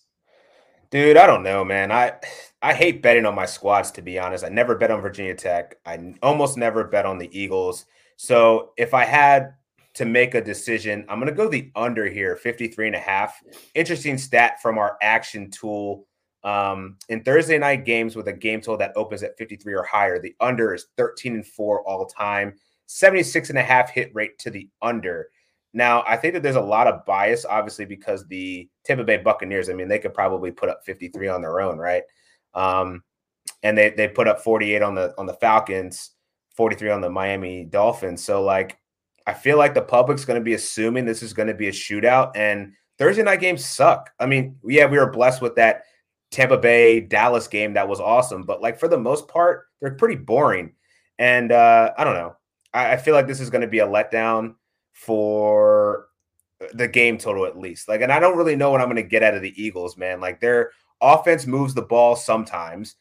Dude, 0.91 1.15
I 1.15 1.25
don't 1.25 1.43
know, 1.43 1.63
man. 1.63 1.89
I 1.89 2.13
I 2.61 2.73
hate 2.73 3.01
betting 3.01 3.25
on 3.25 3.33
my 3.33 3.45
squads 3.45 3.91
to 3.91 4.01
be 4.01 4.19
honest. 4.19 4.43
I 4.43 4.49
never 4.49 4.75
bet 4.75 4.91
on 4.91 5.01
Virginia 5.01 5.33
Tech. 5.33 5.77
I 5.85 6.13
almost 6.21 6.57
never 6.57 6.83
bet 6.83 7.05
on 7.05 7.17
the 7.17 7.29
Eagles. 7.37 7.85
So 8.17 8.73
if 8.77 8.93
I 8.93 9.05
had 9.05 9.53
to 9.93 10.05
make 10.05 10.35
a 10.35 10.41
decision, 10.41 11.05
I'm 11.07 11.19
going 11.19 11.29
to 11.29 11.35
go 11.35 11.47
the 11.47 11.71
under 11.75 12.07
here, 12.07 12.35
53 12.35 12.87
and 12.87 12.95
a 12.95 12.99
half. 12.99 13.41
Interesting 13.73 14.17
stat 14.17 14.61
from 14.61 14.77
our 14.77 14.97
action 15.01 15.49
tool. 15.49 16.05
Um, 16.43 16.97
in 17.07 17.23
Thursday 17.23 17.57
night 17.57 17.85
games 17.85 18.15
with 18.15 18.27
a 18.27 18.33
game 18.33 18.59
total 18.59 18.77
that 18.77 18.95
opens 18.95 19.23
at 19.23 19.37
53 19.37 19.73
or 19.73 19.83
higher, 19.83 20.19
the 20.19 20.35
under 20.39 20.73
is 20.73 20.87
13 20.97 21.35
and 21.35 21.45
4 21.45 21.87
all 21.87 22.05
time, 22.05 22.53
76 22.87 23.49
and 23.49 23.59
a 23.59 23.63
half 23.63 23.89
hit 23.91 24.13
rate 24.13 24.37
to 24.39 24.49
the 24.49 24.67
under. 24.81 25.29
Now, 25.73 26.03
I 26.07 26.17
think 26.17 26.33
that 26.33 26.43
there's 26.43 26.55
a 26.57 26.61
lot 26.61 26.87
of 26.87 27.05
bias, 27.05 27.45
obviously, 27.45 27.85
because 27.85 28.27
the 28.27 28.67
Tampa 28.83 29.03
Bay 29.03 29.17
Buccaneers, 29.17 29.69
I 29.69 29.73
mean, 29.73 29.87
they 29.87 29.99
could 29.99 30.13
probably 30.13 30.51
put 30.51 30.69
up 30.69 30.83
53 30.85 31.29
on 31.29 31.41
their 31.41 31.61
own, 31.61 31.77
right? 31.77 32.03
Um, 32.53 33.03
and 33.63 33.77
they 33.77 33.91
they 33.91 34.07
put 34.07 34.27
up 34.27 34.41
48 34.41 34.81
on 34.81 34.95
the 34.95 35.13
on 35.17 35.25
the 35.25 35.33
Falcons, 35.35 36.11
43 36.57 36.89
on 36.89 37.01
the 37.01 37.09
Miami 37.09 37.65
Dolphins. 37.65 38.23
So 38.23 38.41
like 38.41 38.77
I 39.27 39.33
feel 39.33 39.57
like 39.57 39.73
the 39.73 39.81
public's 39.81 40.25
going 40.25 40.39
to 40.39 40.43
be 40.43 40.53
assuming 40.53 41.05
this 41.05 41.23
is 41.23 41.33
going 41.33 41.47
to 41.47 41.53
be 41.53 41.67
a 41.67 41.71
shootout 41.71 42.31
and 42.35 42.73
Thursday 42.97 43.23
night 43.23 43.39
games 43.39 43.65
suck. 43.65 44.09
I 44.19 44.25
mean, 44.25 44.57
yeah, 44.63 44.85
we 44.85 44.97
were 44.97 45.11
blessed 45.11 45.41
with 45.41 45.55
that 45.55 45.83
Tampa 46.31 46.57
Bay 46.57 46.99
Dallas 46.99 47.47
game 47.47 47.73
that 47.73 47.87
was 47.87 47.99
awesome, 47.99 48.43
but 48.43 48.61
like 48.61 48.79
for 48.79 48.87
the 48.87 48.97
most 48.97 49.27
part, 49.27 49.65
they're 49.79 49.95
pretty 49.95 50.15
boring. 50.15 50.73
And 51.19 51.51
uh, 51.51 51.91
I 51.97 52.03
don't 52.03 52.15
know. 52.15 52.35
I, 52.73 52.93
I 52.93 52.97
feel 52.97 53.13
like 53.13 53.27
this 53.27 53.39
is 53.39 53.49
going 53.49 53.61
to 53.61 53.67
be 53.67 53.79
a 53.79 53.87
letdown 53.87 54.55
for 55.01 56.09
the 56.73 56.87
game 56.87 57.17
total 57.17 57.45
at 57.47 57.57
least. 57.57 57.89
Like, 57.89 58.01
and 58.01 58.11
I 58.11 58.19
don't 58.19 58.37
really 58.37 58.55
know 58.55 58.69
what 58.69 58.81
I'm 58.81 58.87
going 58.87 58.97
to 58.97 59.03
get 59.03 59.23
out 59.23 59.33
of 59.33 59.41
the 59.41 59.61
Eagles, 59.61 59.97
man. 59.97 60.19
Like 60.19 60.39
their 60.39 60.71
offense 61.01 61.47
moves 61.47 61.73
the 61.73 61.81
ball 61.81 62.15
sometimes. 62.15 62.95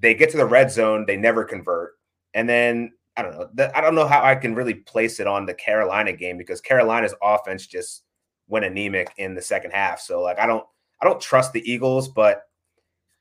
They 0.00 0.14
get 0.14 0.30
to 0.30 0.36
the 0.36 0.46
red 0.46 0.72
zone, 0.72 1.04
they 1.06 1.16
never 1.16 1.44
convert. 1.44 1.92
And 2.34 2.48
then 2.48 2.92
I 3.16 3.22
don't 3.22 3.36
know. 3.56 3.70
I 3.72 3.80
don't 3.80 3.94
know 3.94 4.08
how 4.08 4.24
I 4.24 4.34
can 4.34 4.56
really 4.56 4.74
place 4.74 5.20
it 5.20 5.28
on 5.28 5.46
the 5.46 5.54
Carolina 5.54 6.12
game 6.12 6.36
because 6.36 6.60
Carolina's 6.60 7.14
offense 7.22 7.68
just 7.68 8.02
went 8.48 8.64
anemic 8.64 9.12
in 9.18 9.36
the 9.36 9.42
second 9.42 9.70
half. 9.70 10.00
So 10.00 10.20
like 10.20 10.40
I 10.40 10.46
don't 10.46 10.66
I 11.00 11.06
don't 11.06 11.20
trust 11.20 11.52
the 11.52 11.70
Eagles, 11.70 12.08
but 12.08 12.42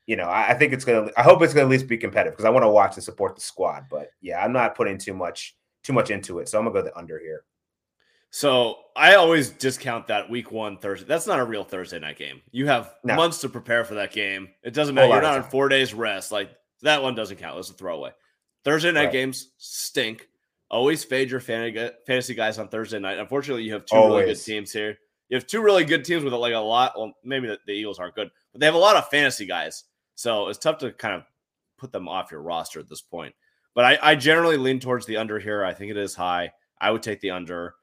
you 0.08 0.16
know, 0.16 0.26
I, 0.26 0.50
I 0.50 0.54
think 0.56 0.74
it's 0.74 0.84
gonna 0.84 1.12
I 1.16 1.22
hope 1.22 1.44
it's 1.44 1.54
gonna 1.54 1.66
at 1.68 1.70
least 1.70 1.88
be 1.88 1.98
competitive 1.98 2.34
because 2.34 2.46
I 2.46 2.50
want 2.50 2.64
to 2.64 2.70
watch 2.70 2.96
and 2.96 3.04
support 3.04 3.36
the 3.36 3.42
squad. 3.42 3.86
But 3.92 4.10
yeah, 4.20 4.44
I'm 4.44 4.52
not 4.52 4.74
putting 4.74 4.98
too 4.98 5.14
much 5.14 5.56
too 5.84 5.94
much 5.94 6.10
into 6.10 6.40
it. 6.40 6.50
So 6.50 6.58
I'm 6.58 6.66
gonna 6.66 6.74
go 6.74 6.82
the 6.82 6.98
under 6.98 7.20
here. 7.20 7.44
So 8.34 8.78
I 8.96 9.14
always 9.14 9.52
discount 9.52 10.08
that 10.08 10.28
week 10.28 10.52
one 10.52 10.78
Thursday. 10.78 11.06
That's 11.06 11.28
not 11.28 11.40
a 11.40 11.44
real 11.44 11.64
Thursday 11.64 12.00
night 12.00 12.18
game. 12.18 12.42
You 12.50 12.66
have 12.66 12.92
no. 13.04 13.16
months 13.16 13.42
to 13.42 13.50
prepare 13.50 13.86
for 13.86 13.94
that 13.94 14.12
game. 14.12 14.50
It 14.64 14.74
doesn't 14.74 14.96
matter. 14.96 15.08
You're 15.08 15.22
not 15.22 15.38
on 15.38 15.44
four 15.52 15.70
days 15.70 15.94
rest. 15.94 16.32
Like 16.32 16.50
that 16.82 17.04
one 17.04 17.14
doesn't 17.14 17.38
count. 17.38 17.60
It's 17.60 17.70
a 17.70 17.74
throwaway. 17.74 18.10
Thursday 18.66 18.92
night 18.92 19.04
right. 19.04 19.12
games 19.12 19.50
stink. 19.60 20.28
Always 20.72 21.04
fade 21.04 21.30
your 21.30 21.42
fantasy 21.42 22.34
guys 22.34 22.58
on 22.58 22.70
Thursday 22.70 22.98
night. 22.98 23.20
Unfortunately, 23.20 23.66
you 23.66 23.74
have 23.74 23.86
two 23.86 23.98
Always. 23.98 24.22
really 24.22 24.34
good 24.34 24.42
teams 24.42 24.72
here. 24.72 24.98
You 25.30 25.38
have 25.38 25.46
two 25.46 25.62
really 25.62 25.86
good 25.86 26.04
teams 26.04 26.24
with 26.24 26.34
like 26.34 26.56
a 26.56 26.58
lot. 26.58 26.94
Well, 26.98 27.14
maybe 27.24 27.46
the, 27.46 27.60
the 27.68 27.74
Eagles 27.74 28.00
aren't 28.00 28.16
good, 28.16 28.32
but 28.52 28.60
they 28.60 28.66
have 28.66 28.74
a 28.74 28.80
lot 28.80 28.96
of 28.96 29.08
fantasy 29.10 29.46
guys. 29.46 29.84
So 30.16 30.48
it's 30.48 30.58
tough 30.58 30.80
to 30.80 30.92
kind 30.92 31.14
of 31.14 31.24
put 31.78 31.92
them 31.92 32.10
off 32.10 32.32
your 32.32 32.42
roster 32.42 32.80
at 32.80 32.90
this 32.90 33.02
point. 33.02 33.36
But 33.76 33.86
I, 33.86 34.00
I 34.02 34.16
generally 34.16 34.58
lean 34.58 34.80
towards 34.80 35.06
the 35.06 35.18
under 35.18 35.38
here. 35.38 35.64
I 35.64 35.76
think 35.76 35.92
it 35.92 35.98
is 35.98 36.16
high. 36.16 36.52
I 36.82 36.90
would 36.90 37.04
take 37.04 37.22
the 37.22 37.30
under. 37.30 37.76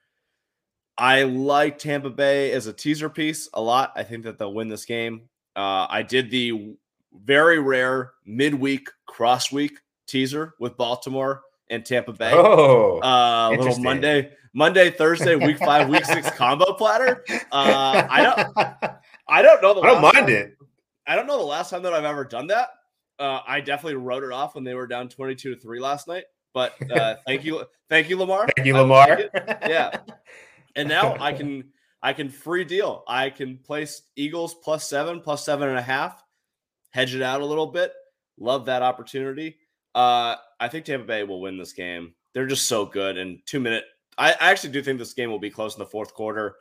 I 1.01 1.23
like 1.23 1.79
Tampa 1.79 2.11
Bay 2.11 2.53
as 2.53 2.67
a 2.67 2.75
teaser 2.75 3.09
piece 3.09 3.49
a 3.55 3.61
lot. 3.61 3.93
I 3.97 4.03
think 4.03 4.25
that 4.25 4.39
they'll 4.39 4.53
win 4.53 4.69
this 4.69 4.85
game. 4.85 5.23
Uh, 5.57 5.87
I 5.89 6.03
did 6.03 6.31
the 6.31 6.77
very 7.25 7.59
rare 7.59 8.13
midweek 8.27 8.89
cross 9.07 9.51
week 9.51 9.81
teaser 10.07 10.55
with 10.61 10.77
Baltimore 10.77 11.41
and 11.71 11.87
Tampa 11.87 12.13
Bay. 12.13 12.33
Oh, 12.35 13.01
uh, 13.01 13.51
little 13.57 13.79
Monday, 13.79 14.33
Monday, 14.53 14.91
Thursday, 14.91 15.37
week 15.37 15.59
five, 15.59 15.89
week 15.89 16.05
six 16.05 16.31
combo 16.37 16.75
platter. 16.75 17.25
Uh, 17.51 18.07
I 18.11 18.23
don't, 18.23 18.93
I 19.29 19.43
don't 19.43 19.63
know. 19.63 19.75
The 19.75 19.81
I 19.81 19.87
don't 19.87 20.03
mind 20.03 20.15
time, 20.15 20.29
it. 20.29 20.57
I 21.07 21.17
don't 21.17 21.27
know 21.27 21.39
the 21.39 21.45
last 21.45 21.71
time 21.71 21.83
that 21.83 21.95
I've 21.95 22.05
ever 22.05 22.25
done 22.25 22.49
that. 22.49 22.69
Uh, 23.19 23.41
I 23.47 23.61
definitely 23.61 23.97
wrote 23.97 24.23
it 24.23 24.33
off 24.33 24.55
when 24.55 24.65
they 24.65 24.75
were 24.75 24.87
down 24.87 25.09
twenty-two 25.09 25.55
to 25.55 25.61
three 25.61 25.81
last 25.81 26.09
night. 26.09 26.25
But 26.53 26.75
uh, 26.91 27.17
thank 27.27 27.45
you, 27.45 27.65
thank 27.89 28.11
you, 28.11 28.19
Lamar. 28.19 28.49
Thank 28.57 28.67
you, 28.67 28.77
Lamar. 28.77 29.21
Yeah, 29.67 29.99
and 30.77 30.89
now 30.89 31.17
I 31.21 31.33
can, 31.33 31.65
I 32.03 32.13
can 32.13 32.29
free 32.29 32.65
deal. 32.65 33.05
I 33.07 33.31
can 33.31 33.59
place 33.59 34.03
Eagles 34.17 34.55
plus 34.55 34.89
seven, 34.89 35.21
plus 35.21 35.45
seven 35.45 35.69
and 35.69 35.79
a 35.79 35.83
half, 35.83 36.23
hedge 36.91 37.15
it 37.15 37.23
out 37.23 37.41
a 37.41 37.47
little 37.47 37.67
bit. 37.67 37.93
Love 38.39 38.67
that 38.67 38.83
opportunity. 38.83 39.57
Uh, 39.95 40.37
I 40.59 40.69
think 40.69 40.85
Tampa 40.85 41.07
Bay 41.07 41.25
will 41.25 41.41
win 41.41 41.59
this 41.59 41.73
game. 41.73 42.15
They're 42.33 42.47
just 42.47 42.67
so 42.69 42.87
good. 42.87 43.19
And 43.19 43.41
two 43.45 43.61
minute, 43.61 43.85
I, 44.17 44.33
I 44.33 44.51
actually 44.51 44.73
do 44.73 44.83
think 44.83 44.99
this 44.99 45.15
game 45.15 45.31
will 45.31 45.39
be 45.39 45.51
close 45.51 45.75
in 45.75 45.79
the 45.81 45.87
fourth 45.87 46.15
quarter. 46.15 46.57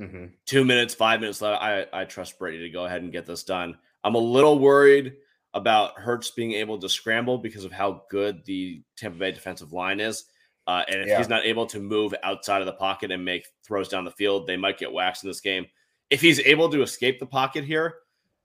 Mm-hmm. 0.00 0.26
Two 0.46 0.64
minutes, 0.64 0.94
five 0.94 1.20
minutes 1.20 1.40
left. 1.40 1.62
I, 1.62 1.86
I 1.92 2.04
trust 2.04 2.38
Brady 2.38 2.60
to 2.60 2.70
go 2.70 2.86
ahead 2.86 3.02
and 3.02 3.12
get 3.12 3.26
this 3.26 3.44
done. 3.44 3.76
I'm 4.02 4.14
a 4.14 4.18
little 4.18 4.58
worried 4.58 5.14
about 5.54 5.98
Hurts 5.98 6.30
being 6.30 6.52
able 6.52 6.78
to 6.78 6.88
scramble 6.88 7.38
because 7.38 7.64
of 7.64 7.72
how 7.72 8.04
good 8.10 8.44
the 8.44 8.82
Tampa 8.96 9.18
Bay 9.18 9.32
defensive 9.32 9.72
line 9.72 10.00
is. 10.00 10.24
Uh, 10.66 10.84
and 10.88 11.02
if 11.02 11.08
yeah. 11.08 11.18
he's 11.18 11.28
not 11.28 11.44
able 11.44 11.66
to 11.66 11.80
move 11.80 12.14
outside 12.22 12.60
of 12.60 12.66
the 12.66 12.72
pocket 12.72 13.10
and 13.10 13.24
make 13.24 13.46
throws 13.64 13.88
down 13.88 14.04
the 14.04 14.10
field, 14.10 14.46
they 14.46 14.56
might 14.56 14.78
get 14.78 14.92
waxed 14.92 15.24
in 15.24 15.30
this 15.30 15.40
game. 15.40 15.66
If 16.10 16.20
he's 16.20 16.40
able 16.40 16.68
to 16.70 16.82
escape 16.82 17.18
the 17.18 17.26
pocket 17.26 17.64
here, 17.64 17.96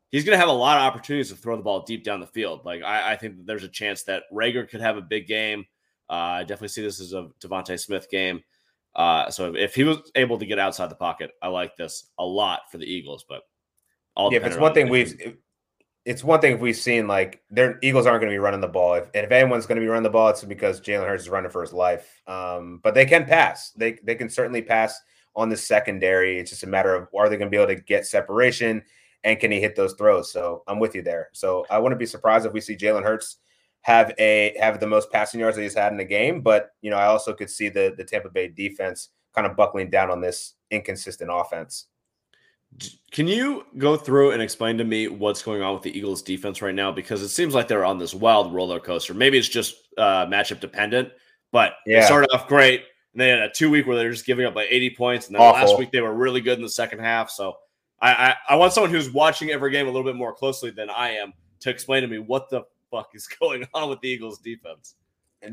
he's 0.10 0.24
going 0.24 0.34
to 0.34 0.40
have 0.40 0.50
a 0.50 0.54
lot 0.54 0.78
of 0.78 0.84
opportunities 0.84 1.30
to 1.30 1.36
throw 1.36 1.56
the 1.56 1.64
ball 1.64 1.84
deep 1.84 2.04
down 2.04 2.20
the 2.20 2.28
field. 2.28 2.66
Like 2.66 2.82
I, 2.82 3.14
I 3.14 3.16
think 3.18 3.38
that 3.38 3.46
there's 3.46 3.64
a 3.64 3.70
chance 3.70 4.04
that 4.04 4.24
Reagor 4.34 4.68
could 4.68 4.82
have 4.82 4.98
a 4.98 5.02
big 5.02 5.28
game. 5.28 5.66
Uh, 6.10 6.14
I 6.14 6.44
definitely 6.44 6.70
see 6.70 6.82
this 6.82 7.00
as 7.02 7.14
a 7.14 7.30
DeVonta 7.42 7.80
Smith 7.80 8.10
game. 8.10 8.44
Uh, 8.96 9.30
so 9.30 9.50
if, 9.50 9.56
if, 9.56 9.76
he 9.76 9.84
was 9.84 10.12
able 10.16 10.40
to 10.40 10.46
get 10.46 10.58
outside 10.58 10.90
the 10.90 10.96
pocket, 10.96 11.32
I 11.42 11.50
like 11.50 11.76
this 11.76 12.10
a 12.18 12.26
lot 12.26 12.62
for 12.72 12.78
the 12.80 12.86
Eagles. 12.86 13.26
But 13.28 13.42
all 14.16 14.32
yeah, 14.32 14.40
if 14.40 14.46
it's 14.46 14.58
one 14.58 14.74
thing 14.74 14.90
we've 14.90 15.38
it's 16.08 16.24
one 16.24 16.40
thing 16.40 16.54
if 16.54 16.62
we've 16.62 16.78
seen 16.78 17.06
like 17.06 17.42
their 17.52 17.78
Eagles 17.84 18.06
aren't 18.06 18.22
going 18.22 18.32
to 18.32 18.34
be 18.34 18.40
running 18.40 18.62
the 18.62 18.68
ball. 18.68 18.94
If, 18.94 19.10
and 19.14 19.26
if 19.26 19.32
anyone's 19.32 19.66
going 19.66 19.76
to 19.76 19.82
be 19.82 19.90
running 19.90 20.04
the 20.04 20.10
ball, 20.10 20.30
it's 20.30 20.42
because 20.42 20.80
Jalen 20.80 21.06
Hurts 21.06 21.24
is 21.24 21.30
running 21.30 21.52
for 21.52 21.62
his 21.62 21.74
life. 21.74 22.22
Um, 22.28 22.80
but 22.82 22.94
they 22.94 23.06
can 23.06 23.26
pass. 23.26 23.72
They 23.72 23.98
they 24.04 24.16
can 24.16 24.30
certainly 24.30 24.62
pass 24.62 24.98
on 25.36 25.50
the 25.50 25.58
secondary. 25.58 26.40
It's 26.40 26.52
just 26.52 26.64
a 26.64 26.68
matter 26.68 26.96
of 26.96 27.10
are 27.14 27.28
they 27.28 27.36
going 27.36 27.52
to 27.52 27.56
be 27.56 27.62
able 27.62 27.76
to 27.76 27.82
get 27.82 28.08
separation 28.08 28.84
and 29.26 29.38
can 29.38 29.52
he 29.52 29.60
hit 29.60 29.76
those 29.76 29.96
throws? 29.96 30.32
So 30.32 30.64
I'm 30.66 30.80
with 30.80 30.96
you 30.96 31.02
there. 31.02 31.28
So 31.34 31.66
I 31.70 31.78
wouldn't 31.78 32.00
be 32.00 32.06
surprised 32.06 32.46
if 32.46 32.54
we 32.54 32.62
see 32.62 32.78
Jalen 32.78 33.04
Hurts 33.04 33.40
have 33.82 34.14
a 34.18 34.56
have 34.62 34.80
the 34.80 34.88
most 34.88 35.12
passing 35.12 35.42
yards 35.42 35.58
that 35.58 35.64
he's 35.64 35.76
had 35.76 35.92
in 35.92 35.98
the 35.98 36.06
game. 36.06 36.40
But 36.40 36.70
you 36.82 36.90
know, 36.90 36.98
I 36.98 37.08
also 37.08 37.34
could 37.34 37.50
see 37.50 37.68
the 37.68 37.94
the 37.98 38.06
Tampa 38.06 38.30
Bay 38.30 38.48
defense 38.48 39.10
kind 39.36 39.46
of 39.46 39.58
buckling 39.58 39.90
down 39.90 40.10
on 40.10 40.22
this 40.22 40.54
inconsistent 40.72 41.30
offense. 41.34 41.88
Can 43.12 43.28
you 43.28 43.66
go 43.78 43.98
through 43.98 44.32
and 44.32 44.42
explain 44.42 44.78
to 44.78 44.84
me 44.84 45.08
what's 45.08 45.42
going 45.42 45.62
on 45.62 45.74
with 45.74 45.84
the 45.84 45.98
Eagles 45.98 46.22
defense 46.22 46.62
right 46.62 46.76
now? 46.76 46.92
Because 46.92 47.22
it 47.22 47.30
seems 47.30 47.56
like 47.56 47.68
they're 47.68 47.86
on 47.86 47.98
this 47.98 48.14
wild 48.14 48.54
roller 48.54 48.80
coaster. 48.80 49.14
Maybe 49.14 49.38
it's 49.38 49.50
just 49.50 49.76
uh, 49.98 50.26
matchup 50.28 50.60
dependent, 50.60 51.10
but 51.52 51.74
yeah. 51.86 52.02
they 52.02 52.06
started 52.06 52.30
off 52.34 52.48
great. 52.48 52.84
And 53.14 53.22
they 53.22 53.30
had 53.30 53.40
a 53.40 53.50
two 53.50 53.72
week 53.72 53.88
where 53.88 53.96
they're 53.96 54.12
just 54.12 54.26
giving 54.26 54.46
up 54.46 54.56
like 54.56 54.68
80 54.70 54.90
points. 54.92 55.28
And 55.28 55.36
then 55.36 55.42
Awful. 55.42 55.68
last 55.68 55.80
week 55.80 55.92
they 55.92 56.02
were 56.02 56.14
really 56.14 56.42
good 56.42 56.58
in 56.58 56.64
the 56.64 56.70
second 56.70 57.00
half. 57.00 57.32
So 57.32 57.58
I, 58.00 58.12
I, 58.12 58.36
I 58.50 58.56
want 58.56 58.74
someone 58.74 58.92
who's 58.92 59.10
watching 59.10 59.50
every 59.50 59.72
game 59.72 59.88
a 59.88 59.90
little 59.90 60.04
bit 60.04 60.16
more 60.16 60.34
closely 60.34 60.70
than 60.70 60.90
I 60.90 61.12
am 61.12 61.34
to 61.62 61.70
explain 61.70 62.04
to 62.04 62.08
me 62.08 62.20
what 62.20 62.50
the 62.50 62.64
fuck 62.92 63.12
is 63.16 63.28
going 63.40 63.66
on 63.74 63.90
with 63.90 64.02
the 64.02 64.10
Eagles 64.10 64.40
defense. 64.40 64.96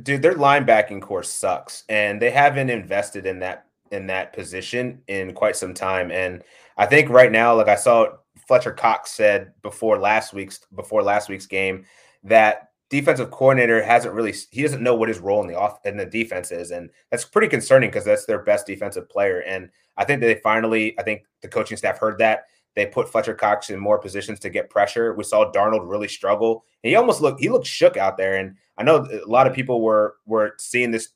Dude, 0.03 0.23
their 0.23 0.35
linebacking 0.35 1.01
course 1.01 1.31
sucks. 1.31 1.85
And 1.89 2.21
they 2.21 2.31
haven't 2.31 2.69
invested 2.69 3.27
in 3.27 3.39
that 3.41 3.67
in 3.95 4.07
that 4.09 4.33
position 4.33 5.01
in 5.07 5.33
quite 5.33 5.57
some 5.57 5.73
time. 5.73 6.11
And 6.11 6.43
I 6.77 6.87
think 6.87 7.09
right 7.09 7.33
now, 7.33 7.55
like 7.55 7.69
I 7.69 7.77
saw 7.77 8.09
Fletcher 8.47 8.73
Cox 8.73 9.13
said 9.13 9.53
before 9.63 9.99
last 9.99 10.35
week's 10.35 10.61
before 10.75 11.03
last 11.03 11.29
week's 11.29 11.47
game, 11.47 11.85
that 12.25 12.71
defensive 12.91 13.31
coordinator 13.31 13.83
hasn't 13.83 14.15
really 14.15 14.35
he 14.51 14.63
doesn't 14.63 14.83
know 14.83 14.95
what 14.95 15.09
his 15.09 15.19
role 15.21 15.41
in 15.41 15.49
the 15.49 15.59
off 15.59 15.79
in 15.85 15.97
the 15.97 16.05
defense 16.05 16.51
is, 16.51 16.71
and 16.73 16.91
that's 17.11 17.25
pretty 17.25 17.49
concerning 17.49 17.91
because 17.91 18.05
that's 18.05 18.27
their 18.27 18.43
best 18.43 18.67
defensive 18.67 19.09
player. 19.09 19.41
And 19.41 19.71
I 19.97 20.05
think 20.05 20.21
they 20.21 20.35
finally, 20.43 20.99
I 20.99 21.03
think 21.03 21.23
the 21.41 21.49
coaching 21.49 21.77
staff 21.77 21.99
heard 21.99 22.19
that. 22.19 22.45
They 22.75 22.87
put 22.87 23.09
Fletcher 23.09 23.35
Cox 23.35 23.71
in 23.71 23.79
more 23.79 23.99
positions 23.99 24.41
to 24.41 24.51
get 24.51 24.69
pressure. 24.69 25.15
We 25.15 25.23
saw 25.23 25.51
Darnold 25.53 25.89
really 25.89 26.09
struggle. 26.09 26.65
He 26.83 26.97
almost 26.97 27.21
looked 27.21 27.41
he 27.41 27.49
looked 27.49 27.67
shook 27.67 27.97
out 27.97 28.17
there. 28.17 28.37
And 28.37 28.57
I 28.77 28.83
know 28.83 29.07
a 29.07 29.31
lot 29.31 29.47
of 29.47 29.55
people 29.55 29.81
were 29.81 30.17
were 30.27 30.55
seeing 30.59 30.91
this 30.91 31.11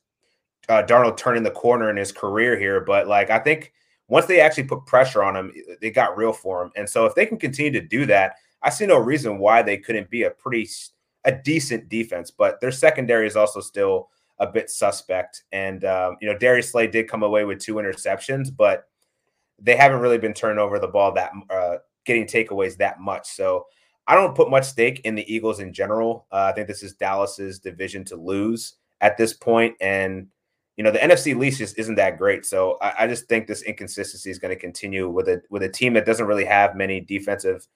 uh, 0.69 0.83
Darnold 0.83 1.17
turning 1.17 1.43
the 1.43 1.51
corner 1.51 1.89
in 1.89 1.97
his 1.97 2.11
career 2.11 2.57
here, 2.57 2.79
but 2.79 3.07
like 3.07 3.29
I 3.29 3.39
think 3.39 3.73
once 4.07 4.25
they 4.25 4.39
actually 4.39 4.63
put 4.63 4.85
pressure 4.85 5.23
on 5.23 5.35
him, 5.35 5.51
it 5.81 5.91
got 5.91 6.17
real 6.17 6.33
for 6.33 6.63
him. 6.63 6.71
And 6.75 6.89
so 6.89 7.05
if 7.05 7.15
they 7.15 7.25
can 7.25 7.37
continue 7.37 7.71
to 7.79 7.85
do 7.85 8.05
that, 8.07 8.35
I 8.61 8.69
see 8.69 8.85
no 8.85 8.97
reason 8.97 9.39
why 9.39 9.61
they 9.61 9.77
couldn't 9.77 10.09
be 10.09 10.23
a 10.23 10.31
pretty 10.31 10.67
a 11.25 11.31
decent 11.31 11.89
defense. 11.89 12.31
But 12.31 12.61
their 12.61 12.71
secondary 12.71 13.27
is 13.27 13.35
also 13.35 13.59
still 13.59 14.09
a 14.39 14.47
bit 14.47 14.69
suspect. 14.69 15.43
And 15.51 15.83
um, 15.85 16.17
you 16.21 16.31
know, 16.31 16.37
Darius 16.37 16.71
Slay 16.71 16.87
did 16.87 17.09
come 17.09 17.23
away 17.23 17.43
with 17.45 17.59
two 17.59 17.75
interceptions, 17.75 18.55
but 18.55 18.87
they 19.61 19.75
haven't 19.75 19.99
really 19.99 20.17
been 20.17 20.33
turning 20.33 20.59
over 20.59 20.79
the 20.79 20.87
ball 20.87 21.11
that 21.13 21.31
uh, 21.49 21.77
getting 22.05 22.25
takeaways 22.25 22.77
that 22.77 22.99
much. 22.99 23.27
So 23.27 23.65
I 24.07 24.15
don't 24.15 24.35
put 24.35 24.49
much 24.49 24.65
stake 24.65 25.01
in 25.01 25.15
the 25.15 25.33
Eagles 25.33 25.59
in 25.59 25.73
general. 25.73 26.25
Uh, 26.31 26.49
I 26.49 26.53
think 26.53 26.67
this 26.67 26.83
is 26.83 26.93
Dallas's 26.93 27.59
division 27.59 28.03
to 28.05 28.15
lose 28.15 28.75
at 29.01 29.17
this 29.17 29.33
point, 29.33 29.75
and 29.79 30.27
you 30.79 30.83
know 30.83 30.91
the 30.91 30.99
NFC 30.99 31.37
least 31.37 31.57
just 31.57 31.77
isn't 31.77 31.95
that 31.95 32.17
great. 32.17 32.45
So 32.45 32.77
I, 32.81 33.03
I 33.03 33.07
just 33.07 33.27
think 33.27 33.47
this 33.47 33.63
inconsistency 33.63 34.31
is 34.31 34.39
going 34.39 34.55
to 34.55 34.59
continue 34.59 35.09
with 35.09 35.27
a 35.27 35.41
with 35.49 35.61
a 35.63 35.67
team 35.67 35.91
that 35.95 36.05
doesn't 36.05 36.25
really 36.25 36.45
have 36.45 36.73
many 36.73 37.01
defensive 37.01 37.67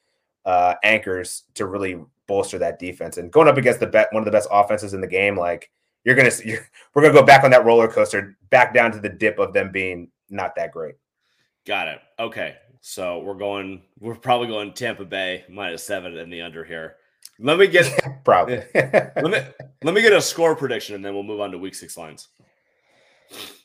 uh, 0.46 0.76
anchors 0.84 1.44
to 1.56 1.66
really 1.66 2.00
bolster 2.30 2.58
that 2.60 2.80
defense. 2.80 3.18
And 3.18 3.30
going 3.30 3.50
up 3.50 3.58
against 3.58 3.82
the 3.82 3.88
bet 3.88 4.08
one 4.14 4.22
of 4.22 4.26
the 4.26 4.32
best 4.32 4.48
offenses 4.50 4.94
in 4.94 5.02
the 5.02 5.08
game, 5.08 5.38
like 5.38 5.70
you're 6.06 6.16
gonna 6.16 6.32
you're, 6.46 6.66
we're 6.96 7.02
gonna 7.02 7.14
go 7.14 7.26
back 7.26 7.44
on 7.44 7.52
that 7.52 7.66
roller 7.66 7.90
coaster, 7.90 8.38
back 8.50 8.74
down 8.74 8.94
to 8.94 9.02
the 9.02 9.10
dip 9.10 9.38
of 9.38 9.52
them 9.52 9.70
being 9.70 10.10
not 10.30 10.56
that 10.56 10.72
great. 10.72 10.96
Got 11.68 11.90
it. 11.90 12.00
Okay, 12.20 12.56
so 12.80 13.20
we're 13.20 13.34
going. 13.34 13.82
We're 14.00 14.16
probably 14.16 14.48
going 14.48 14.72
Tampa 14.72 15.04
Bay 15.04 15.44
minus 15.50 15.84
seven 15.84 16.16
in 16.16 16.30
the 16.30 16.40
under 16.40 16.64
here. 16.64 16.96
Let 17.38 17.60
me 17.60 17.68
get 17.68 18.00
probably. 18.24 18.64
let 18.74 19.26
me 19.26 19.40
let 19.84 19.94
me 19.94 20.02
get 20.02 20.14
a 20.14 20.22
score 20.22 20.56
prediction, 20.56 20.96
and 20.96 21.04
then 21.04 21.14
we'll 21.14 21.24
move 21.24 21.42
on 21.42 21.52
to 21.52 21.58
week 21.58 21.76
six 21.76 21.98
lines. 21.98 22.30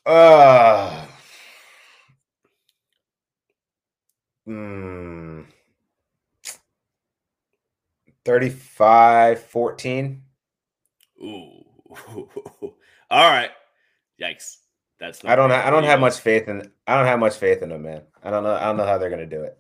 Uh, 0.06 1.06
hmm. 4.46 5.42
35 8.24 9.42
14. 9.42 10.22
Ooh. 11.22 11.64
All 13.10 13.30
right. 13.30 13.50
Yikes. 14.20 14.56
That's 15.00 15.24
I 15.24 15.36
don't 15.36 15.52
I 15.52 15.70
don't 15.70 15.84
have 15.84 16.00
much 16.00 16.18
faith 16.18 16.48
in 16.48 16.70
I 16.86 16.96
don't 16.96 17.06
have 17.06 17.20
much 17.20 17.36
faith 17.36 17.62
in 17.62 17.68
them, 17.68 17.82
man. 17.82 18.02
I 18.22 18.30
don't 18.30 18.42
know 18.42 18.54
I 18.54 18.64
don't 18.64 18.76
know 18.76 18.84
how 18.84 18.98
they're 18.98 19.10
going 19.10 19.28
to 19.28 19.36
do 19.36 19.44
it. 19.44 19.56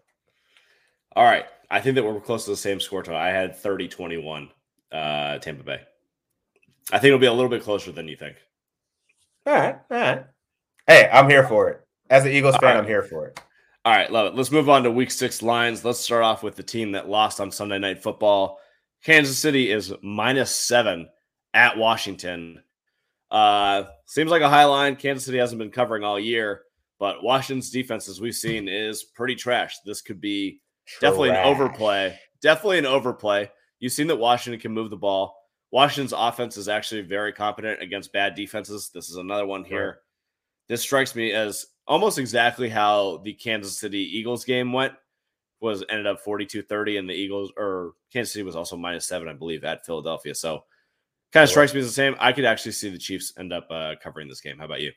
All 1.14 1.24
right. 1.24 1.46
I 1.70 1.80
think 1.80 1.94
that 1.94 2.04
we're 2.04 2.20
close 2.20 2.44
to 2.44 2.50
the 2.50 2.56
same 2.56 2.80
score 2.80 3.02
total. 3.02 3.20
I 3.20 3.28
had 3.28 3.56
30-21 3.56 4.48
uh 4.92 5.38
Tampa 5.38 5.62
Bay. 5.62 5.80
I 6.90 6.98
think 6.98 7.08
it'll 7.08 7.18
be 7.18 7.26
a 7.26 7.32
little 7.32 7.50
bit 7.50 7.62
closer 7.62 7.92
than 7.92 8.08
you 8.08 8.16
think. 8.16 8.36
All 9.48 9.54
right. 9.54 9.78
All 9.90 9.98
right. 9.98 10.26
Hey, 10.86 11.08
I'm 11.10 11.26
here 11.26 11.48
for 11.48 11.70
it. 11.70 11.80
As 12.10 12.26
an 12.26 12.32
Eagles 12.32 12.56
fan, 12.56 12.74
right. 12.74 12.76
I'm 12.76 12.86
here 12.86 13.02
for 13.02 13.28
it. 13.28 13.40
All 13.82 13.94
right, 13.94 14.12
love 14.12 14.26
it. 14.26 14.34
Let's 14.36 14.50
move 14.50 14.68
on 14.68 14.82
to 14.82 14.90
week 14.90 15.10
six 15.10 15.40
lines. 15.40 15.86
Let's 15.86 16.00
start 16.00 16.22
off 16.22 16.42
with 16.42 16.54
the 16.54 16.62
team 16.62 16.92
that 16.92 17.08
lost 17.08 17.40
on 17.40 17.50
Sunday 17.50 17.78
Night 17.78 18.02
Football. 18.02 18.60
Kansas 19.02 19.38
City 19.38 19.70
is 19.70 19.94
minus 20.02 20.50
seven 20.54 21.08
at 21.54 21.78
Washington. 21.78 22.62
Uh, 23.30 23.84
seems 24.04 24.30
like 24.30 24.42
a 24.42 24.50
high 24.50 24.66
line. 24.66 24.96
Kansas 24.96 25.24
City 25.24 25.38
hasn't 25.38 25.58
been 25.58 25.70
covering 25.70 26.04
all 26.04 26.20
year, 26.20 26.64
but 26.98 27.22
Washington's 27.22 27.70
defense, 27.70 28.06
as 28.06 28.20
we've 28.20 28.34
seen, 28.34 28.68
is 28.68 29.02
pretty 29.02 29.34
trash. 29.34 29.78
This 29.86 30.02
could 30.02 30.20
be 30.20 30.60
trash. 30.86 31.00
definitely 31.00 31.30
an 31.30 31.46
overplay. 31.46 32.18
Definitely 32.42 32.80
an 32.80 32.86
overplay. 32.86 33.50
You've 33.80 33.92
seen 33.92 34.08
that 34.08 34.16
Washington 34.16 34.60
can 34.60 34.72
move 34.72 34.90
the 34.90 34.96
ball. 34.98 35.37
Washington's 35.70 36.14
offense 36.16 36.56
is 36.56 36.68
actually 36.68 37.02
very 37.02 37.32
competent 37.32 37.82
against 37.82 38.12
bad 38.12 38.34
defenses. 38.34 38.90
This 38.92 39.10
is 39.10 39.16
another 39.16 39.46
one 39.46 39.64
here. 39.64 40.00
This 40.68 40.82
strikes 40.82 41.14
me 41.14 41.32
as 41.32 41.66
almost 41.86 42.18
exactly 42.18 42.68
how 42.68 43.18
the 43.18 43.32
Kansas 43.32 43.78
City 43.78 43.98
Eagles 43.98 44.44
game 44.44 44.72
went. 44.72 44.94
Was 45.60 45.82
ended 45.88 46.06
up 46.06 46.24
42-30 46.24 47.00
and 47.00 47.08
the 47.08 47.14
Eagles 47.14 47.52
or 47.56 47.94
Kansas 48.12 48.32
City 48.32 48.44
was 48.44 48.54
also 48.54 48.76
minus 48.76 49.06
7 49.06 49.28
I 49.28 49.32
believe 49.32 49.64
at 49.64 49.84
Philadelphia. 49.84 50.32
So 50.34 50.62
kind 51.32 51.42
of 51.42 51.50
strikes 51.50 51.74
me 51.74 51.80
as 51.80 51.86
the 51.86 51.92
same. 51.92 52.14
I 52.20 52.32
could 52.32 52.44
actually 52.44 52.72
see 52.72 52.90
the 52.90 52.98
Chiefs 52.98 53.32
end 53.36 53.52
up 53.52 53.66
uh, 53.68 53.94
covering 54.00 54.28
this 54.28 54.40
game. 54.40 54.58
How 54.58 54.66
about 54.66 54.82
you? 54.82 54.92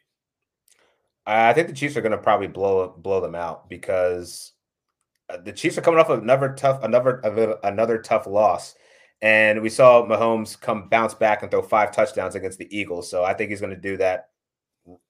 I 1.25 1.53
think 1.53 1.67
the 1.67 1.73
Chiefs 1.73 1.97
are 1.97 2.01
going 2.01 2.11
to 2.11 2.17
probably 2.17 2.47
blow 2.47 2.89
blow 2.89 3.21
them 3.21 3.35
out 3.35 3.69
because 3.69 4.53
uh, 5.29 5.37
the 5.37 5.51
Chiefs 5.51 5.77
are 5.77 5.81
coming 5.81 5.99
off 5.99 6.09
of 6.09 6.21
another 6.21 6.53
tough 6.53 6.83
another 6.83 7.21
another 7.63 7.97
tough 7.97 8.27
loss. 8.27 8.75
And 9.21 9.61
we 9.61 9.69
saw 9.69 10.03
Mahomes 10.03 10.59
come 10.59 10.89
bounce 10.89 11.13
back 11.13 11.43
and 11.43 11.51
throw 11.51 11.61
five 11.61 11.91
touchdowns 11.91 12.35
against 12.35 12.57
the 12.57 12.75
Eagles. 12.75 13.09
So 13.09 13.23
I 13.23 13.33
think 13.33 13.51
he's 13.51 13.61
going 13.61 13.75
to 13.75 13.79
do 13.79 13.97
that 13.97 14.29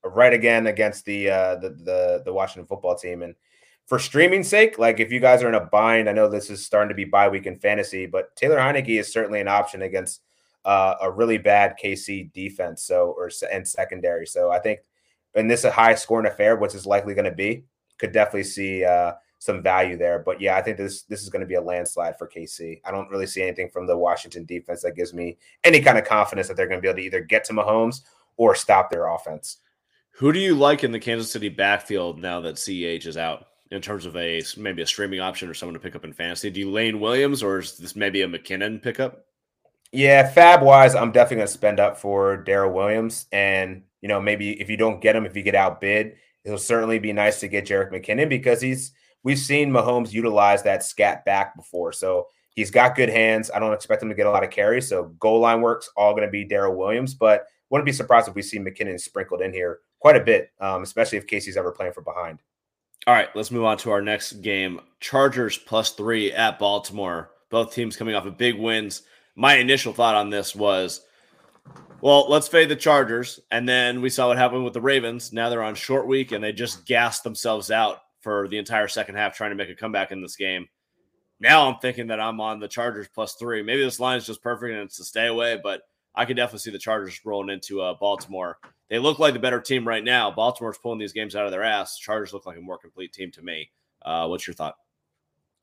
right 0.04 0.34
again 0.34 0.67
against 0.67 1.06
the 1.06 1.30
uh, 1.30 1.56
the, 1.56 1.69
the 1.69 2.21
the 2.26 2.34
Washington 2.34 2.67
football 2.67 2.95
team. 2.95 3.21
And 3.21 3.36
for 3.86 4.00
streaming 4.00 4.43
sake, 4.43 4.78
like 4.78 5.00
if 5.00 5.12
you 5.12 5.19
guys 5.19 5.41
are 5.43 5.50
in 5.50 5.56
a 5.56 5.65
bind, 5.65 6.10
I 6.10 6.13
know 6.13 6.30
this 6.30 6.50
is 6.50 6.65
starting 6.65 6.89
to 6.89 6.95
be 6.95 7.06
bye 7.06 7.30
week 7.30 7.45
in 7.45 7.58
fantasy, 7.58 8.06
but 8.06 8.36
Taylor 8.36 8.58
Heinicke 8.58 9.00
is 9.00 9.13
certainly 9.13 9.39
an 9.39 9.47
option 9.47 9.82
against 9.82 10.21
uh, 10.65 10.95
a 11.02 11.10
really 11.10 11.38
bad 11.38 11.76
KC 11.82 12.34
defense. 12.34 12.84
So 12.84 13.15
or 13.17 13.32
and 13.52 13.67
secondary. 13.67 14.28
So 14.28 14.52
I 14.52 14.60
think 14.60 14.80
in 15.36 15.47
this 15.47 15.63
a 15.63 15.71
high 15.71 15.95
scoring 15.95 16.28
affair, 16.28 16.58
which 16.58 16.76
is 16.76 16.86
likely 16.86 17.13
going 17.13 17.26
to 17.26 17.32
be, 17.32 17.63
could 17.97 18.12
definitely 18.12 18.43
see 18.43 18.84
uh, 18.84 19.13
some 19.41 19.63
value 19.63 19.97
there. 19.97 20.19
But 20.19 20.39
yeah, 20.39 20.56
I 20.56 20.62
think 20.62 20.77
this 20.77 21.01
this 21.01 21.23
is 21.23 21.30
going 21.30 21.39
to 21.41 21.47
be 21.47 21.56
a 21.56 21.62
landslide 21.62 22.15
for 22.15 22.27
KC. 22.27 22.80
I 22.86 22.91
don't 22.91 23.10
really 23.10 23.25
see 23.25 23.41
anything 23.41 23.69
from 23.69 23.88
the 23.88 23.97
Washington 23.97 24.45
defense 24.45 24.84
that 24.84 24.95
gives 24.95 25.15
me 25.15 25.39
any 25.63 25.82
kind 25.82 25.97
of 25.97 26.06
confidence 26.06 26.47
that 26.47 26.56
they're 26.56 26.67
going 26.67 26.77
to 26.77 26.82
be 26.82 26.88
able 26.88 26.99
to 26.99 27.06
either 27.06 27.21
get 27.21 27.43
to 27.45 27.54
Mahomes 27.54 28.01
or 28.38 28.54
stop 28.54 28.91
their 28.91 29.08
offense. 29.08 29.58
Who 30.12 30.32
do 30.32 30.39
you 30.39 30.54
like 30.54 30.84
in 30.84 30.91
the 30.91 30.99
Kansas 30.99 31.32
City 31.32 31.49
backfield 31.49 32.19
now 32.19 32.39
that 32.41 32.56
CEH 32.56 33.08
is 33.08 33.17
out? 33.17 33.47
in 33.71 33.82
terms 33.82 34.06
of 34.06 34.15
a 34.17 34.43
maybe 34.58 34.82
a 34.82 34.86
streaming 34.86 35.21
option 35.21 35.49
or 35.49 35.54
someone 35.54 35.73
to 35.73 35.80
pick 35.80 35.95
up 35.95 36.04
in 36.04 36.13
fantasy? 36.13 36.49
Do 36.49 36.60
you 36.60 36.69
Lane 36.69 36.99
Williams 36.99 37.41
or 37.41 37.60
is 37.60 37.77
this 37.77 37.95
maybe 37.95 38.21
a 38.21 38.27
McKinnon 38.27 38.82
pickup? 38.82 39.25
Yeah, 39.93 40.32
FAAB 40.32 40.62
wise, 40.62 40.93
I'm 40.93 41.12
definitely 41.12 41.38
going 41.38 41.47
to 41.47 41.54
spend 41.54 41.80
up 41.80 41.97
for 41.97 42.38
Darrel 42.38 42.73
Williams. 42.73 43.27
And, 43.32 43.84
you 44.01 44.08
know, 44.08 44.21
maybe 44.21 44.60
if 44.62 44.69
you 44.69 44.77
don't 44.77 45.01
get 45.01 45.15
him, 45.15 45.25
if 45.25 45.36
you 45.36 45.43
get 45.43 45.56
outbid, 45.56 46.15
it'll 46.43 46.58
certainly 46.58 46.99
be 46.99 47.13
nice 47.13 47.39
to 47.39 47.47
get 47.47 47.65
Jerick 47.65 47.91
McKinnon 47.91 48.30
because 48.30 48.62
he's, 48.62 48.91
we've 49.23 49.39
seen 49.39 49.71
Mahomes 49.71 50.13
utilize 50.13 50.63
that 50.63 50.84
scat 50.84 51.25
back 51.25 51.55
before. 51.55 51.91
So 51.91 52.27
he's 52.55 52.71
got 52.71 52.95
good 52.95 53.10
hands. 53.10 53.51
I 53.53 53.60
don't 53.60 53.73
expect 53.73 54.03
him 54.03 54.10
to 54.10 54.15
get 54.15 54.27
a 54.27 54.31
lot 54.31 54.43
of 54.43 54.49
carries. 54.49 54.88
So 54.88 55.05
goal 55.19 55.39
line 55.39 55.62
work's 55.62 55.89
all 55.95 56.13
going 56.13 56.27
to 56.27 56.31
be 56.31 56.43
Darrel 56.43 56.75
Williams, 56.75 57.13
but 57.13 57.45
wouldn't 57.69 57.86
be 57.86 57.91
surprised 57.91 58.27
if 58.27 58.36
we 58.36 58.41
see 58.41 58.60
McKinnon 58.60 58.99
sprinkled 58.99 59.41
in 59.41 59.53
here 59.53 59.79
quite 59.99 60.17
a 60.17 60.23
bit, 60.23 60.51
um, 60.60 60.84
especially 60.84 61.17
if 61.17 61.27
KC's 61.27 61.57
ever 61.57 61.71
playing 61.71 61.93
for 61.93 62.01
behind. 62.01 62.39
All 63.07 63.15
right, 63.15 63.29
let's 63.36 63.51
move 63.51 63.63
on 63.63 63.77
to 63.79 63.91
our 63.91 64.01
next 64.01 64.34
game. 64.41 64.79
Chargers 64.99 65.57
plus 65.57 65.91
three 65.91 66.31
at 66.34 66.60
Baltimore. 66.60 67.31
Both 67.49 67.73
teams 67.73 67.95
coming 67.97 68.13
off 68.13 68.25
of 68.25 68.38
big 68.38 68.60
wins. 68.60 69.03
My 69.36 69.55
initial 69.55 69.93
thought 69.93 70.15
on 70.15 70.29
this 70.29 70.55
was, 70.55 71.01
well, 72.01 72.29
let's 72.29 72.47
fade 72.47 72.69
the 72.69 72.75
Chargers. 72.75 73.39
And 73.51 73.67
then 73.67 74.01
we 74.01 74.10
saw 74.10 74.27
what 74.27 74.38
happened 74.38 74.63
with 74.63 74.73
the 74.73 74.81
Ravens. 74.81 75.34
Now 75.34 75.49
they're 75.49 75.63
on 75.63 75.75
short 75.75 76.07
week 76.07 76.31
and 76.31 76.43
they 76.43 76.51
just 76.51 76.86
gassed 76.86 77.23
themselves 77.23 77.71
out 77.71 78.01
for 78.21 78.47
the 78.47 78.57
entire 78.57 78.88
second 78.88 79.15
half 79.15 79.36
trying 79.36 79.51
to 79.51 79.55
make 79.55 79.69
a 79.69 79.75
comeback 79.75 80.12
in 80.12 80.21
this 80.21 80.36
game. 80.36 80.67
Now 81.39 81.67
I'm 81.67 81.79
thinking 81.79 82.07
that 82.07 82.19
I'm 82.19 82.39
on 82.39 82.60
the 82.60 82.67
Chargers 82.67 83.07
plus 83.13 83.34
three. 83.36 83.63
Maybe 83.63 83.84
this 83.84 83.99
line 83.99 84.17
is 84.17 84.25
just 84.25 84.43
perfect 84.43 84.71
and 84.71 84.84
it's 84.84 84.99
a 84.99 85.03
stay 85.03 85.27
away, 85.27 85.60
but 85.62 85.81
I 86.13 86.25
could 86.25 86.38
definitely 86.38 86.60
see 86.60 86.71
the 86.71 86.77
Chargers 86.77 87.19
rolling 87.25 87.49
into 87.49 87.81
uh, 87.81 87.95
Baltimore. 87.99 88.57
They 88.89 88.99
look 88.99 89.19
like 89.19 89.34
the 89.34 89.39
better 89.39 89.60
team 89.60 89.88
right 89.88 90.03
now. 90.03 90.29
Baltimore's 90.29 90.77
pulling 90.77 90.99
these 90.99 91.13
games 91.13 91.36
out 91.36 91.45
of 91.45 91.51
their 91.51 91.63
ass. 91.63 91.97
Chargers 91.97 92.34
look 92.34 92.45
like 92.45 92.57
a 92.57 92.62
more 92.62 92.77
complete 92.77 93.13
team 93.13 93.31
to 93.31 93.41
me. 93.41 93.71
Uh, 94.01 94.27
what's 94.27 94.45
your 94.45 94.53
thought? 94.53 94.75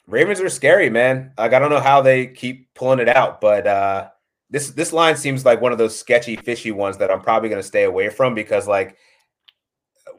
Ravens 0.06 0.40
are 0.40 0.48
scary, 0.48 0.88
man. 0.88 1.32
Like 1.36 1.52
I 1.52 1.58
don't 1.58 1.70
know 1.70 1.80
how 1.80 2.00
they 2.00 2.26
keep 2.26 2.72
pulling 2.74 2.98
it 2.98 3.08
out, 3.08 3.40
but 3.40 3.66
uh, 3.66 4.08
this 4.48 4.70
this 4.70 4.92
line 4.92 5.16
seems 5.16 5.44
like 5.44 5.60
one 5.60 5.72
of 5.72 5.78
those 5.78 5.98
sketchy, 5.98 6.36
fishy 6.36 6.72
ones 6.72 6.96
that 6.96 7.10
I'm 7.10 7.20
probably 7.20 7.50
going 7.50 7.60
to 7.60 7.66
stay 7.66 7.84
away 7.84 8.08
from 8.08 8.34
because 8.34 8.66
like 8.66 8.96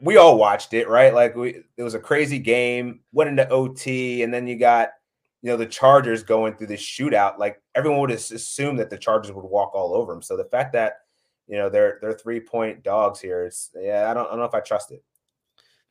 we 0.00 0.16
all 0.16 0.38
watched 0.38 0.74
it, 0.74 0.88
right? 0.88 1.12
Like 1.12 1.34
we 1.34 1.62
it 1.76 1.82
was 1.82 1.94
a 1.94 2.00
crazy 2.00 2.38
game, 2.38 3.00
went 3.12 3.30
into 3.30 3.48
OT, 3.48 4.22
and 4.22 4.32
then 4.32 4.46
you 4.46 4.58
got 4.58 4.90
you 5.42 5.50
know 5.50 5.56
the 5.56 5.66
Chargers 5.66 6.22
going 6.22 6.54
through 6.54 6.68
this 6.68 6.82
shootout. 6.82 7.38
Like 7.38 7.60
everyone 7.74 8.00
would 8.00 8.10
assume 8.10 8.76
that 8.76 8.90
the 8.90 8.98
Chargers 8.98 9.32
would 9.32 9.44
walk 9.44 9.74
all 9.74 9.94
over 9.94 10.12
them. 10.12 10.22
So 10.22 10.36
the 10.36 10.44
fact 10.44 10.72
that 10.74 10.98
you 11.46 11.56
know 11.56 11.68
they're 11.68 11.98
they're 12.00 12.12
three 12.12 12.40
point 12.40 12.82
dogs 12.82 13.20
here, 13.20 13.44
it's 13.44 13.70
yeah, 13.74 14.10
I 14.10 14.14
don't 14.14 14.26
I 14.26 14.30
don't 14.30 14.38
know 14.38 14.44
if 14.44 14.54
I 14.54 14.60
trust 14.60 14.92
it. 14.92 15.02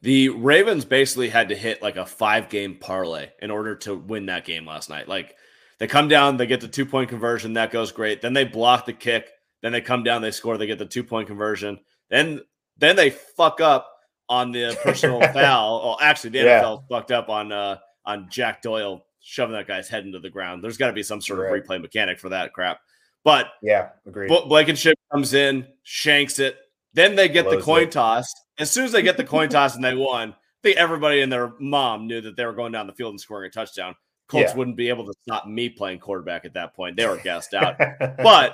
The 0.02 0.30
Ravens 0.30 0.86
basically 0.86 1.30
had 1.30 1.50
to 1.50 1.56
hit 1.56 1.82
like 1.82 1.98
a 1.98 2.06
five 2.06 2.50
game 2.50 2.78
parlay 2.80 3.30
in 3.42 3.52
order 3.52 3.76
to 3.78 3.96
win 3.96 4.28
that 4.28 4.46
game 4.46 4.66
last 4.66 4.90
night. 4.90 5.08
Like 5.10 5.36
they 5.78 5.88
come 5.88 6.08
down, 6.08 6.38
they 6.38 6.48
get 6.48 6.62
the 6.62 6.68
two 6.68 6.86
point 6.86 7.10
conversion, 7.10 7.54
that 7.54 7.72
goes 7.72 7.92
great. 7.92 8.22
Then 8.22 8.34
they 8.34 8.46
block 8.46 8.86
the 8.86 8.94
kick, 8.94 9.30
then 9.62 9.72
they 9.72 9.82
come 9.82 10.04
down, 10.04 10.22
they 10.22 10.32
score, 10.32 10.58
they 10.58 10.68
get 10.68 10.80
the 10.80 10.86
two 10.86 11.04
point 11.04 11.28
conversion. 11.28 11.80
Then 12.10 12.42
then 12.78 12.96
they 12.96 13.10
fuck 13.10 13.60
up 13.60 13.99
on 14.30 14.52
the 14.52 14.78
personal 14.84 15.22
foul. 15.34 15.82
Oh, 15.84 15.98
actually, 16.04 16.32
the 16.32 16.40
yeah. 16.40 16.62
NFL 16.62 16.88
fucked 16.90 17.12
up 17.12 17.30
on 17.30 17.52
uh 17.52 17.78
on 18.06 18.28
Jack 18.30 18.62
Doyle 18.62 19.06
shoving 19.22 19.54
that 19.54 19.68
guy's 19.68 19.90
head 19.90 20.06
into 20.06 20.20
the 20.20 20.30
ground. 20.30 20.64
There's 20.64 20.78
got 20.78 20.88
to 20.88 20.94
be 20.94 21.04
some 21.04 21.22
sort 21.22 21.40
right. 21.40 21.60
of 21.60 21.66
replay 21.66 21.82
mechanic 21.82 22.20
for 22.20 22.30
that 22.30 22.54
crap. 22.54 22.80
But 23.24 23.48
yeah, 23.62 23.90
agreed. 24.06 24.30
Blankenship 24.30 24.98
comes 25.12 25.34
in, 25.34 25.68
shanks 25.84 26.40
it. 26.40 26.58
Then 26.94 27.16
they 27.16 27.28
get 27.28 27.46
Blows 27.46 27.58
the 27.58 27.62
coin 27.62 27.84
it. 27.84 27.92
toss. 27.92 28.34
As 28.58 28.72
soon 28.72 28.86
as 28.86 28.92
they 28.92 29.02
get 29.02 29.18
the 29.18 29.24
coin 29.24 29.50
toss 29.50 29.76
and 29.76 29.84
they 29.84 29.94
won, 29.94 30.32
I 30.32 30.36
think 30.64 30.78
everybody 30.78 31.22
and 31.22 31.32
their 31.32 31.54
mom 31.60 32.08
knew 32.08 32.22
that 32.22 32.36
they 32.36 32.46
were 32.46 32.54
going 32.54 32.72
down 32.72 32.88
the 32.88 32.94
field 32.94 33.12
and 33.12 33.22
scoring 33.22 33.48
a 33.48 33.52
touchdown. 33.52 33.96
Colts 34.28 34.52
yeah. 34.52 34.58
wouldn't 34.58 34.78
be 34.78 34.90
able 34.90 35.06
to 35.06 35.14
stop 35.24 35.48
me 35.48 35.70
playing 35.70 36.00
quarterback 36.00 36.46
at 36.46 36.54
that 36.54 36.76
point. 36.76 36.96
They 36.96 37.08
were 37.08 37.18
gassed 37.18 37.54
out. 37.54 37.78
but 38.18 38.54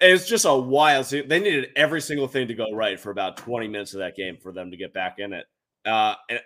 it's 0.00 0.28
just 0.28 0.44
a 0.44 0.54
wild. 0.54 1.06
They 1.06 1.40
needed 1.40 1.70
every 1.76 2.00
single 2.00 2.28
thing 2.28 2.48
to 2.48 2.54
go 2.54 2.70
right 2.72 2.98
for 2.98 3.10
about 3.10 3.36
20 3.36 3.68
minutes 3.68 3.94
of 3.94 4.00
that 4.00 4.16
game 4.16 4.36
for 4.36 4.52
them 4.52 4.70
to 4.70 4.76
get 4.76 4.92
back 4.92 5.18
in 5.18 5.32
it. 5.32 5.46
Uh, 5.84 6.14
and 6.28 6.40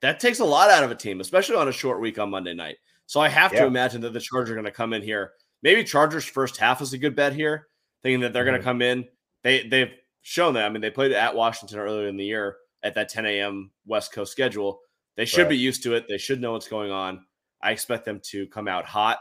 that 0.00 0.20
takes 0.20 0.40
a 0.40 0.44
lot 0.44 0.70
out 0.70 0.84
of 0.84 0.90
a 0.90 0.94
team, 0.94 1.20
especially 1.20 1.56
on 1.56 1.68
a 1.68 1.72
short 1.72 2.00
week 2.00 2.18
on 2.18 2.30
Monday 2.30 2.54
night. 2.54 2.76
So 3.06 3.20
I 3.20 3.28
have 3.28 3.52
yeah. 3.52 3.60
to 3.60 3.66
imagine 3.66 4.00
that 4.02 4.12
the 4.12 4.20
Chargers 4.20 4.50
are 4.50 4.54
going 4.54 4.64
to 4.64 4.70
come 4.70 4.92
in 4.92 5.02
here. 5.02 5.32
Maybe 5.62 5.84
Chargers 5.84 6.24
first 6.24 6.56
half 6.56 6.80
is 6.80 6.92
a 6.92 6.98
good 6.98 7.16
bet 7.16 7.32
here, 7.32 7.68
thinking 8.02 8.20
that 8.20 8.32
they're 8.32 8.44
mm-hmm. 8.44 8.52
going 8.52 8.60
to 8.60 8.64
come 8.64 8.82
in. 8.82 9.08
They 9.42 9.66
they've 9.66 9.92
shown 10.22 10.54
that. 10.54 10.64
I 10.64 10.68
mean, 10.68 10.80
they 10.80 10.90
played 10.90 11.12
at 11.12 11.34
Washington 11.34 11.78
earlier 11.78 12.08
in 12.08 12.16
the 12.16 12.24
year 12.24 12.56
at 12.82 12.94
that 12.94 13.08
10 13.08 13.26
a.m. 13.26 13.70
West 13.86 14.12
Coast 14.12 14.32
schedule. 14.32 14.80
They 15.16 15.24
should 15.24 15.42
right. 15.42 15.50
be 15.50 15.58
used 15.58 15.82
to 15.84 15.94
it. 15.94 16.06
They 16.08 16.18
should 16.18 16.40
know 16.40 16.52
what's 16.52 16.68
going 16.68 16.90
on. 16.90 17.24
I 17.62 17.70
expect 17.70 18.04
them 18.04 18.20
to 18.30 18.46
come 18.48 18.66
out 18.66 18.86
hot. 18.86 19.18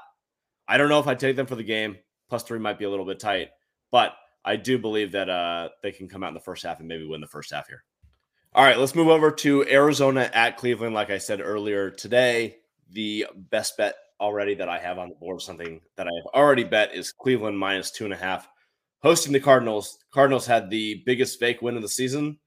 I 0.67 0.77
don't 0.77 0.89
know 0.89 0.99
if 0.99 1.07
I 1.07 1.15
take 1.15 1.35
them 1.35 1.45
for 1.45 1.55
the 1.55 1.63
game. 1.63 1.97
Plus 2.29 2.43
three 2.43 2.59
might 2.59 2.79
be 2.79 2.85
a 2.85 2.89
little 2.89 3.05
bit 3.05 3.19
tight, 3.19 3.49
but 3.91 4.15
I 4.43 4.55
do 4.55 4.77
believe 4.77 5.11
that 5.11 5.29
uh, 5.29 5.69
they 5.83 5.91
can 5.91 6.07
come 6.07 6.23
out 6.23 6.29
in 6.29 6.33
the 6.33 6.39
first 6.39 6.63
half 6.63 6.79
and 6.79 6.87
maybe 6.87 7.05
win 7.05 7.21
the 7.21 7.27
first 7.27 7.51
half 7.51 7.67
here. 7.67 7.83
All 8.53 8.63
right, 8.63 8.77
let's 8.77 8.95
move 8.95 9.07
over 9.07 9.31
to 9.31 9.65
Arizona 9.67 10.29
at 10.33 10.57
Cleveland. 10.57 10.93
Like 10.93 11.09
I 11.09 11.19
said 11.19 11.39
earlier 11.41 11.89
today, 11.89 12.57
the 12.89 13.27
best 13.33 13.77
bet 13.77 13.95
already 14.19 14.55
that 14.55 14.67
I 14.67 14.77
have 14.77 14.97
on 14.97 15.09
the 15.09 15.15
board, 15.15 15.41
something 15.41 15.79
that 15.95 16.07
I 16.07 16.11
have 16.17 16.33
already 16.33 16.63
bet 16.63 16.93
is 16.93 17.11
Cleveland 17.11 17.57
minus 17.57 17.91
two 17.91 18.05
and 18.05 18.13
a 18.13 18.17
half. 18.17 18.47
Hosting 19.01 19.33
the 19.33 19.39
Cardinals. 19.39 19.97
Cardinals 20.13 20.45
had 20.45 20.69
the 20.69 21.01
biggest 21.05 21.39
fake 21.39 21.61
win 21.61 21.75
of 21.75 21.81
the 21.81 21.89
season 21.89 22.37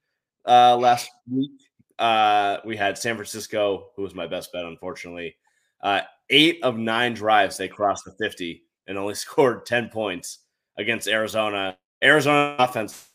uh, 0.47 0.77
last 0.77 1.11
week. 1.31 1.51
Uh, 1.99 2.59
we 2.65 2.77
had 2.77 2.99
San 2.99 3.17
Francisco, 3.17 3.91
who 3.97 4.03
was 4.03 4.15
my 4.15 4.27
best 4.27 4.53
bet, 4.53 4.65
unfortunately. 4.65 5.35
Uh, 5.83 6.03
eight 6.31 6.63
of 6.63 6.77
nine 6.77 7.15
drives, 7.15 7.57
they 7.57 7.69
crossed 7.69 8.05
the 8.05 8.13
50 8.21 8.63
and 8.87 8.99
only 8.99 9.15
scored 9.15 9.67
10 9.67 9.89
points 9.89 10.44
against 10.77 11.09
Arizona. 11.09 11.77
Arizona 12.03 12.57
offense. 12.59 13.09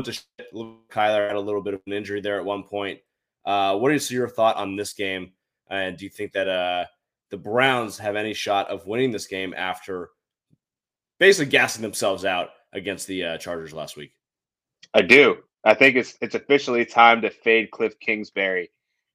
Kyler 0.00 1.26
had 1.26 1.36
a 1.36 1.40
little 1.40 1.62
bit 1.62 1.74
of 1.74 1.80
an 1.86 1.92
injury 1.92 2.20
there 2.20 2.38
at 2.38 2.44
one 2.44 2.62
point. 2.62 3.00
Uh, 3.44 3.76
what 3.76 3.92
is 3.92 4.10
your 4.10 4.28
thought 4.28 4.56
on 4.56 4.76
this 4.76 4.92
game? 4.92 5.32
And 5.70 5.96
do 5.96 6.04
you 6.04 6.10
think 6.10 6.32
that 6.32 6.48
uh, 6.48 6.84
the 7.30 7.36
Browns 7.36 7.98
have 7.98 8.16
any 8.16 8.34
shot 8.34 8.68
of 8.70 8.86
winning 8.86 9.10
this 9.10 9.26
game 9.26 9.54
after 9.56 10.10
basically 11.18 11.50
gassing 11.50 11.82
themselves 11.82 12.24
out 12.24 12.50
against 12.72 13.06
the 13.06 13.24
uh, 13.24 13.38
Chargers 13.38 13.72
last 13.72 13.96
week? 13.96 14.12
I 14.94 15.02
do. 15.02 15.38
I 15.64 15.74
think 15.74 15.96
it's 15.96 16.16
it's 16.20 16.34
officially 16.34 16.84
time 16.84 17.20
to 17.22 17.30
fade 17.30 17.70
Cliff 17.70 17.98
Kingsbury, 18.00 18.70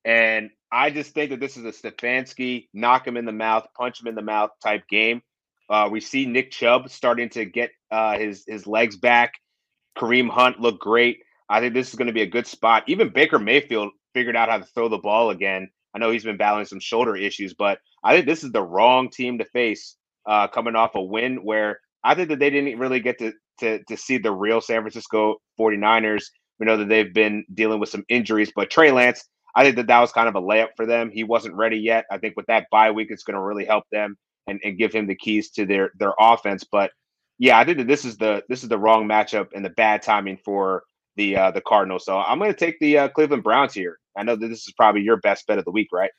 and 0.06 0.52
I 0.72 0.92
just 0.92 1.14
think 1.14 1.32
that 1.32 1.40
this 1.40 1.58
is 1.58 1.66
a 1.66 1.72
Stefanski 1.72 2.68
knock 2.74 3.08
him 3.08 3.18
in 3.18 3.26
the 3.26 3.32
mouth, 3.32 3.68
punch 3.76 4.02
him 4.02 4.08
in 4.08 4.16
the 4.16 4.22
mouth 4.22 4.52
type 4.64 4.88
game. 4.88 5.22
Uh, 5.69 5.89
we 5.91 5.99
see 5.99 6.25
Nick 6.25 6.51
Chubb 6.51 6.89
starting 6.89 7.30
to 7.30 7.45
get 7.45 7.71
uh, 7.91 8.17
his 8.17 8.43
his 8.47 8.67
legs 8.67 8.97
back. 8.97 9.34
Kareem 9.97 10.30
Hunt 10.30 10.60
looked 10.60 10.82
great. 10.82 11.19
I 11.49 11.60
think 11.60 11.73
this 11.73 11.89
is 11.89 11.95
going 11.95 12.08
to 12.08 12.13
be 12.13 12.21
a 12.21 12.28
good 12.28 12.47
spot. 12.47 12.84
Even 12.88 13.10
Baker 13.10 13.39
Mayfield 13.39 13.91
figured 14.13 14.36
out 14.36 14.49
how 14.49 14.58
to 14.58 14.65
throw 14.65 14.89
the 14.89 14.97
ball 14.97 15.30
again. 15.30 15.69
I 15.93 15.99
know 15.99 16.12
he's 16.12 16.23
been 16.23 16.38
battling 16.38 16.65
some 16.65 16.80
shoulder 16.80 17.15
issues, 17.15 17.54
but 17.54 17.80
I 18.04 18.13
think 18.13 18.25
this 18.25 18.43
is 18.43 18.51
the 18.51 18.63
wrong 18.63 19.10
team 19.10 19.38
to 19.38 19.45
face 19.45 19.95
uh, 20.25 20.47
coming 20.47 20.75
off 20.75 20.95
a 20.95 21.01
win 21.01 21.38
where 21.38 21.80
I 22.04 22.15
think 22.15 22.30
that 22.30 22.39
they 22.39 22.49
didn't 22.49 22.78
really 22.80 22.99
get 22.99 23.17
to, 23.19 23.34
to, 23.60 23.84
to 23.84 23.97
see 23.97 24.17
the 24.17 24.32
real 24.32 24.60
San 24.62 24.82
Francisco 24.82 25.38
49ers. 25.60 26.25
We 26.60 26.65
know 26.65 26.78
that 26.78 26.89
they've 26.89 27.13
been 27.13 27.45
dealing 27.54 27.80
with 27.80 27.89
some 27.89 28.06
injuries, 28.10 28.51
but 28.56 28.69
Trey 28.69 28.91
Lance, 28.91 29.23
I 29.56 29.63
think 29.63 29.78
that 29.78 29.88
that 29.88 30.01
was 30.01 30.12
kind 30.12 30.28
of 30.28 30.36
a 30.36 30.41
layup 30.41 30.69
for 30.75 30.86
them. 30.86 31.10
He 31.12 31.23
wasn't 31.23 31.56
ready 31.56 31.78
yet. 31.78 32.06
I 32.12 32.17
think 32.17 32.36
with 32.36 32.47
that 32.47 32.67
bye 32.71 32.91
week, 32.91 33.08
it's 33.10 33.23
going 33.23 33.36
to 33.36 33.41
really 33.41 33.65
help 33.65 33.86
them 33.91 34.17
and, 34.48 34.60
and 34.64 34.78
give 34.78 34.94
him 34.94 35.08
the 35.08 35.16
keys 35.16 35.50
to 35.52 35.66
their 35.66 35.92
their 35.98 36.14
offense. 36.20 36.64
But 36.64 36.92
yeah, 37.38 37.58
I 37.60 37.66
think 37.66 37.78
that 37.80 37.88
this 37.88 38.06
is 38.06 38.18
the 38.18 38.44
this 38.50 38.64
is 38.64 38.70
the 38.70 38.78
wrong 38.78 39.08
matchup 39.08 39.48
and 39.54 39.64
the 39.64 39.72
bad 39.72 40.02
timing 40.02 40.38
for 40.38 40.84
the 41.16 41.36
uh, 41.36 41.52
the 41.52 41.62
Cardinals. 41.62 42.06
So 42.06 42.18
I'm 42.18 42.40
going 42.40 42.52
to 42.52 42.58
take 42.58 42.80
the 42.80 42.98
uh, 42.98 43.08
Cleveland 43.10 43.44
Browns 43.44 43.74
here. 43.74 44.00
I 44.18 44.24
know 44.24 44.36
that 44.36 44.48
this 44.48 44.68
is 44.68 44.74
probably 44.74 45.02
your 45.02 45.18
best 45.18 45.46
bet 45.48 45.58
of 45.58 45.66
the 45.66 45.72
week, 45.72 45.90
right? 45.92 46.12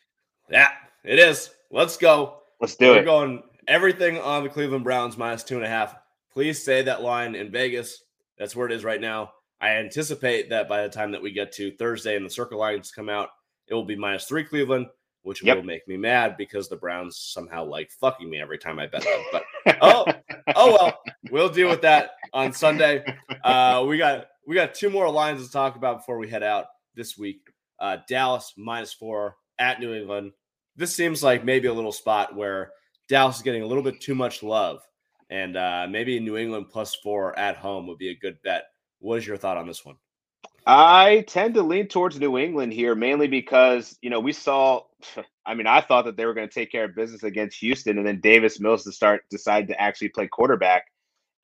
Yeah, 0.51 0.69
it 1.05 1.19
is. 1.19 1.51
Let's 1.71 1.97
go. 1.97 2.39
Let's 2.61 2.77
do 2.77 2.87
We're 2.87 2.93
it. 2.93 2.99
We're 2.99 3.05
going 3.05 3.43
everything 3.69 4.19
on 4.19 4.43
the 4.43 4.49
Cleveland 4.49 4.85
Browns 4.85 5.17
minus 5.17 5.43
two 5.43 5.57
and 5.57 5.65
a 5.65 5.69
half. 5.69 5.95
Please 6.33 6.63
say 6.63 6.83
that 6.83 7.03
line 7.03 7.35
in 7.35 7.51
Vegas. 7.51 8.03
That's 8.39 8.55
where 8.55 8.67
it 8.67 8.73
is 8.73 8.85
right 8.85 9.01
now. 9.01 9.33
I 9.61 9.71
anticipate 9.71 10.51
that 10.51 10.69
by 10.69 10.83
the 10.83 10.89
time 10.91 11.13
that 11.13 11.23
we 11.23 11.33
get 11.33 11.53
to 11.53 11.73
Thursday 11.73 12.17
and 12.17 12.27
the 12.27 12.31
circle 12.31 12.59
lines 12.59 12.91
come 12.91 13.09
out, 13.09 13.31
it 13.69 13.75
will 13.75 13.85
be 13.85 13.97
minus 13.97 14.27
three 14.27 14.45
Cleveland, 14.45 14.87
which 15.27 15.43
yep. 15.43 15.57
will 15.57 15.65
make 15.65 15.87
me 15.89 15.97
mad 15.97 16.37
because 16.37 16.69
the 16.69 16.77
Browns 16.77 17.19
somehow 17.19 17.65
like 17.65 17.91
fucking 17.91 18.31
me 18.31 18.41
every 18.41 18.59
time 18.59 18.79
I 18.79 18.87
bet 18.87 19.03
them. 19.03 19.25
But 19.33 19.43
oh, 19.83 20.07
oh 20.55 20.73
well, 20.73 21.01
we'll 21.33 21.49
deal 21.49 21.69
with 21.69 21.83
that 21.83 22.11
on 22.33 22.53
Sunday. 22.53 23.05
Uh, 23.43 23.85
we 23.89 23.99
got 23.99 24.27
we 24.47 24.55
got 24.55 24.73
two 24.73 24.89
more 24.89 25.11
lines 25.11 25.45
to 25.45 25.53
talk 25.53 25.75
about 25.75 25.99
before 25.99 26.19
we 26.19 26.29
head 26.29 26.45
out 26.45 26.67
this 26.95 27.19
week. 27.19 27.41
Uh, 27.81 27.97
Dallas 28.09 28.53
minus 28.57 28.93
four 28.93 29.35
at 29.59 29.81
New 29.81 29.95
England. 29.95 30.31
This 30.77 30.95
seems 30.95 31.25
like 31.25 31.45
maybe 31.45 31.67
a 31.67 31.75
little 31.75 31.91
spot 31.91 32.37
where 32.37 32.71
Dallas 33.09 33.39
is 33.39 33.43
getting 33.43 33.63
a 33.63 33.67
little 33.67 33.83
bit 33.83 34.01
too 34.01 34.15
much 34.15 34.45
love, 34.45 34.81
and 35.29 35.57
uh, 35.57 35.89
maybe 35.91 36.21
New 36.21 36.37
England 36.37 36.67
plus 36.71 36.95
four 37.03 37.37
at 37.37 37.57
home 37.57 37.89
would 37.89 37.99
be 37.99 38.11
a 38.11 38.17
good 38.17 38.41
bet. 38.45 38.67
What 39.01 39.19
is 39.19 39.27
your 39.27 39.39
thought 39.39 39.57
on 39.57 39.67
this 39.67 39.85
one? 39.85 39.97
I 40.67 41.25
tend 41.29 41.55
to 41.55 41.63
lean 41.63 41.87
towards 41.87 42.19
New 42.19 42.37
England 42.37 42.73
here, 42.73 42.97
mainly 42.97 43.29
because 43.29 43.97
you 44.03 44.11
know 44.11 44.21
we 44.21 44.33
saw. 44.33 44.83
I 45.47 45.55
mean, 45.55 45.69
I 45.69 45.81
thought 45.81 46.07
that 46.07 46.17
they 46.17 46.27
were 46.27 46.35
going 46.35 46.49
to 46.49 46.53
take 46.53 46.73
care 46.73 46.87
of 46.87 46.97
business 46.97 47.23
against 47.23 47.61
Houston, 47.61 47.99
and 47.99 48.07
then 48.07 48.21
Davis 48.21 48.59
Mills 48.59 48.83
to 48.83 48.91
start 48.91 49.23
decided 49.31 49.69
to 49.69 49.81
actually 49.81 50.09
play 50.09 50.27
quarterback, 50.27 50.87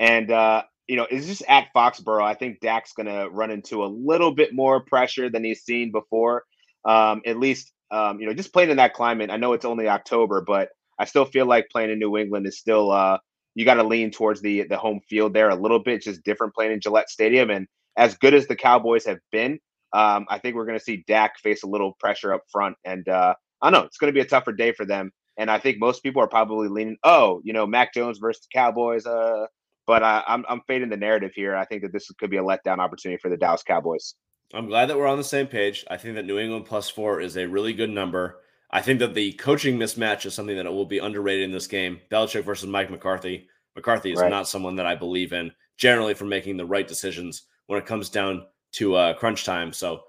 and 0.00 0.28
uh, 0.30 0.64
you 0.88 0.96
know 0.96 1.06
it's 1.08 1.26
just 1.26 1.44
at 1.46 1.68
Foxborough. 1.72 2.24
I 2.24 2.34
think 2.34 2.60
Dak's 2.60 2.94
going 2.94 3.06
to 3.06 3.28
run 3.30 3.52
into 3.52 3.84
a 3.84 3.86
little 3.86 4.34
bit 4.34 4.52
more 4.52 4.80
pressure 4.80 5.30
than 5.30 5.44
he's 5.44 5.62
seen 5.62 5.92
before. 5.92 6.44
Um, 6.84 7.22
at 7.24 7.38
least, 7.38 7.70
um, 7.92 8.18
you 8.18 8.26
know, 8.26 8.34
just 8.34 8.52
playing 8.52 8.70
in 8.70 8.78
that 8.78 8.94
climate. 8.94 9.30
I 9.30 9.36
know 9.36 9.52
it's 9.52 9.64
only 9.64 9.88
October, 9.88 10.40
but 10.40 10.70
I 10.98 11.04
still 11.04 11.26
feel 11.26 11.46
like 11.46 11.70
playing 11.70 11.90
in 11.90 12.00
New 12.00 12.16
England 12.16 12.48
is 12.48 12.58
still. 12.58 12.90
Uh, 12.90 13.18
you 13.54 13.64
got 13.64 13.74
to 13.74 13.84
lean 13.84 14.10
towards 14.10 14.40
the 14.40 14.64
the 14.64 14.78
home 14.78 15.00
field 15.08 15.32
there 15.32 15.50
a 15.50 15.54
little 15.54 15.78
bit, 15.78 16.02
just 16.02 16.24
different 16.24 16.54
playing 16.54 16.72
in 16.72 16.80
Gillette 16.80 17.08
Stadium, 17.08 17.50
and 17.50 17.68
as 17.96 18.16
good 18.16 18.34
as 18.34 18.46
the 18.46 18.56
Cowboys 18.56 19.04
have 19.06 19.18
been, 19.30 19.58
um, 19.92 20.26
I 20.28 20.38
think 20.38 20.56
we're 20.56 20.66
going 20.66 20.78
to 20.78 20.84
see 20.84 21.04
Dak 21.06 21.38
face 21.38 21.62
a 21.62 21.68
little 21.68 21.94
pressure 21.98 22.32
up 22.32 22.42
front. 22.50 22.76
And 22.84 23.08
uh, 23.08 23.34
I 23.60 23.70
don't 23.70 23.80
know, 23.80 23.86
it's 23.86 23.98
going 23.98 24.12
to 24.12 24.16
be 24.16 24.24
a 24.24 24.28
tougher 24.28 24.52
day 24.52 24.72
for 24.72 24.86
them. 24.86 25.10
And 25.36 25.50
I 25.50 25.58
think 25.58 25.78
most 25.78 26.02
people 26.02 26.22
are 26.22 26.28
probably 26.28 26.68
leaning, 26.68 26.96
oh, 27.04 27.40
you 27.44 27.52
know, 27.52 27.66
Mac 27.66 27.94
Jones 27.94 28.18
versus 28.18 28.42
the 28.42 28.58
Cowboys. 28.58 29.06
Uh, 29.06 29.46
but 29.86 30.02
I, 30.02 30.22
I'm, 30.26 30.44
I'm 30.48 30.60
fading 30.66 30.90
the 30.90 30.96
narrative 30.96 31.32
here. 31.34 31.56
I 31.56 31.64
think 31.64 31.82
that 31.82 31.92
this 31.92 32.10
could 32.18 32.30
be 32.30 32.36
a 32.36 32.42
letdown 32.42 32.78
opportunity 32.78 33.20
for 33.20 33.28
the 33.28 33.36
Dallas 33.36 33.62
Cowboys. 33.62 34.14
I'm 34.54 34.66
glad 34.66 34.86
that 34.86 34.98
we're 34.98 35.06
on 35.06 35.18
the 35.18 35.24
same 35.24 35.46
page. 35.46 35.84
I 35.90 35.96
think 35.96 36.14
that 36.16 36.26
New 36.26 36.38
England 36.38 36.66
plus 36.66 36.90
four 36.90 37.20
is 37.20 37.36
a 37.36 37.46
really 37.46 37.72
good 37.72 37.90
number. 37.90 38.40
I 38.70 38.82
think 38.82 39.00
that 39.00 39.14
the 39.14 39.32
coaching 39.34 39.78
mismatch 39.78 40.24
is 40.26 40.34
something 40.34 40.56
that 40.56 40.70
will 40.70 40.86
be 40.86 40.98
underrated 40.98 41.44
in 41.44 41.52
this 41.52 41.66
game. 41.66 42.00
Belichick 42.10 42.44
versus 42.44 42.68
Mike 42.68 42.90
McCarthy. 42.90 43.48
McCarthy 43.74 44.12
is 44.12 44.20
right. 44.20 44.30
not 44.30 44.48
someone 44.48 44.76
that 44.76 44.86
I 44.86 44.94
believe 44.94 45.32
in 45.32 45.52
generally 45.78 46.14
for 46.14 46.24
making 46.24 46.56
the 46.56 46.66
right 46.66 46.86
decisions 46.86 47.42
when 47.66 47.78
it 47.78 47.86
comes 47.86 48.08
down 48.08 48.46
to 48.72 48.94
uh, 48.94 49.14
crunch 49.14 49.44
time. 49.44 49.72
So 49.72 50.02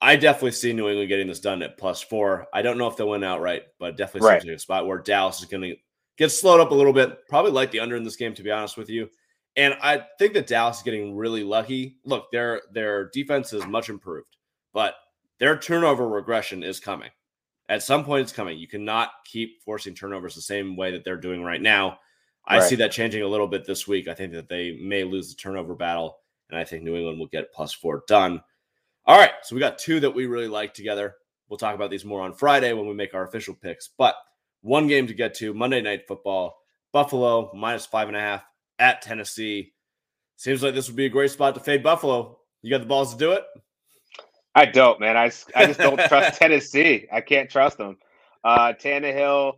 I 0.00 0.16
definitely 0.16 0.52
see 0.52 0.72
New 0.72 0.88
England 0.88 1.08
getting 1.08 1.26
this 1.26 1.40
done 1.40 1.62
at 1.62 1.78
plus 1.78 2.02
four. 2.02 2.46
I 2.52 2.62
don't 2.62 2.78
know 2.78 2.88
if 2.88 2.96
they'll 2.96 3.08
win 3.08 3.24
outright, 3.24 3.64
but 3.78 3.96
definitely 3.96 4.28
right. 4.28 4.40
seems 4.40 4.50
like 4.50 4.56
a 4.56 4.60
spot 4.60 4.86
where 4.86 4.98
Dallas 4.98 5.40
is 5.40 5.46
going 5.46 5.62
to 5.62 5.76
get 6.16 6.30
slowed 6.30 6.60
up 6.60 6.70
a 6.70 6.74
little 6.74 6.92
bit. 6.92 7.26
Probably 7.28 7.52
like 7.52 7.70
the 7.70 7.80
under 7.80 7.96
in 7.96 8.04
this 8.04 8.16
game, 8.16 8.34
to 8.34 8.42
be 8.42 8.50
honest 8.50 8.76
with 8.76 8.88
you. 8.88 9.08
And 9.56 9.74
I 9.82 10.04
think 10.18 10.34
that 10.34 10.46
Dallas 10.46 10.76
is 10.78 10.82
getting 10.84 11.16
really 11.16 11.42
lucky. 11.42 11.96
Look, 12.04 12.30
their 12.30 12.62
their 12.72 13.08
defense 13.08 13.52
is 13.52 13.66
much 13.66 13.88
improved, 13.88 14.36
but 14.72 14.94
their 15.40 15.58
turnover 15.58 16.08
regression 16.08 16.62
is 16.62 16.78
coming. 16.78 17.10
At 17.68 17.82
some 17.82 18.04
point, 18.04 18.22
it's 18.22 18.32
coming. 18.32 18.56
You 18.56 18.68
cannot 18.68 19.10
keep 19.24 19.62
forcing 19.62 19.94
turnovers 19.94 20.34
the 20.34 20.40
same 20.40 20.76
way 20.76 20.92
that 20.92 21.04
they're 21.04 21.16
doing 21.16 21.42
right 21.42 21.60
now. 21.60 21.98
I 22.46 22.58
right. 22.58 22.68
see 22.68 22.76
that 22.76 22.92
changing 22.92 23.22
a 23.22 23.28
little 23.28 23.48
bit 23.48 23.66
this 23.66 23.86
week. 23.86 24.08
I 24.08 24.14
think 24.14 24.32
that 24.32 24.48
they 24.48 24.78
may 24.80 25.04
lose 25.04 25.28
the 25.28 25.36
turnover 25.36 25.74
battle 25.74 26.18
and 26.50 26.58
I 26.58 26.64
think 26.64 26.82
New 26.82 26.96
England 26.96 27.18
will 27.18 27.26
get 27.26 27.52
plus 27.52 27.72
four 27.72 28.04
done. 28.08 28.42
All 29.06 29.18
right, 29.18 29.32
so 29.42 29.54
we 29.54 29.60
got 29.60 29.78
two 29.78 30.00
that 30.00 30.14
we 30.14 30.26
really 30.26 30.48
like 30.48 30.74
together. 30.74 31.14
We'll 31.48 31.58
talk 31.58 31.74
about 31.74 31.90
these 31.90 32.04
more 32.04 32.20
on 32.20 32.34
Friday 32.34 32.72
when 32.72 32.86
we 32.86 32.94
make 32.94 33.14
our 33.14 33.26
official 33.26 33.54
picks. 33.54 33.88
But 33.96 34.14
one 34.60 34.86
game 34.86 35.06
to 35.06 35.14
get 35.14 35.34
to 35.36 35.54
Monday 35.54 35.80
Night 35.80 36.06
Football 36.06 36.56
Buffalo 36.92 37.50
minus 37.54 37.86
five 37.86 38.08
and 38.08 38.16
a 38.16 38.20
half 38.20 38.44
at 38.78 39.02
Tennessee. 39.02 39.72
Seems 40.36 40.62
like 40.62 40.74
this 40.74 40.88
would 40.88 40.96
be 40.96 41.06
a 41.06 41.10
great 41.10 41.30
spot 41.30 41.54
to 41.54 41.60
fade 41.60 41.82
Buffalo. 41.82 42.38
You 42.62 42.70
got 42.70 42.80
the 42.80 42.86
balls 42.86 43.12
to 43.12 43.18
do 43.18 43.32
it? 43.32 43.44
I 44.54 44.66
don't, 44.66 45.00
man. 45.00 45.16
I, 45.16 45.30
I 45.54 45.66
just 45.66 45.78
don't 45.78 46.00
trust 46.08 46.38
Tennessee. 46.38 47.06
I 47.12 47.20
can't 47.20 47.50
trust 47.50 47.78
them. 47.78 47.96
Uh, 48.42 48.72
Tannehill, 48.72 49.54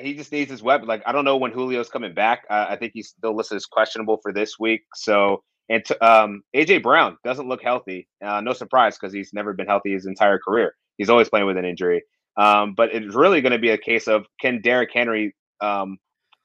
he 0.00 0.14
just 0.14 0.32
needs 0.32 0.50
his 0.50 0.62
weapon. 0.62 0.88
Like, 0.88 1.02
I 1.06 1.12
don't 1.12 1.24
know 1.24 1.36
when 1.36 1.52
Julio's 1.52 1.88
coming 1.88 2.14
back. 2.14 2.44
Uh, 2.50 2.66
I 2.68 2.76
think 2.76 2.92
he's 2.94 3.08
still 3.08 3.36
listed 3.36 3.56
as 3.56 3.66
questionable 3.66 4.18
for 4.22 4.32
this 4.32 4.58
week. 4.58 4.82
So 4.94 5.42
and 5.68 5.84
um, 6.00 6.42
AJ 6.54 6.82
Brown 6.82 7.16
doesn't 7.24 7.48
look 7.48 7.62
healthy. 7.62 8.08
Uh, 8.24 8.40
no 8.40 8.52
surprise 8.52 8.96
because 8.98 9.12
he's 9.12 9.32
never 9.32 9.52
been 9.52 9.66
healthy 9.66 9.92
his 9.92 10.06
entire 10.06 10.38
career. 10.38 10.74
He's 10.96 11.10
always 11.10 11.28
playing 11.28 11.46
with 11.46 11.56
an 11.56 11.64
injury. 11.64 12.02
Um, 12.36 12.74
but 12.74 12.94
it's 12.94 13.14
really 13.14 13.40
going 13.40 13.52
to 13.52 13.58
be 13.58 13.70
a 13.70 13.78
case 13.78 14.08
of 14.08 14.26
can 14.40 14.60
Derrick 14.60 14.90
Henry 14.92 15.34
um, 15.60 15.98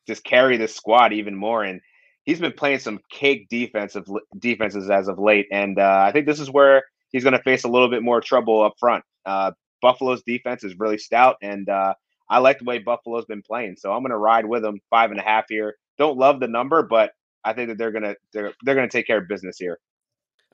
just 0.08 0.24
carry 0.24 0.58
this 0.58 0.76
squad 0.76 1.14
even 1.14 1.36
more? 1.36 1.64
And 1.64 1.82
he's 2.24 2.40
been 2.40 2.54
playing 2.54 2.80
some 2.80 3.00
cake 3.12 3.48
defensive 3.50 4.06
defenses 4.40 4.90
as 4.90 5.08
of 5.08 5.20
late, 5.20 5.48
and 5.52 5.78
uh, 5.80 6.04
I 6.08 6.12
think 6.12 6.26
this 6.26 6.40
is 6.40 6.50
where 6.50 6.84
he's 7.12 7.24
going 7.24 7.38
to 7.38 7.44
face 7.44 7.64
a 7.64 7.70
little 7.70 7.90
bit 7.90 8.04
more 8.04 8.22
trouble 8.22 8.64
up 8.64 8.74
front. 8.80 9.04
Uh, 9.26 9.52
Buffalo's 9.82 10.24
defense 10.24 10.64
is 10.64 10.80
really 10.80 10.98
stout, 10.98 11.36
and 11.42 11.68
uh, 11.68 11.94
I 12.30 12.40
like 12.40 12.60
the 12.60 12.66
way 12.66 12.80
Buffalo's 12.80 13.26
been 13.26 13.42
playing, 13.42 13.76
so 13.78 13.92
I'm 13.92 14.02
going 14.02 14.12
to 14.12 14.18
ride 14.18 14.46
with 14.46 14.62
them 14.62 14.80
five 14.90 15.12
and 15.12 15.20
a 15.20 15.24
half 15.24 15.46
here. 15.50 15.76
Don't 15.98 16.18
love 16.18 16.40
the 16.40 16.48
number, 16.48 16.84
but 16.84 17.12
I 17.44 17.54
think 17.54 17.70
that 17.70 17.78
they're 17.78 17.92
gonna 17.92 18.16
they're 18.34 18.54
they're 18.64 18.76
gonna 18.76 18.90
take 18.90 19.08
care 19.08 19.18
of 19.18 19.28
business 19.28 19.58
here. 19.58 19.80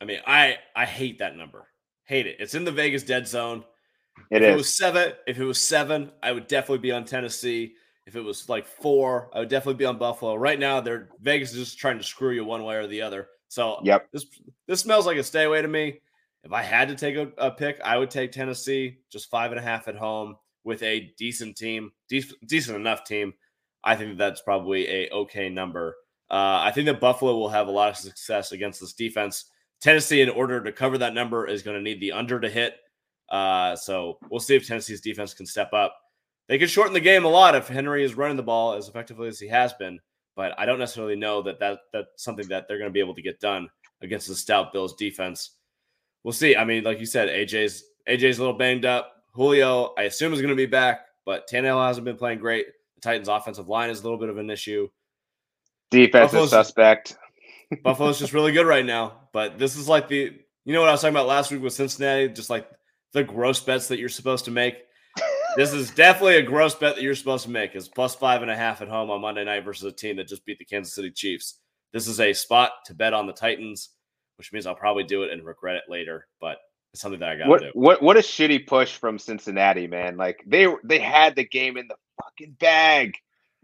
I 0.01 0.05
mean, 0.05 0.19
I 0.25 0.57
I 0.75 0.85
hate 0.85 1.19
that 1.19 1.35
number. 1.35 1.67
Hate 2.05 2.27
it. 2.27 2.37
It's 2.39 2.55
in 2.55 2.63
the 2.63 2.71
Vegas 2.71 3.03
dead 3.03 3.27
zone. 3.27 3.63
It 4.31 4.41
if 4.41 4.49
is. 4.49 4.53
It 4.53 4.57
was 4.57 4.75
seven. 4.75 5.13
If 5.27 5.39
it 5.39 5.45
was 5.45 5.59
seven, 5.59 6.11
I 6.23 6.31
would 6.31 6.47
definitely 6.47 6.79
be 6.79 6.91
on 6.91 7.05
Tennessee. 7.05 7.73
If 8.05 8.15
it 8.15 8.21
was 8.21 8.47
like 8.47 8.65
four, 8.65 9.29
I 9.33 9.39
would 9.39 9.49
definitely 9.49 9.79
be 9.79 9.85
on 9.85 9.97
Buffalo. 9.97 10.35
Right 10.35 10.59
now, 10.59 10.79
they're 10.79 11.09
Vegas 11.19 11.51
is 11.51 11.65
just 11.65 11.79
trying 11.79 11.97
to 11.97 12.03
screw 12.03 12.31
you 12.31 12.45
one 12.45 12.63
way 12.63 12.75
or 12.75 12.87
the 12.87 13.01
other. 13.01 13.27
So 13.49 13.79
yep, 13.83 14.07
this 14.11 14.25
this 14.67 14.79
smells 14.79 15.05
like 15.05 15.17
a 15.17 15.23
stay 15.23 15.43
away 15.43 15.61
to 15.61 15.67
me. 15.67 16.01
If 16.43 16.53
I 16.53 16.61
had 16.61 16.87
to 16.87 16.95
take 16.95 17.15
a, 17.15 17.29
a 17.37 17.51
pick, 17.51 17.79
I 17.83 17.97
would 17.97 18.09
take 18.09 18.31
Tennessee, 18.31 18.99
just 19.11 19.29
five 19.29 19.51
and 19.51 19.59
a 19.59 19.63
half 19.63 19.87
at 19.89 19.97
home 19.97 20.35
with 20.63 20.81
a 20.83 21.11
decent 21.17 21.57
team, 21.57 21.91
de- 22.07 22.23
decent 22.45 22.77
enough 22.77 23.03
team. 23.03 23.33
I 23.83 23.95
think 23.95 24.17
that's 24.17 24.41
probably 24.41 24.87
a 24.87 25.09
okay 25.09 25.49
number. 25.49 25.95
Uh, 26.29 26.61
I 26.63 26.71
think 26.71 26.87
that 26.87 26.99
Buffalo 26.99 27.37
will 27.37 27.49
have 27.49 27.67
a 27.67 27.71
lot 27.71 27.89
of 27.89 27.97
success 27.97 28.51
against 28.51 28.81
this 28.81 28.93
defense. 28.93 29.45
Tennessee, 29.79 30.21
in 30.21 30.29
order 30.29 30.61
to 30.61 30.71
cover 30.71 30.97
that 30.97 31.13
number, 31.13 31.47
is 31.47 31.63
going 31.63 31.77
to 31.77 31.83
need 31.83 32.01
the 32.01 32.11
under 32.11 32.39
to 32.39 32.49
hit. 32.49 32.75
Uh, 33.29 33.75
so 33.75 34.17
we'll 34.29 34.39
see 34.39 34.55
if 34.55 34.67
Tennessee's 34.67 35.01
defense 35.01 35.33
can 35.33 35.45
step 35.45 35.71
up. 35.73 35.95
They 36.47 36.57
could 36.57 36.69
shorten 36.69 36.93
the 36.93 36.99
game 36.99 37.25
a 37.25 37.29
lot 37.29 37.55
if 37.55 37.67
Henry 37.67 38.03
is 38.03 38.15
running 38.15 38.37
the 38.37 38.43
ball 38.43 38.73
as 38.73 38.87
effectively 38.87 39.27
as 39.27 39.39
he 39.39 39.47
has 39.47 39.73
been, 39.73 39.99
but 40.35 40.57
I 40.57 40.65
don't 40.65 40.79
necessarily 40.79 41.15
know 41.15 41.41
that, 41.41 41.59
that 41.59 41.79
that's 41.91 42.23
something 42.23 42.47
that 42.47 42.67
they're 42.67 42.77
going 42.77 42.89
to 42.89 42.93
be 42.93 43.01
able 43.01 43.15
to 43.15 43.21
get 43.21 43.39
done 43.39 43.69
against 44.01 44.27
the 44.27 44.35
stout 44.35 44.71
Bills 44.71 44.95
defense. 44.95 45.51
We'll 46.23 46.31
see. 46.31 46.55
I 46.55 46.63
mean, 46.63 46.83
like 46.83 46.99
you 46.99 47.05
said, 47.05 47.29
AJ's 47.29 47.83
AJ's 48.07 48.37
a 48.37 48.41
little 48.41 48.57
banged 48.57 48.85
up. 48.85 49.23
Julio, 49.33 49.93
I 49.97 50.03
assume, 50.03 50.33
is 50.33 50.41
going 50.41 50.49
to 50.49 50.55
be 50.55 50.65
back, 50.65 51.01
but 51.25 51.47
Tannehill 51.49 51.85
hasn't 51.85 52.05
been 52.05 52.17
playing 52.17 52.39
great. 52.39 52.65
The 52.95 53.01
Titans' 53.01 53.27
offensive 53.27 53.67
line 53.67 53.89
is 53.89 53.99
a 53.99 54.03
little 54.03 54.17
bit 54.17 54.29
of 54.29 54.37
an 54.37 54.49
issue. 54.49 54.87
Defensive 55.91 56.31
Buffalo's, 56.31 56.49
suspect. 56.49 57.17
Buffalo's 57.83 58.19
just 58.19 58.33
really 58.33 58.51
good 58.51 58.67
right 58.67 58.85
now. 58.85 59.29
But 59.33 59.59
this 59.59 59.75
is 59.75 59.87
like 59.87 60.07
the 60.07 60.33
you 60.65 60.73
know 60.73 60.81
what 60.81 60.89
I 60.89 60.93
was 60.93 61.01
talking 61.01 61.15
about 61.15 61.27
last 61.27 61.51
week 61.51 61.61
with 61.61 61.73
Cincinnati, 61.73 62.29
just 62.29 62.49
like 62.49 62.69
the 63.13 63.23
gross 63.23 63.59
bets 63.59 63.87
that 63.87 63.99
you're 63.99 64.09
supposed 64.09 64.45
to 64.45 64.51
make. 64.51 64.75
this 65.55 65.73
is 65.73 65.91
definitely 65.91 66.37
a 66.37 66.43
gross 66.43 66.75
bet 66.75 66.95
that 66.95 67.03
you're 67.03 67.15
supposed 67.15 67.45
to 67.45 67.49
make. 67.49 67.75
Is 67.75 67.87
plus 67.87 68.15
five 68.15 68.41
and 68.41 68.51
a 68.51 68.55
half 68.55 68.81
at 68.81 68.87
home 68.87 69.09
on 69.09 69.21
Monday 69.21 69.43
night 69.43 69.63
versus 69.63 69.91
a 69.91 69.95
team 69.95 70.17
that 70.17 70.27
just 70.27 70.45
beat 70.45 70.59
the 70.59 70.65
Kansas 70.65 70.93
City 70.93 71.11
Chiefs. 71.11 71.59
This 71.93 72.07
is 72.07 72.19
a 72.19 72.33
spot 72.33 72.71
to 72.85 72.93
bet 72.93 73.13
on 73.13 73.27
the 73.27 73.33
Titans, 73.33 73.89
which 74.37 74.51
means 74.51 74.65
I'll 74.65 74.75
probably 74.75 75.03
do 75.03 75.23
it 75.23 75.31
and 75.31 75.45
regret 75.45 75.75
it 75.75 75.83
later. 75.89 76.27
But 76.41 76.57
it's 76.93 77.01
something 77.01 77.19
that 77.19 77.29
I 77.29 77.37
got 77.37 77.43
to 77.45 77.49
what, 77.49 77.61
do. 77.61 77.71
What 77.73 78.01
what 78.01 78.17
a 78.17 78.21
shitty 78.21 78.67
push 78.67 78.97
from 78.97 79.17
Cincinnati, 79.17 79.87
man! 79.87 80.17
Like 80.17 80.43
they 80.45 80.67
they 80.83 80.99
had 80.99 81.35
the 81.35 81.45
game 81.45 81.77
in 81.77 81.87
the 81.87 81.95
fucking 82.21 82.57
bag. 82.59 83.13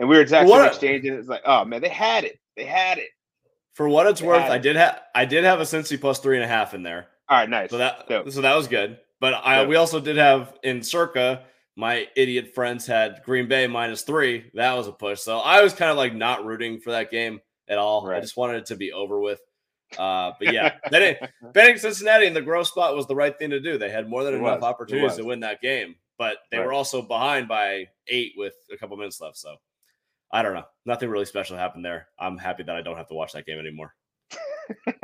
And 0.03 0.09
we 0.09 0.17
were 0.17 0.25
texting 0.25 0.49
what, 0.49 0.67
exchanging. 0.67 1.13
It's 1.13 1.29
like, 1.29 1.43
oh 1.45 1.63
man, 1.63 1.81
they 1.81 1.87
had 1.87 2.25
it. 2.25 2.37
They 2.57 2.65
had 2.65 2.97
it. 2.97 3.07
For 3.71 3.87
what 3.87 4.05
it's 4.05 4.19
they 4.19 4.27
worth, 4.27 4.51
I 4.51 4.57
did 4.57 4.75
have 4.75 4.99
I 5.15 5.23
did 5.23 5.45
have 5.45 5.61
a 5.61 5.63
Cincy 5.63 5.99
plus 5.99 6.19
three 6.19 6.35
and 6.35 6.43
a 6.43 6.47
half 6.47 6.73
in 6.73 6.83
there. 6.83 7.07
All 7.29 7.37
right, 7.37 7.49
nice. 7.49 7.69
So 7.69 7.77
that 7.77 8.09
Dope. 8.09 8.29
so 8.29 8.41
that 8.41 8.53
was 8.53 8.67
good. 8.67 8.99
But 9.21 9.35
I 9.35 9.65
we 9.65 9.77
also 9.77 10.01
did 10.01 10.17
have 10.17 10.59
in 10.61 10.83
circa 10.83 11.45
my 11.77 12.05
idiot 12.17 12.53
friends 12.53 12.85
had 12.85 13.21
Green 13.23 13.47
Bay 13.47 13.65
minus 13.65 14.01
three. 14.01 14.51
That 14.55 14.73
was 14.73 14.89
a 14.89 14.91
push. 14.91 15.21
So 15.21 15.39
I 15.39 15.63
was 15.63 15.71
kind 15.71 15.89
of 15.89 15.95
like 15.95 16.13
not 16.13 16.43
rooting 16.43 16.81
for 16.81 16.91
that 16.91 17.09
game 17.09 17.39
at 17.69 17.77
all. 17.77 18.05
Right. 18.05 18.17
I 18.17 18.19
just 18.19 18.35
wanted 18.35 18.57
it 18.57 18.65
to 18.65 18.75
be 18.75 18.91
over 18.91 19.21
with. 19.21 19.39
Uh, 19.97 20.33
but 20.37 20.51
yeah, 20.51 20.73
betting, 20.91 21.15
betting 21.53 21.77
Cincinnati 21.77 22.25
in 22.25 22.33
the 22.33 22.41
growth 22.41 22.67
spot 22.67 22.93
was 22.93 23.07
the 23.07 23.15
right 23.15 23.39
thing 23.39 23.51
to 23.51 23.61
do. 23.61 23.77
They 23.77 23.89
had 23.89 24.09
more 24.09 24.25
than 24.25 24.33
it 24.33 24.39
enough 24.39 24.59
was. 24.59 24.69
opportunities 24.69 25.15
to 25.15 25.23
win 25.23 25.39
that 25.39 25.61
game, 25.61 25.95
but 26.17 26.39
they 26.51 26.57
right. 26.57 26.67
were 26.67 26.73
also 26.73 27.01
behind 27.01 27.47
by 27.47 27.87
eight 28.09 28.33
with 28.35 28.55
a 28.69 28.75
couple 28.75 28.97
minutes 28.97 29.21
left. 29.21 29.37
So 29.37 29.55
I 30.33 30.41
don't 30.41 30.55
know. 30.55 30.65
Nothing 30.83 31.09
really 31.09 31.25
special 31.25 31.55
happened 31.55 31.85
there. 31.85 32.07
I'm 32.17 32.39
happy 32.39 32.63
that 32.63 32.75
I 32.75 32.81
don't 32.81 32.97
have 32.97 33.07
to 33.09 33.13
watch 33.13 33.33
that 33.33 33.45
game 33.45 33.59
anymore. 33.59 33.93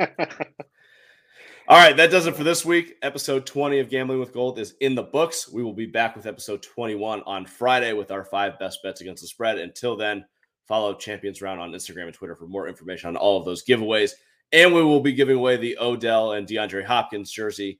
All 1.68 1.78
right, 1.78 1.96
that 1.96 2.10
does 2.10 2.26
it 2.26 2.34
for 2.34 2.42
this 2.42 2.64
week. 2.64 2.96
Episode 3.00 3.46
20 3.46 3.78
of 3.78 3.88
Gambling 3.88 4.18
with 4.18 4.32
Gold 4.32 4.58
is 4.58 4.74
in 4.80 4.96
the 4.96 5.04
books. 5.04 5.48
We 5.48 5.62
will 5.62 5.72
be 5.72 5.86
back 5.86 6.16
with 6.16 6.26
episode 6.26 6.64
21 6.64 7.22
on 7.26 7.46
Friday 7.46 7.92
with 7.92 8.10
our 8.10 8.24
five 8.24 8.58
best 8.58 8.80
bets 8.82 9.02
against 9.02 9.22
the 9.22 9.28
spread. 9.28 9.58
Until 9.58 9.96
then, 9.96 10.24
follow 10.66 10.94
Champions 10.94 11.40
Round 11.40 11.60
on 11.60 11.70
Instagram 11.70 12.06
and 12.06 12.14
Twitter 12.14 12.34
for 12.34 12.48
more 12.48 12.66
information 12.66 13.06
on 13.10 13.16
all 13.16 13.38
of 13.38 13.44
those 13.44 13.64
giveaways. 13.64 14.10
And 14.50 14.74
we 14.74 14.82
will 14.82 14.98
be 14.98 15.12
giving 15.12 15.36
away 15.36 15.58
the 15.58 15.78
Odell 15.78 16.32
and 16.32 16.44
DeAndre 16.44 16.84
Hopkins 16.84 17.30
jersey 17.30 17.78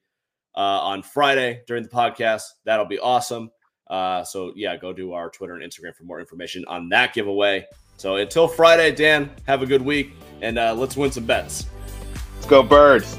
uh, 0.56 0.60
on 0.60 1.02
Friday 1.02 1.62
during 1.66 1.82
the 1.82 1.88
podcast. 1.88 2.42
That'll 2.64 2.86
be 2.86 3.00
awesome. 3.00 3.50
Uh, 3.90 4.24
so 4.24 4.52
yeah, 4.54 4.76
go 4.76 4.92
to 4.92 5.12
our 5.12 5.28
Twitter 5.28 5.54
and 5.54 5.62
Instagram 5.62 5.94
for 5.94 6.04
more 6.04 6.20
information 6.20 6.64
on 6.68 6.88
that 6.90 7.12
giveaway. 7.12 7.66
So 7.96 8.16
until 8.16 8.48
Friday, 8.48 8.94
Dan, 8.94 9.30
have 9.46 9.62
a 9.62 9.66
good 9.66 9.82
week 9.82 10.12
and 10.40 10.58
uh, 10.58 10.74
let's 10.74 10.96
win 10.96 11.10
some 11.10 11.26
bets. 11.26 11.66
Let's 12.36 12.46
go, 12.46 12.62
birds. 12.62 13.18